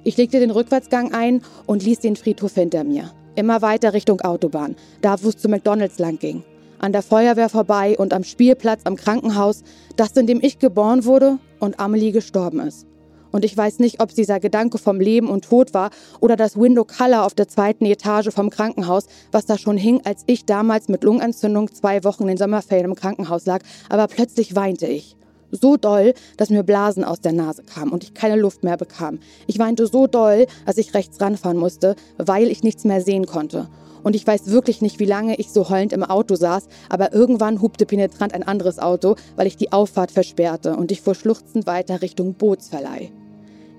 Ich 0.03 0.17
legte 0.17 0.39
den 0.39 0.49
Rückwärtsgang 0.49 1.13
ein 1.13 1.43
und 1.67 1.83
ließ 1.83 1.99
den 1.99 2.15
Friedhof 2.15 2.55
hinter 2.55 2.83
mir. 2.83 3.11
Immer 3.35 3.61
weiter 3.61 3.93
Richtung 3.93 4.21
Autobahn, 4.21 4.75
da 5.01 5.21
wo 5.21 5.29
es 5.29 5.37
zu 5.37 5.49
McDonalds 5.49 5.99
lang 5.99 6.17
ging 6.17 6.43
an 6.79 6.93
der 6.93 7.03
Feuerwehr 7.03 7.47
vorbei 7.47 7.95
und 7.95 8.11
am 8.11 8.23
Spielplatz 8.23 8.81
am 8.85 8.95
Krankenhaus, 8.95 9.61
das 9.97 10.13
in 10.13 10.25
dem 10.25 10.39
ich 10.41 10.57
geboren 10.57 11.05
wurde 11.05 11.37
und 11.61 11.79
Amelie 11.79 12.11
gestorben 12.11 12.59
ist. 12.59 12.87
Und 13.31 13.45
ich 13.45 13.55
weiß 13.55 13.79
nicht, 13.79 14.01
ob 14.01 14.13
dieser 14.13 14.39
Gedanke 14.39 14.77
vom 14.77 14.99
Leben 14.99 15.29
und 15.29 15.45
Tod 15.45 15.73
war 15.73 15.89
oder 16.19 16.35
das 16.35 16.57
Window 16.57 16.83
Color 16.83 17.25
auf 17.25 17.33
der 17.33 17.47
zweiten 17.47 17.85
Etage 17.85 18.29
vom 18.29 18.49
Krankenhaus, 18.49 19.05
was 19.31 19.45
da 19.45 19.57
schon 19.57 19.77
hing, 19.77 20.01
als 20.03 20.23
ich 20.27 20.45
damals 20.45 20.89
mit 20.89 21.03
Lungenentzündung 21.03 21.73
zwei 21.73 22.03
Wochen 22.03 22.23
in 22.23 22.29
den 22.29 22.37
Sommerferien 22.37 22.85
im 22.85 22.95
Krankenhaus 22.95 23.45
lag. 23.45 23.61
Aber 23.89 24.07
plötzlich 24.07 24.55
weinte 24.55 24.87
ich. 24.87 25.15
So 25.51 25.75
doll, 25.75 26.13
dass 26.37 26.49
mir 26.49 26.63
Blasen 26.63 27.03
aus 27.03 27.19
der 27.19 27.33
Nase 27.33 27.63
kamen 27.63 27.91
und 27.91 28.03
ich 28.03 28.13
keine 28.13 28.37
Luft 28.37 28.63
mehr 28.63 28.77
bekam. 28.77 29.19
Ich 29.47 29.59
weinte 29.59 29.85
so 29.85 30.07
doll, 30.07 30.45
dass 30.65 30.77
ich 30.77 30.93
rechts 30.93 31.19
ranfahren 31.19 31.57
musste, 31.57 31.95
weil 32.17 32.49
ich 32.49 32.63
nichts 32.63 32.85
mehr 32.85 33.01
sehen 33.01 33.25
konnte. 33.25 33.67
Und 34.03 34.15
ich 34.15 34.25
weiß 34.25 34.47
wirklich 34.47 34.81
nicht, 34.81 34.99
wie 34.99 35.05
lange 35.05 35.35
ich 35.35 35.51
so 35.51 35.69
heulend 35.69 35.93
im 35.93 36.03
Auto 36.03 36.35
saß, 36.35 36.67
aber 36.89 37.13
irgendwann 37.13 37.61
hupte 37.61 37.85
penetrant 37.85 38.33
ein 38.33 38.43
anderes 38.43 38.79
Auto, 38.79 39.15
weil 39.35 39.47
ich 39.47 39.57
die 39.57 39.71
Auffahrt 39.71 40.11
versperrte 40.11 40.75
und 40.75 40.91
ich 40.91 41.01
fuhr 41.01 41.15
schluchzend 41.15 41.67
weiter 41.67 42.01
Richtung 42.01 42.33
Bootsverleih. 42.33 43.11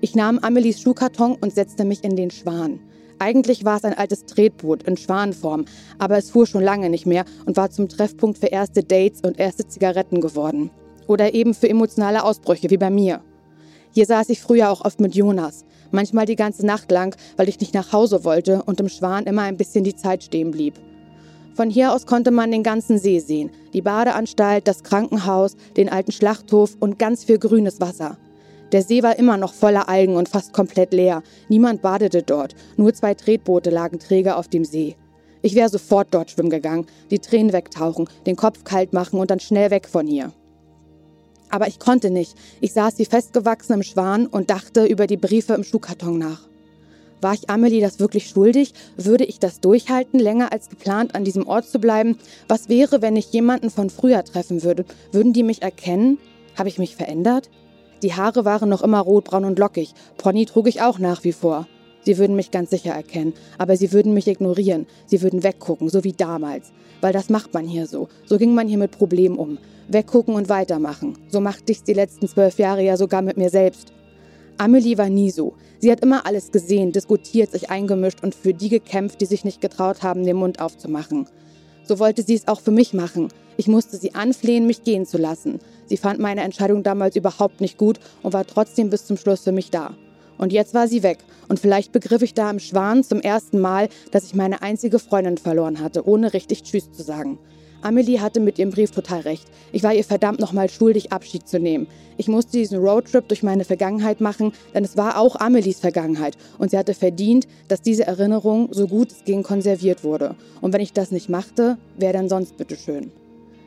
Ich 0.01 0.15
nahm 0.15 0.39
Amelies 0.39 0.81
Schuhkarton 0.81 1.35
und 1.39 1.53
setzte 1.53 1.85
mich 1.85 2.03
in 2.03 2.15
den 2.15 2.31
Schwan. 2.31 2.79
Eigentlich 3.19 3.63
war 3.63 3.77
es 3.77 3.85
ein 3.85 3.93
altes 3.93 4.25
Tretboot 4.25 4.83
in 4.83 4.97
Schwanenform, 4.97 5.65
aber 5.97 6.17
es 6.17 6.31
fuhr 6.31 6.45
schon 6.45 6.63
lange 6.63 6.89
nicht 6.89 7.05
mehr 7.05 7.25
und 7.45 7.55
war 7.55 7.69
zum 7.69 7.87
Treffpunkt 7.87 8.37
für 8.37 8.47
erste 8.47 8.83
Dates 8.83 9.21
und 9.21 9.39
erste 9.39 9.67
Zigaretten 9.67 10.19
geworden. 10.19 10.71
Oder 11.07 11.33
eben 11.33 11.53
für 11.53 11.69
emotionale 11.69 12.23
Ausbrüche 12.23 12.69
wie 12.69 12.77
bei 12.77 12.89
mir. 12.89 13.21
Hier 13.91 14.05
saß 14.05 14.29
ich 14.29 14.41
früher 14.41 14.71
auch 14.71 14.83
oft 14.83 14.99
mit 14.99 15.15
Jonas 15.15 15.65
manchmal 15.93 16.25
die 16.25 16.35
ganze 16.35 16.65
Nacht 16.65 16.91
lang, 16.91 17.15
weil 17.37 17.47
ich 17.47 17.59
nicht 17.59 17.73
nach 17.73 17.93
Hause 17.93 18.25
wollte 18.25 18.63
und 18.63 18.79
im 18.79 18.89
Schwan 18.89 19.25
immer 19.25 19.43
ein 19.43 19.57
bisschen 19.57 19.83
die 19.83 19.95
Zeit 19.95 20.23
stehen 20.23 20.51
blieb. 20.51 20.73
Von 21.55 21.69
hier 21.69 21.93
aus 21.93 22.07
konnte 22.07 22.31
man 22.31 22.51
den 22.51 22.63
ganzen 22.63 22.97
See 22.97 23.19
sehen, 23.19 23.51
die 23.73 23.81
Badeanstalt, 23.81 24.67
das 24.67 24.83
Krankenhaus, 24.83 25.55
den 25.77 25.87
alten 25.87 26.11
Schlachthof 26.11 26.75
und 26.79 26.97
ganz 26.97 27.23
viel 27.23 27.37
grünes 27.37 27.79
Wasser. 27.79 28.17
Der 28.71 28.81
See 28.81 29.03
war 29.03 29.19
immer 29.19 29.37
noch 29.37 29.53
voller 29.53 29.87
Algen 29.87 30.15
und 30.15 30.27
fast 30.27 30.51
komplett 30.51 30.93
leer. 30.93 31.21
Niemand 31.47 31.83
badete 31.83 32.23
dort, 32.23 32.55
nur 32.75 32.91
zwei 32.93 33.13
Tretboote 33.13 33.69
lagen 33.69 33.99
träge 33.99 34.35
auf 34.35 34.47
dem 34.47 34.65
See. 34.65 34.95
Ich 35.43 35.53
wäre 35.53 35.69
sofort 35.69 36.07
dort 36.09 36.31
schwimmen 36.31 36.49
gegangen, 36.49 36.87
die 37.11 37.19
Tränen 37.19 37.53
wegtauchen, 37.53 38.09
den 38.25 38.35
Kopf 38.35 38.63
kalt 38.63 38.91
machen 38.93 39.19
und 39.19 39.29
dann 39.29 39.39
schnell 39.39 39.69
weg 39.69 39.87
von 39.87 40.07
hier. 40.07 40.31
Aber 41.49 41.67
ich 41.67 41.79
konnte 41.79 42.09
nicht. 42.09 42.35
Ich 42.61 42.73
saß 42.73 42.97
wie 42.99 43.05
festgewachsen 43.05 43.75
im 43.75 43.83
Schwan 43.83 44.27
und 44.27 44.49
dachte 44.49 44.85
über 44.85 45.07
die 45.07 45.17
Briefe 45.17 45.53
im 45.53 45.63
Schuhkarton 45.63 46.17
nach. 46.17 46.41
War 47.21 47.33
ich 47.33 47.49
Amelie 47.49 47.79
das 47.79 47.99
wirklich 47.99 48.27
schuldig? 48.27 48.73
Würde 48.97 49.23
ich 49.23 49.39
das 49.39 49.61
durchhalten, 49.61 50.19
länger 50.19 50.51
als 50.51 50.69
geplant 50.69 51.15
an 51.15 51.23
diesem 51.23 51.47
Ort 51.47 51.65
zu 51.65 51.79
bleiben? 51.79 52.17
Was 52.49 52.67
wäre, 52.67 53.01
wenn 53.01 53.15
ich 53.15 53.31
jemanden 53.31 53.69
von 53.69 53.89
früher 53.89 54.25
treffen 54.25 54.61
würde? 54.61 54.83
Würden 55.13 55.31
die 55.31 55.43
mich 55.43 55.61
erkennen? 55.61 56.17
Habe 56.57 56.67
ich 56.67 56.79
mich 56.79 56.97
verändert? 56.97 57.49
Die 58.03 58.13
Haare 58.13 58.43
waren 58.43 58.67
noch 58.67 58.81
immer 58.81 58.99
rotbraun 58.99 59.45
und 59.45 59.57
lockig. 59.57 59.93
Pony 60.17 60.45
trug 60.45 60.67
ich 60.67 60.81
auch 60.81 60.99
nach 60.99 61.23
wie 61.23 61.31
vor. 61.31 61.65
Sie 62.01 62.17
würden 62.17 62.35
mich 62.35 62.51
ganz 62.51 62.69
sicher 62.69 62.91
erkennen, 62.91 63.33
aber 63.57 63.77
sie 63.77 63.93
würden 63.93 64.13
mich 64.13 64.27
ignorieren. 64.27 64.85
Sie 65.05 65.21
würden 65.21 65.43
weggucken, 65.43 65.87
so 65.87 66.03
wie 66.03 66.11
damals. 66.11 66.73
Weil 66.99 67.13
das 67.13 67.29
macht 67.29 67.53
man 67.53 67.65
hier 67.65 67.87
so. 67.87 68.09
So 68.25 68.37
ging 68.37 68.53
man 68.53 68.67
hier 68.67 68.77
mit 68.77 68.91
Problemen 68.91 69.37
um. 69.37 69.57
Weggucken 69.87 70.35
und 70.35 70.49
weitermachen. 70.49 71.17
So 71.29 71.41
machte 71.41 71.71
ich's 71.71 71.83
die 71.83 71.93
letzten 71.93 72.27
zwölf 72.27 72.57
Jahre 72.57 72.83
ja 72.83 72.97
sogar 72.97 73.21
mit 73.21 73.37
mir 73.37 73.49
selbst. 73.49 73.93
Amelie 74.57 74.97
war 74.97 75.09
nie 75.09 75.31
so. 75.31 75.53
Sie 75.79 75.91
hat 75.91 76.01
immer 76.01 76.25
alles 76.25 76.51
gesehen, 76.51 76.91
diskutiert, 76.91 77.51
sich 77.51 77.69
eingemischt 77.69 78.23
und 78.23 78.35
für 78.35 78.53
die 78.53 78.69
gekämpft, 78.69 79.19
die 79.19 79.25
sich 79.25 79.43
nicht 79.43 79.61
getraut 79.61 80.03
haben, 80.03 80.25
den 80.25 80.37
Mund 80.37 80.61
aufzumachen. 80.61 81.27
So 81.83 81.99
wollte 81.99 82.23
sie 82.23 82.35
es 82.35 82.47
auch 82.47 82.61
für 82.61 82.71
mich 82.71 82.93
machen. 82.93 83.27
Ich 83.57 83.67
musste 83.67 83.97
sie 83.97 84.15
anflehen, 84.15 84.65
mich 84.65 84.83
gehen 84.83 85.05
zu 85.05 85.17
lassen. 85.17 85.59
Sie 85.85 85.97
fand 85.97 86.19
meine 86.19 86.41
Entscheidung 86.41 86.83
damals 86.83 87.15
überhaupt 87.15 87.61
nicht 87.61 87.77
gut 87.77 87.99
und 88.21 88.33
war 88.33 88.47
trotzdem 88.47 88.89
bis 88.89 89.05
zum 89.05 89.17
Schluss 89.17 89.41
für 89.41 89.51
mich 89.51 89.69
da. 89.69 89.95
Und 90.37 90.51
jetzt 90.51 90.73
war 90.73 90.87
sie 90.87 91.03
weg. 91.03 91.19
Und 91.49 91.59
vielleicht 91.59 91.91
begriff 91.91 92.21
ich 92.21 92.33
da 92.33 92.49
im 92.49 92.59
Schwan 92.59 93.03
zum 93.03 93.19
ersten 93.19 93.59
Mal, 93.59 93.89
dass 94.11 94.25
ich 94.25 94.35
meine 94.35 94.61
einzige 94.61 94.99
Freundin 94.99 95.37
verloren 95.37 95.79
hatte, 95.79 96.07
ohne 96.07 96.33
richtig 96.33 96.63
Tschüss 96.63 96.91
zu 96.91 97.03
sagen. 97.03 97.37
Amelie 97.83 98.19
hatte 98.19 98.39
mit 98.39 98.59
ihrem 98.59 98.71
Brief 98.71 98.91
total 98.91 99.21
recht. 99.21 99.45
Ich 99.71 99.83
war 99.83 99.93
ihr 99.93 100.03
verdammt 100.03 100.39
nochmal 100.39 100.69
schuldig, 100.69 101.11
Abschied 101.11 101.47
zu 101.47 101.59
nehmen. 101.59 101.87
Ich 102.17 102.27
musste 102.27 102.53
diesen 102.53 102.79
Roadtrip 102.79 103.27
durch 103.27 103.43
meine 103.43 103.65
Vergangenheit 103.65 104.21
machen, 104.21 104.53
denn 104.73 104.83
es 104.83 104.97
war 104.97 105.17
auch 105.17 105.35
Amelies 105.35 105.79
Vergangenheit 105.79 106.37
und 106.57 106.71
sie 106.71 106.77
hatte 106.77 106.93
verdient, 106.93 107.47
dass 107.67 107.81
diese 107.81 108.05
Erinnerung 108.05 108.69
so 108.71 108.87
gut 108.87 109.11
es 109.11 109.23
ging 109.23 109.43
konserviert 109.43 110.03
wurde. 110.03 110.35
Und 110.61 110.73
wenn 110.73 110.81
ich 110.81 110.93
das 110.93 111.11
nicht 111.11 111.29
machte, 111.29 111.77
wer 111.97 112.13
denn 112.13 112.29
sonst 112.29 112.57
bitteschön? 112.57 113.11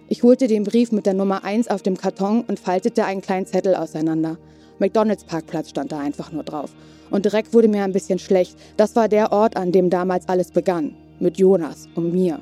Ich 0.09 0.23
holte 0.23 0.47
den 0.47 0.65
Brief 0.65 0.93
mit 0.93 1.05
der 1.07 1.15
Nummer 1.15 1.45
1 1.45 1.69
auf 1.69 1.83
dem 1.83 1.97
Karton 1.97 2.45
und 2.47 2.61
faltete 2.61 3.05
einen 3.05 3.23
kleinen 3.23 3.47
Zettel 3.47 3.75
auseinander. 3.75 4.39
McDonalds 4.79 5.25
Parkplatz 5.25 5.71
stand 5.71 5.91
da 5.91 5.99
einfach 5.99 6.31
nur 6.33 6.45
drauf. 6.45 6.71
Und 7.11 7.25
direkt 7.25 7.55
wurde 7.55 7.69
mir 7.69 7.85
ein 7.85 7.93
bisschen 7.93 8.19
schlecht. 8.19 8.57
Das 8.77 8.95
war 8.95 9.09
der 9.09 9.33
Ort, 9.33 9.57
an 9.57 9.73
dem 9.73 9.91
damals 9.91 10.29
alles 10.29 10.51
begann. 10.51 10.95
Mit 11.19 11.39
Jonas 11.39 11.89
und 11.95 12.13
mir. 12.13 12.41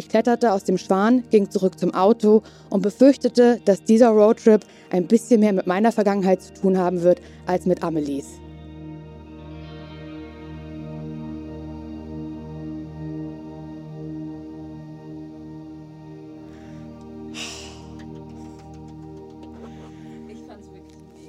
Ich 0.00 0.08
kletterte 0.08 0.54
aus 0.54 0.64
dem 0.64 0.78
Schwan, 0.78 1.24
ging 1.28 1.50
zurück 1.50 1.78
zum 1.78 1.92
Auto 1.92 2.42
und 2.70 2.80
befürchtete, 2.80 3.60
dass 3.66 3.84
dieser 3.84 4.08
Roadtrip 4.08 4.62
ein 4.88 5.06
bisschen 5.06 5.40
mehr 5.40 5.52
mit 5.52 5.66
meiner 5.66 5.92
Vergangenheit 5.92 6.40
zu 6.40 6.54
tun 6.54 6.78
haben 6.78 7.02
wird 7.02 7.20
als 7.44 7.66
mit 7.66 7.82
Amelies. 7.82 8.40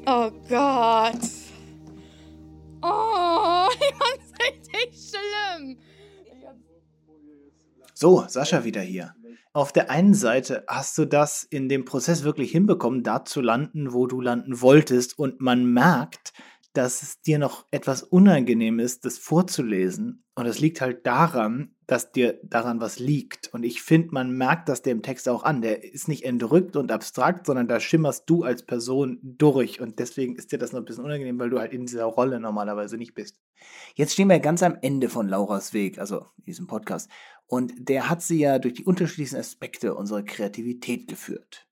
Oh 0.05 0.31
Gott. 0.47 1.19
Oh, 2.81 3.67
ich 3.81 3.95
fand's 3.97 4.31
richtig 4.39 5.09
schlimm. 5.09 5.77
So, 8.01 8.25
Sascha 8.27 8.63
wieder 8.63 8.81
hier. 8.81 9.13
Auf 9.53 9.73
der 9.73 9.91
einen 9.91 10.15
Seite 10.15 10.63
hast 10.67 10.97
du 10.97 11.05
das 11.05 11.43
in 11.43 11.69
dem 11.69 11.85
Prozess 11.85 12.23
wirklich 12.23 12.49
hinbekommen, 12.49 13.03
da 13.03 13.25
zu 13.25 13.41
landen, 13.41 13.93
wo 13.93 14.07
du 14.07 14.21
landen 14.21 14.59
wolltest. 14.59 15.19
Und 15.19 15.39
man 15.39 15.71
merkt, 15.71 16.33
dass 16.73 17.03
es 17.03 17.21
dir 17.21 17.37
noch 17.37 17.67
etwas 17.69 18.01
unangenehm 18.01 18.79
ist, 18.79 19.05
das 19.05 19.19
vorzulesen. 19.19 20.23
Und 20.33 20.47
es 20.47 20.59
liegt 20.59 20.81
halt 20.81 21.05
daran, 21.05 21.75
dass 21.91 22.13
dir 22.13 22.39
daran 22.41 22.79
was 22.79 22.99
liegt. 22.99 23.53
Und 23.53 23.63
ich 23.63 23.81
finde, 23.81 24.13
man 24.13 24.31
merkt 24.31 24.69
das 24.69 24.81
dem 24.81 25.01
Text 25.01 25.27
auch 25.27 25.43
an. 25.43 25.61
Der 25.61 25.83
ist 25.83 26.07
nicht 26.07 26.23
entrückt 26.23 26.77
und 26.77 26.89
abstrakt, 26.89 27.45
sondern 27.45 27.67
da 27.67 27.81
schimmerst 27.81 28.29
du 28.29 28.43
als 28.43 28.63
Person 28.63 29.19
durch. 29.21 29.81
Und 29.81 29.99
deswegen 29.99 30.37
ist 30.37 30.53
dir 30.53 30.57
das 30.57 30.71
noch 30.71 30.79
ein 30.79 30.85
bisschen 30.85 31.03
unangenehm, 31.03 31.37
weil 31.37 31.49
du 31.49 31.59
halt 31.59 31.73
in 31.73 31.85
dieser 31.85 32.05
Rolle 32.05 32.39
normalerweise 32.39 32.95
nicht 32.95 33.13
bist. 33.13 33.41
Jetzt 33.93 34.13
stehen 34.13 34.29
wir 34.29 34.39
ganz 34.39 34.63
am 34.63 34.77
Ende 34.81 35.09
von 35.09 35.27
Lauras 35.27 35.73
Weg, 35.73 35.99
also 35.99 36.27
diesem 36.37 36.65
Podcast. 36.65 37.11
Und 37.45 37.73
der 37.77 38.09
hat 38.09 38.21
sie 38.21 38.39
ja 38.39 38.57
durch 38.57 38.75
die 38.75 38.85
unterschiedlichsten 38.85 39.35
Aspekte 39.39 39.93
unserer 39.93 40.23
Kreativität 40.23 41.09
geführt. 41.09 41.67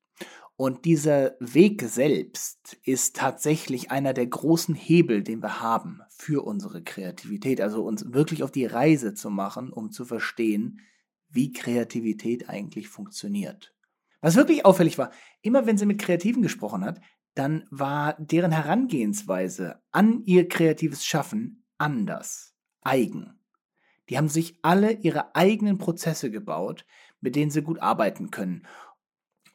Und 0.58 0.84
dieser 0.84 1.38
Weg 1.40 1.82
selbst 1.84 2.78
ist 2.84 3.16
tatsächlich 3.16 3.90
einer 3.90 4.14
der 4.14 4.28
großen 4.28 4.76
Hebel, 4.76 5.24
den 5.24 5.42
wir 5.42 5.62
haben 5.62 6.02
für 6.20 6.46
unsere 6.46 6.84
Kreativität. 6.84 7.62
Also 7.62 7.84
uns 7.84 8.14
wirklich 8.14 8.44
auf 8.44 8.52
die 8.52 8.66
Reise 8.66 9.14
zu 9.14 9.30
machen, 9.30 9.72
um 9.72 9.90
zu 9.90 10.04
verstehen, 10.04 10.82
wie 11.30 11.54
Kreativität 11.54 12.50
eigentlich 12.50 12.90
funktioniert. 12.90 13.74
Was 14.20 14.36
wirklich 14.36 14.66
auffällig 14.66 14.98
war, 14.98 15.12
immer 15.42 15.66
wenn 15.66 15.78
sie 15.78 15.86
mit 15.86 16.02
Kreativen 16.02 16.42
gesprochen 16.42 16.84
hat, 16.84 17.00
dann 17.36 17.66
war 17.72 18.16
deren 18.20 18.52
Herangehensweise 18.52 19.82
an 19.92 20.24
ihr 20.26 20.50
kreatives 20.50 21.06
Schaffen 21.06 21.64
anders, 21.78 22.54
eigen. 22.82 23.40
Die 24.10 24.18
haben 24.18 24.28
sich 24.28 24.60
alle 24.62 24.92
ihre 24.92 25.36
eigenen 25.36 25.78
Prozesse 25.78 26.32
gebaut, 26.32 26.86
mit 27.22 27.38
denen 27.38 27.52
sie 27.52 27.62
gut 27.62 27.80
arbeiten 27.80 28.30
können. 28.30 28.68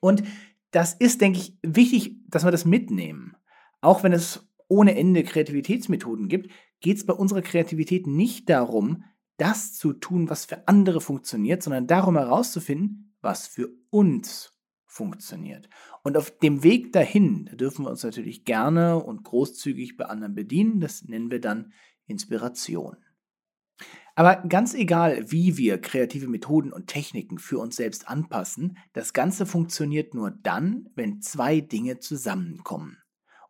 Und 0.01 0.23
das 0.71 0.95
ist, 0.95 1.21
denke 1.21 1.41
ich, 1.41 1.59
wichtig, 1.63 2.17
dass 2.29 2.45
wir 2.45 2.53
das 2.53 2.65
mitnehmen. 2.65 3.37
Auch 3.83 4.03
wenn 4.03 4.13
es 4.13 4.49
ohne 4.75 4.97
Ende 4.97 5.23
Kreativitätsmethoden 5.23 6.29
gibt, 6.29 6.51
geht 6.81 6.97
es 6.97 7.07
bei 7.07 7.13
unserer 7.15 7.43
Kreativität 7.43 8.09
nicht 8.09 8.51
darum, 8.51 9.05
das 9.37 9.75
zu 9.75 9.93
tun, 9.93 10.29
was 10.29 10.45
für 10.45 10.67
andere 10.67 11.01
funktioniert, 11.01 11.63
sondern 11.63 11.87
darum 11.87 12.17
herauszufinden, 12.17 13.17
was 13.21 13.47
für 13.47 13.69
uns 13.91 14.53
funktioniert. 14.85 15.69
Und 16.03 16.17
auf 16.17 16.37
dem 16.39 16.65
Weg 16.65 16.93
dahin, 16.93 17.47
da 17.47 17.55
dürfen 17.55 17.85
wir 17.85 17.91
uns 17.91 18.03
natürlich 18.03 18.45
gerne 18.45 19.03
und 19.03 19.23
großzügig 19.23 19.97
bei 19.97 20.07
anderen 20.07 20.35
bedienen. 20.35 20.81
Das 20.81 21.05
nennen 21.05 21.31
wir 21.31 21.41
dann 21.41 21.73
Inspiration. 22.07 22.97
Aber 24.17 24.37
ganz 24.49 24.75
egal, 24.75 25.31
wie 25.31 25.57
wir 25.57 25.81
kreative 25.81 26.29
Methoden 26.29 26.73
und 26.73 26.89
Techniken 26.89 27.39
für 27.39 27.59
uns 27.59 27.77
selbst 27.77 28.09
anpassen, 28.09 28.79
das 28.93 29.13
Ganze 29.13 29.47
funktioniert 29.47 30.15
nur 30.15 30.31
dann, 30.31 30.89
wenn 30.95 31.21
zwei 31.23 31.61
Dinge 31.61 31.99
zusammenkommen. 31.99 32.99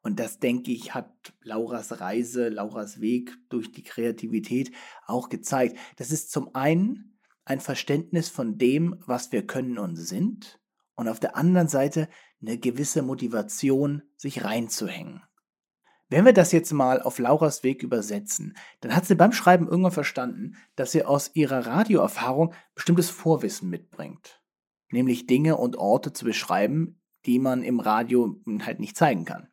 Und 0.04 0.20
das, 0.20 0.38
denke 0.38 0.70
ich, 0.70 0.94
hat 0.94 1.32
Lauras 1.40 1.98
Reise, 1.98 2.50
Lauras 2.50 3.00
Weg 3.00 3.38
durch 3.48 3.72
die 3.72 3.82
Kreativität 3.82 4.70
auch 5.06 5.30
gezeigt. 5.30 5.78
Das 5.96 6.10
ist 6.10 6.30
zum 6.30 6.54
einen 6.54 7.18
ein 7.46 7.58
Verständnis 7.58 8.28
von 8.28 8.58
dem, 8.58 9.02
was 9.06 9.32
wir 9.32 9.46
können 9.46 9.78
und 9.78 9.96
sind, 9.96 10.60
und 10.94 11.08
auf 11.08 11.20
der 11.20 11.36
anderen 11.36 11.68
Seite 11.68 12.08
eine 12.40 12.58
gewisse 12.58 13.00
Motivation, 13.00 14.02
sich 14.16 14.44
reinzuhängen. 14.44 15.22
Wenn 16.10 16.26
wir 16.26 16.34
das 16.34 16.52
jetzt 16.52 16.72
mal 16.72 17.00
auf 17.00 17.18
Lauras 17.18 17.64
Weg 17.64 17.82
übersetzen, 17.82 18.56
dann 18.82 18.94
hat 18.94 19.06
sie 19.06 19.14
beim 19.14 19.32
Schreiben 19.32 19.66
irgendwann 19.66 19.90
verstanden, 19.90 20.56
dass 20.76 20.92
sie 20.92 21.02
aus 21.02 21.30
ihrer 21.32 21.66
Radioerfahrung 21.66 22.52
bestimmtes 22.74 23.08
Vorwissen 23.08 23.70
mitbringt. 23.70 24.42
Nämlich 24.90 25.26
Dinge 25.26 25.56
und 25.56 25.76
Orte 25.76 26.12
zu 26.12 26.26
beschreiben, 26.26 27.00
die 27.24 27.38
man 27.38 27.62
im 27.62 27.80
Radio 27.80 28.38
halt 28.60 28.80
nicht 28.80 28.98
zeigen 28.98 29.24
kann. 29.24 29.48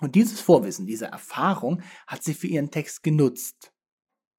Und 0.00 0.14
dieses 0.14 0.40
Vorwissen, 0.40 0.86
diese 0.86 1.06
Erfahrung 1.06 1.82
hat 2.06 2.22
sie 2.22 2.34
für 2.34 2.46
ihren 2.46 2.70
Text 2.70 3.02
genutzt. 3.02 3.72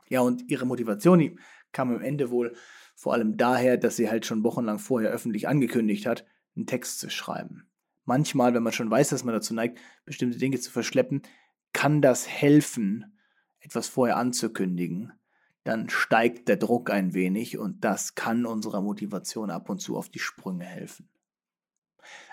Ja, 0.07 0.21
und 0.21 0.49
ihre 0.49 0.65
Motivation 0.65 1.39
kam 1.71 1.93
am 1.93 2.01
Ende 2.01 2.31
wohl 2.31 2.55
vor 2.95 3.13
allem 3.13 3.37
daher, 3.37 3.77
dass 3.77 3.95
sie 3.95 4.09
halt 4.09 4.25
schon 4.25 4.43
wochenlang 4.43 4.79
vorher 4.79 5.11
öffentlich 5.11 5.47
angekündigt 5.47 6.05
hat, 6.05 6.25
einen 6.55 6.65
Text 6.65 6.99
zu 6.99 7.09
schreiben 7.09 7.69
manchmal, 8.09 8.53
wenn 8.53 8.63
man 8.63 8.73
schon 8.73 8.91
weiß, 8.91 9.09
dass 9.09 9.23
man 9.23 9.35
dazu 9.35 9.53
neigt, 9.53 9.79
bestimmte 10.03 10.39
Dinge 10.39 10.59
zu 10.59 10.71
verschleppen, 10.71 11.21
kann 11.71 12.01
das 12.01 12.27
helfen, 12.27 13.15
etwas 13.61 13.87
vorher 13.87 14.17
anzukündigen. 14.17 15.13
Dann 15.63 15.89
steigt 15.89 16.49
der 16.49 16.57
Druck 16.57 16.89
ein 16.89 17.13
wenig 17.13 17.57
und 17.57 17.85
das 17.85 18.15
kann 18.15 18.45
unserer 18.45 18.81
Motivation 18.81 19.51
ab 19.51 19.69
und 19.69 19.79
zu 19.79 19.95
auf 19.95 20.09
die 20.09 20.19
Sprünge 20.19 20.65
helfen. 20.65 21.07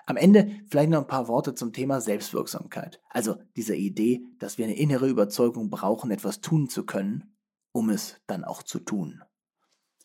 Am 0.06 0.16
Ende 0.16 0.50
vielleicht 0.68 0.90
noch 0.90 1.00
ein 1.00 1.06
paar 1.06 1.28
Worte 1.28 1.54
zum 1.54 1.72
Thema 1.72 2.00
Selbstwirksamkeit. 2.00 3.00
Also 3.10 3.36
dieser 3.56 3.74
Idee, 3.74 4.24
dass 4.38 4.58
wir 4.58 4.64
eine 4.64 4.76
innere 4.76 5.08
Überzeugung 5.08 5.70
brauchen, 5.70 6.10
etwas 6.10 6.40
tun 6.40 6.68
zu 6.68 6.86
können, 6.86 7.36
um 7.72 7.90
es 7.90 8.20
dann 8.26 8.44
auch 8.44 8.62
zu 8.62 8.78
tun. 8.78 9.22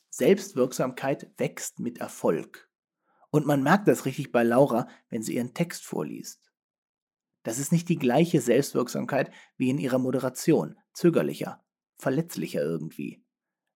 Selbstwirksamkeit 0.10 1.32
wächst 1.38 1.80
mit 1.80 2.00
Erfolg. 2.00 2.70
Und 3.30 3.46
man 3.46 3.64
merkt 3.64 3.88
das 3.88 4.06
richtig 4.06 4.32
bei 4.32 4.44
Laura, 4.44 4.88
wenn 5.10 5.24
sie 5.24 5.36
ihren 5.36 5.54
Text 5.54 5.86
vorliest. 5.86 6.52
Das 7.44 7.60
ist 7.60 7.72
nicht 7.72 7.90
die 7.90 7.98
gleiche 7.98 8.42
Selbstwirksamkeit 8.42 9.32
wie 9.58 9.70
in 9.70 9.78
ihrer 9.78 10.00
Moderation, 10.00 10.78
zögerlicher, 10.94 11.64
verletzlicher 11.98 12.62
irgendwie, 12.62 13.24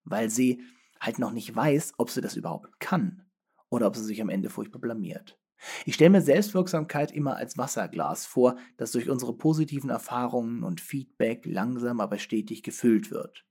weil 0.04 0.30
sie 0.30 0.62
halt 1.00 1.18
noch 1.18 1.32
nicht 1.32 1.54
weiß, 1.54 1.94
ob 1.98 2.10
sie 2.10 2.20
das 2.20 2.36
überhaupt 2.36 2.78
kann 2.80 3.26
oder 3.70 3.86
ob 3.86 3.96
sie 3.96 4.04
sich 4.04 4.20
am 4.20 4.28
Ende 4.28 4.50
furchtbar 4.50 4.80
blamiert. 4.80 5.38
Ich 5.84 5.94
stelle 5.94 6.10
mir 6.10 6.22
Selbstwirksamkeit 6.22 7.12
immer 7.12 7.36
als 7.36 7.58
Wasserglas 7.58 8.26
vor, 8.26 8.56
das 8.76 8.92
durch 8.92 9.08
unsere 9.08 9.34
positiven 9.34 9.90
Erfahrungen 9.90 10.62
und 10.62 10.80
Feedback 10.80 11.44
langsam 11.46 12.00
aber 12.00 12.18
stetig 12.18 12.62
gefüllt 12.62 13.10
wird. 13.10 13.44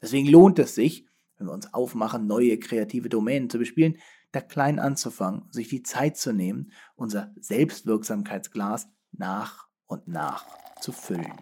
Deswegen 0.00 0.28
lohnt 0.28 0.58
es 0.58 0.74
sich, 0.74 1.06
wenn 1.36 1.46
wir 1.46 1.52
uns 1.52 1.72
aufmachen, 1.72 2.26
neue 2.26 2.58
kreative 2.58 3.08
Domänen 3.08 3.50
zu 3.50 3.58
bespielen, 3.58 3.98
da 4.32 4.40
klein 4.40 4.78
anzufangen, 4.78 5.44
sich 5.50 5.68
die 5.68 5.82
Zeit 5.82 6.16
zu 6.16 6.32
nehmen, 6.32 6.72
unser 6.96 7.32
Selbstwirksamkeitsglas 7.40 8.88
nach 9.12 9.68
und 9.86 10.06
nach 10.06 10.44
zu 10.80 10.92
füllen. 10.92 11.32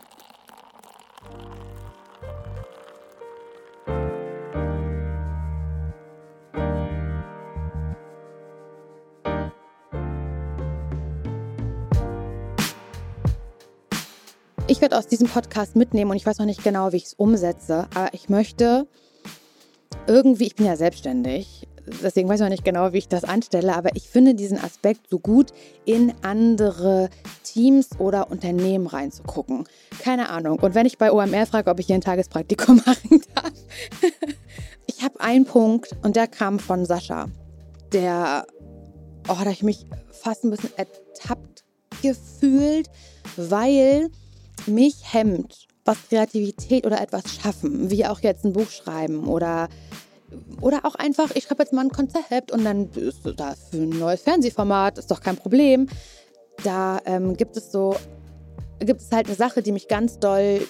Ich 14.77 14.83
werde 14.83 14.99
aus 14.99 15.07
diesem 15.07 15.27
Podcast 15.27 15.75
mitnehmen 15.75 16.11
und 16.11 16.19
ich 16.19 16.27
weiß 16.27 16.39
noch 16.39 16.45
nicht 16.45 16.63
genau, 16.63 16.93
wie 16.93 16.99
ich 16.99 17.07
es 17.07 17.15
umsetze, 17.15 17.89
aber 17.95 18.13
ich 18.13 18.29
möchte 18.29 18.87
irgendwie, 20.07 20.45
ich 20.45 20.55
bin 20.55 20.67
ja 20.67 20.77
selbstständig, 20.77 21.67
deswegen 22.03 22.29
weiß 22.29 22.41
ich 22.41 22.43
noch 22.43 22.51
nicht 22.51 22.65
genau, 22.67 22.93
wie 22.93 22.99
ich 22.99 23.09
das 23.09 23.25
anstelle, 23.25 23.75
aber 23.75 23.97
ich 23.97 24.11
finde 24.11 24.35
diesen 24.35 24.59
Aspekt 24.59 25.09
so 25.09 25.19
gut, 25.19 25.55
in 25.87 26.13
andere 26.21 27.09
Teams 27.43 27.99
oder 27.99 28.31
Unternehmen 28.31 28.87
reinzugucken. 28.87 29.65
Keine 29.99 30.29
Ahnung. 30.29 30.59
Und 30.59 30.75
wenn 30.75 30.85
ich 30.85 30.99
bei 30.99 31.11
OMR 31.11 31.47
frage, 31.47 31.71
ob 31.71 31.81
ich 31.81 31.87
hier 31.87 31.95
ein 31.95 32.03
Tagespraktikum 32.03 32.77
machen 32.85 33.23
darf, 33.35 33.53
ich 34.87 35.03
habe 35.03 35.19
einen 35.21 35.47
Punkt 35.47 35.97
und 36.03 36.17
der 36.17 36.27
kam 36.27 36.59
von 36.59 36.85
Sascha. 36.85 37.31
Der, 37.95 38.47
oh, 39.27 39.37
da 39.43 39.49
ich 39.49 39.63
mich 39.63 39.87
fast 40.11 40.45
ein 40.45 40.51
bisschen 40.51 40.73
ertappt 40.77 41.65
gefühlt, 42.03 42.91
weil 43.39 44.11
mich 44.67 45.13
hemmt, 45.13 45.67
was 45.85 45.97
Kreativität 46.09 46.87
oder 46.87 47.01
etwas 47.01 47.25
schaffen, 47.35 47.91
wie 47.91 48.07
auch 48.07 48.21
jetzt 48.21 48.45
ein 48.45 48.53
Buch 48.53 48.71
schreiben 48.71 49.27
oder 49.29 49.69
oder 50.61 50.85
auch 50.85 50.97
einfach, 50.97 51.31
ich 51.35 51.45
schreibe 51.45 51.63
jetzt 51.63 51.73
mal 51.73 51.83
ein 51.83 51.91
Konzept 51.91 52.51
und 52.51 52.65
dann 52.65 52.91
ist 52.95 53.21
da 53.37 53.55
für 53.71 53.77
ein 53.77 53.91
neues 53.91 54.23
Fernsehformat, 54.23 54.99
ist 54.99 55.11
doch 55.11 55.21
kein 55.21 55.37
Problem. 55.37 55.89
Da 56.65 56.99
ähm, 57.05 57.37
gibt 57.37 57.57
es 57.57 57.71
so, 57.71 57.95
gibt 58.81 59.01
es 59.01 59.13
halt 59.13 59.27
eine 59.27 59.37
Sache, 59.37 59.63
die 59.63 59.73
mich 59.73 59.89
ganz 59.89 60.19
doll 60.19 60.41
äh, 60.41 60.61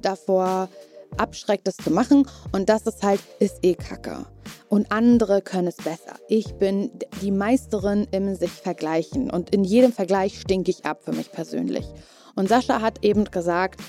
davor 0.00 0.68
abschreckt, 1.16 1.66
das 1.66 1.76
zu 1.76 1.90
machen. 1.90 2.26
Und 2.52 2.68
das 2.68 2.86
ist 2.86 3.02
halt, 3.02 3.20
ist 3.38 3.58
eh 3.62 3.74
Kacke. 3.74 4.26
Und 4.68 4.92
andere 4.92 5.42
können 5.42 5.68
es 5.68 5.76
besser. 5.76 6.14
Ich 6.28 6.54
bin 6.54 6.90
die 7.22 7.32
Meisterin 7.32 8.06
im 8.12 8.34
sich 8.36 8.50
vergleichen. 8.50 9.30
Und 9.30 9.50
in 9.50 9.64
jedem 9.64 9.92
Vergleich 9.92 10.40
stinke 10.40 10.70
ich 10.70 10.84
ab 10.84 11.00
für 11.04 11.12
mich 11.12 11.32
persönlich. 11.32 11.86
Und 12.34 12.48
Sascha 12.48 12.80
hat 12.80 13.04
eben 13.04 13.24
gesagt, 13.24 13.80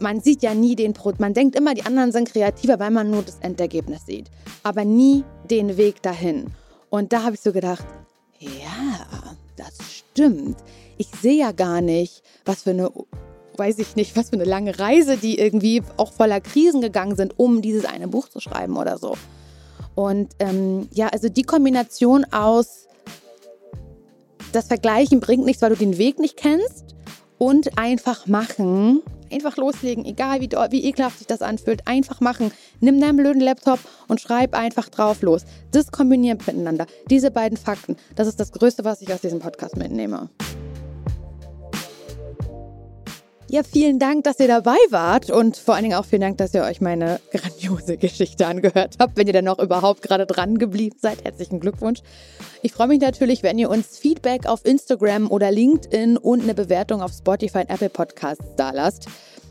man 0.00 0.20
sieht 0.20 0.42
ja 0.42 0.54
nie 0.54 0.76
den 0.76 0.92
Produkt. 0.92 1.20
Man 1.20 1.34
denkt 1.34 1.56
immer, 1.56 1.74
die 1.74 1.84
anderen 1.84 2.12
sind 2.12 2.30
kreativer, 2.30 2.78
weil 2.78 2.90
man 2.90 3.10
nur 3.10 3.22
das 3.22 3.38
Endergebnis 3.40 4.06
sieht. 4.06 4.30
Aber 4.62 4.84
nie 4.84 5.24
den 5.50 5.76
Weg 5.76 6.02
dahin. 6.02 6.46
Und 6.90 7.12
da 7.12 7.22
habe 7.22 7.34
ich 7.34 7.40
so 7.40 7.52
gedacht, 7.52 7.84
ja, 8.38 9.06
das 9.56 9.74
stimmt. 9.92 10.56
Ich 10.96 11.08
sehe 11.08 11.38
ja 11.38 11.52
gar 11.52 11.80
nicht, 11.80 12.22
was 12.44 12.62
für 12.62 12.70
eine, 12.70 12.90
weiß 13.56 13.78
ich 13.78 13.96
nicht, 13.96 14.16
was 14.16 14.30
für 14.30 14.36
eine 14.36 14.44
lange 14.44 14.78
Reise, 14.78 15.16
die 15.16 15.38
irgendwie 15.38 15.82
auch 15.96 16.12
voller 16.12 16.40
Krisen 16.40 16.80
gegangen 16.80 17.16
sind, 17.16 17.38
um 17.38 17.62
dieses 17.62 17.84
eine 17.84 18.08
Buch 18.08 18.28
zu 18.28 18.40
schreiben 18.40 18.76
oder 18.76 18.98
so. 18.98 19.16
Und 19.94 20.34
ähm, 20.40 20.88
ja, 20.92 21.08
also 21.08 21.28
die 21.28 21.44
Kombination 21.44 22.24
aus 22.32 22.88
das 24.52 24.66
Vergleichen 24.66 25.20
bringt 25.20 25.44
nichts, 25.44 25.62
weil 25.62 25.70
du 25.70 25.76
den 25.76 25.98
Weg 25.98 26.18
nicht 26.20 26.36
kennst 26.36 26.93
und 27.38 27.78
einfach 27.78 28.26
machen 28.26 29.02
Einfach 29.34 29.56
loslegen, 29.56 30.04
egal 30.04 30.40
wie, 30.40 30.50
wie 30.70 30.84
ekelhaft 30.84 31.18
sich 31.18 31.26
das 31.26 31.42
anfühlt. 31.42 31.88
Einfach 31.88 32.20
machen. 32.20 32.52
Nimm 32.80 33.00
deinen 33.00 33.16
blöden 33.16 33.40
Laptop 33.40 33.80
und 34.06 34.20
schreib 34.20 34.54
einfach 34.54 34.88
drauf 34.88 35.22
los. 35.22 35.44
Das 35.72 35.90
kombiniert 35.90 36.46
miteinander. 36.46 36.86
Diese 37.10 37.32
beiden 37.32 37.58
Fakten, 37.58 37.96
das 38.14 38.28
ist 38.28 38.38
das 38.38 38.52
Größte, 38.52 38.84
was 38.84 39.02
ich 39.02 39.12
aus 39.12 39.22
diesem 39.22 39.40
Podcast 39.40 39.76
mitnehme. 39.76 40.28
Ja, 43.48 43.62
vielen 43.62 43.98
Dank, 43.98 44.24
dass 44.24 44.40
ihr 44.40 44.48
dabei 44.48 44.76
wart 44.88 45.30
und 45.30 45.58
vor 45.58 45.74
allen 45.74 45.84
Dingen 45.84 45.96
auch 45.96 46.06
vielen 46.06 46.22
Dank, 46.22 46.38
dass 46.38 46.54
ihr 46.54 46.62
euch 46.62 46.80
meine 46.80 47.20
grandiose 47.30 47.96
Geschichte 47.98 48.46
angehört 48.46 48.96
habt. 48.98 49.16
Wenn 49.16 49.26
ihr 49.26 49.34
dann 49.34 49.44
noch 49.44 49.58
überhaupt 49.58 50.02
gerade 50.02 50.24
dran 50.24 50.58
geblieben 50.58 50.96
seid, 51.00 51.24
herzlichen 51.24 51.60
Glückwunsch. 51.60 52.00
Ich 52.62 52.72
freue 52.72 52.88
mich 52.88 53.00
natürlich, 53.00 53.42
wenn 53.42 53.58
ihr 53.58 53.68
uns 53.68 53.98
Feedback 53.98 54.46
auf 54.46 54.64
Instagram 54.64 55.30
oder 55.30 55.50
LinkedIn 55.50 56.16
und 56.16 56.42
eine 56.42 56.54
Bewertung 56.54 57.02
auf 57.02 57.12
Spotify 57.12 57.58
und 57.58 57.70
Apple 57.70 57.90
Podcasts 57.90 58.46
da 58.56 58.70
lasst. 58.70 59.08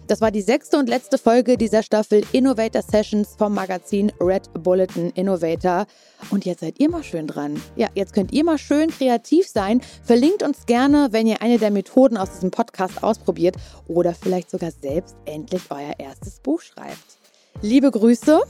Das 0.07 0.19
war 0.19 0.31
die 0.31 0.41
sechste 0.41 0.77
und 0.77 0.89
letzte 0.89 1.17
Folge 1.17 1.57
dieser 1.57 1.81
Staffel 1.81 2.23
Innovator 2.33 2.81
Sessions 2.81 3.35
vom 3.37 3.53
Magazin 3.53 4.11
Red 4.19 4.49
Bulletin 4.61 5.11
Innovator. 5.11 5.85
Und 6.29 6.43
jetzt 6.45 6.59
seid 6.59 6.79
ihr 6.79 6.89
mal 6.89 7.03
schön 7.03 7.25
dran. 7.25 7.61
Ja, 7.77 7.87
jetzt 7.95 8.13
könnt 8.13 8.33
ihr 8.33 8.43
mal 8.43 8.57
schön 8.57 8.89
kreativ 8.89 9.47
sein. 9.47 9.81
Verlinkt 10.03 10.43
uns 10.43 10.65
gerne, 10.65 11.07
wenn 11.11 11.25
ihr 11.25 11.41
eine 11.41 11.57
der 11.57 11.71
Methoden 11.71 12.17
aus 12.17 12.31
diesem 12.31 12.51
Podcast 12.51 13.01
ausprobiert 13.01 13.55
oder 13.87 14.13
vielleicht 14.13 14.51
sogar 14.51 14.71
selbst 14.71 15.15
endlich 15.25 15.63
euer 15.69 15.93
erstes 15.97 16.41
Buch 16.41 16.61
schreibt. 16.61 17.17
Liebe 17.61 17.89
Grüße, 17.89 18.41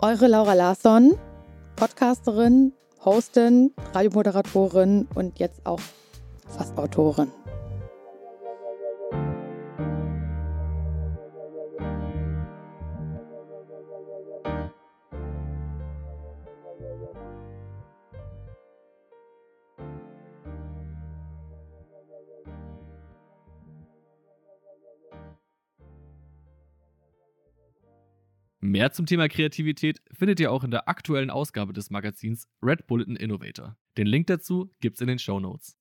eure 0.00 0.26
Laura 0.26 0.52
Larsson, 0.52 1.14
Podcasterin, 1.76 2.72
Hostin, 3.02 3.72
Radiomoderatorin 3.94 5.08
und 5.14 5.38
jetzt 5.38 5.64
auch 5.64 5.80
fast 6.48 6.76
Autorin. 6.76 7.32
Mehr 28.72 28.90
zum 28.90 29.04
Thema 29.04 29.28
Kreativität 29.28 30.00
findet 30.14 30.40
ihr 30.40 30.50
auch 30.50 30.64
in 30.64 30.70
der 30.70 30.88
aktuellen 30.88 31.28
Ausgabe 31.28 31.74
des 31.74 31.90
Magazins 31.90 32.48
Red 32.62 32.86
Bulletin 32.86 33.16
Innovator. 33.16 33.76
Den 33.98 34.06
Link 34.06 34.28
dazu 34.28 34.70
gibt's 34.80 35.02
in 35.02 35.08
den 35.08 35.18
Show 35.18 35.38
Notes. 35.38 35.76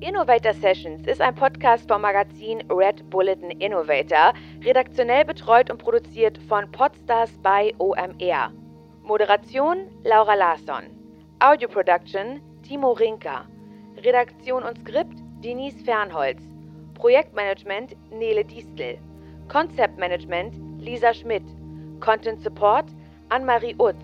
Innovator 0.00 0.54
Sessions 0.54 1.04
ist 1.08 1.20
ein 1.20 1.34
Podcast 1.34 1.88
vom 1.88 2.02
Magazin 2.02 2.60
Red 2.70 3.10
Bulletin 3.10 3.50
Innovator, 3.50 4.32
redaktionell 4.62 5.24
betreut 5.24 5.72
und 5.72 5.78
produziert 5.78 6.38
von 6.46 6.70
Podstars 6.70 7.36
bei 7.42 7.74
OMR. 7.78 8.52
Moderation 9.02 9.88
Laura 10.04 10.36
Larsson. 10.36 10.84
Audio 11.40 11.68
Production 11.68 12.40
Timo 12.62 12.92
Rinker. 12.92 13.44
Redaktion 14.04 14.62
und 14.62 14.78
Skript 14.78 15.18
Denise 15.42 15.82
Fernholz. 15.82 16.40
Projektmanagement 16.94 17.96
Nele 18.12 18.44
Distel. 18.44 19.00
Konzeptmanagement 19.48 20.65
Lisa 20.86 21.12
Schmidt. 21.12 21.42
Content 22.00 22.40
Support 22.44 22.86
Anne-Marie 23.28 23.74
Utz. 23.76 23.96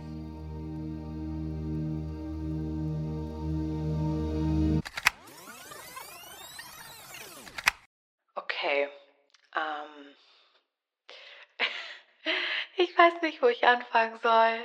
Okay. 8.34 8.88
Ähm. 9.54 10.16
ich 12.76 12.98
weiß 12.98 13.22
nicht, 13.22 13.40
wo 13.42 13.46
ich 13.46 13.64
anfangen 13.64 14.18
soll. 14.20 14.58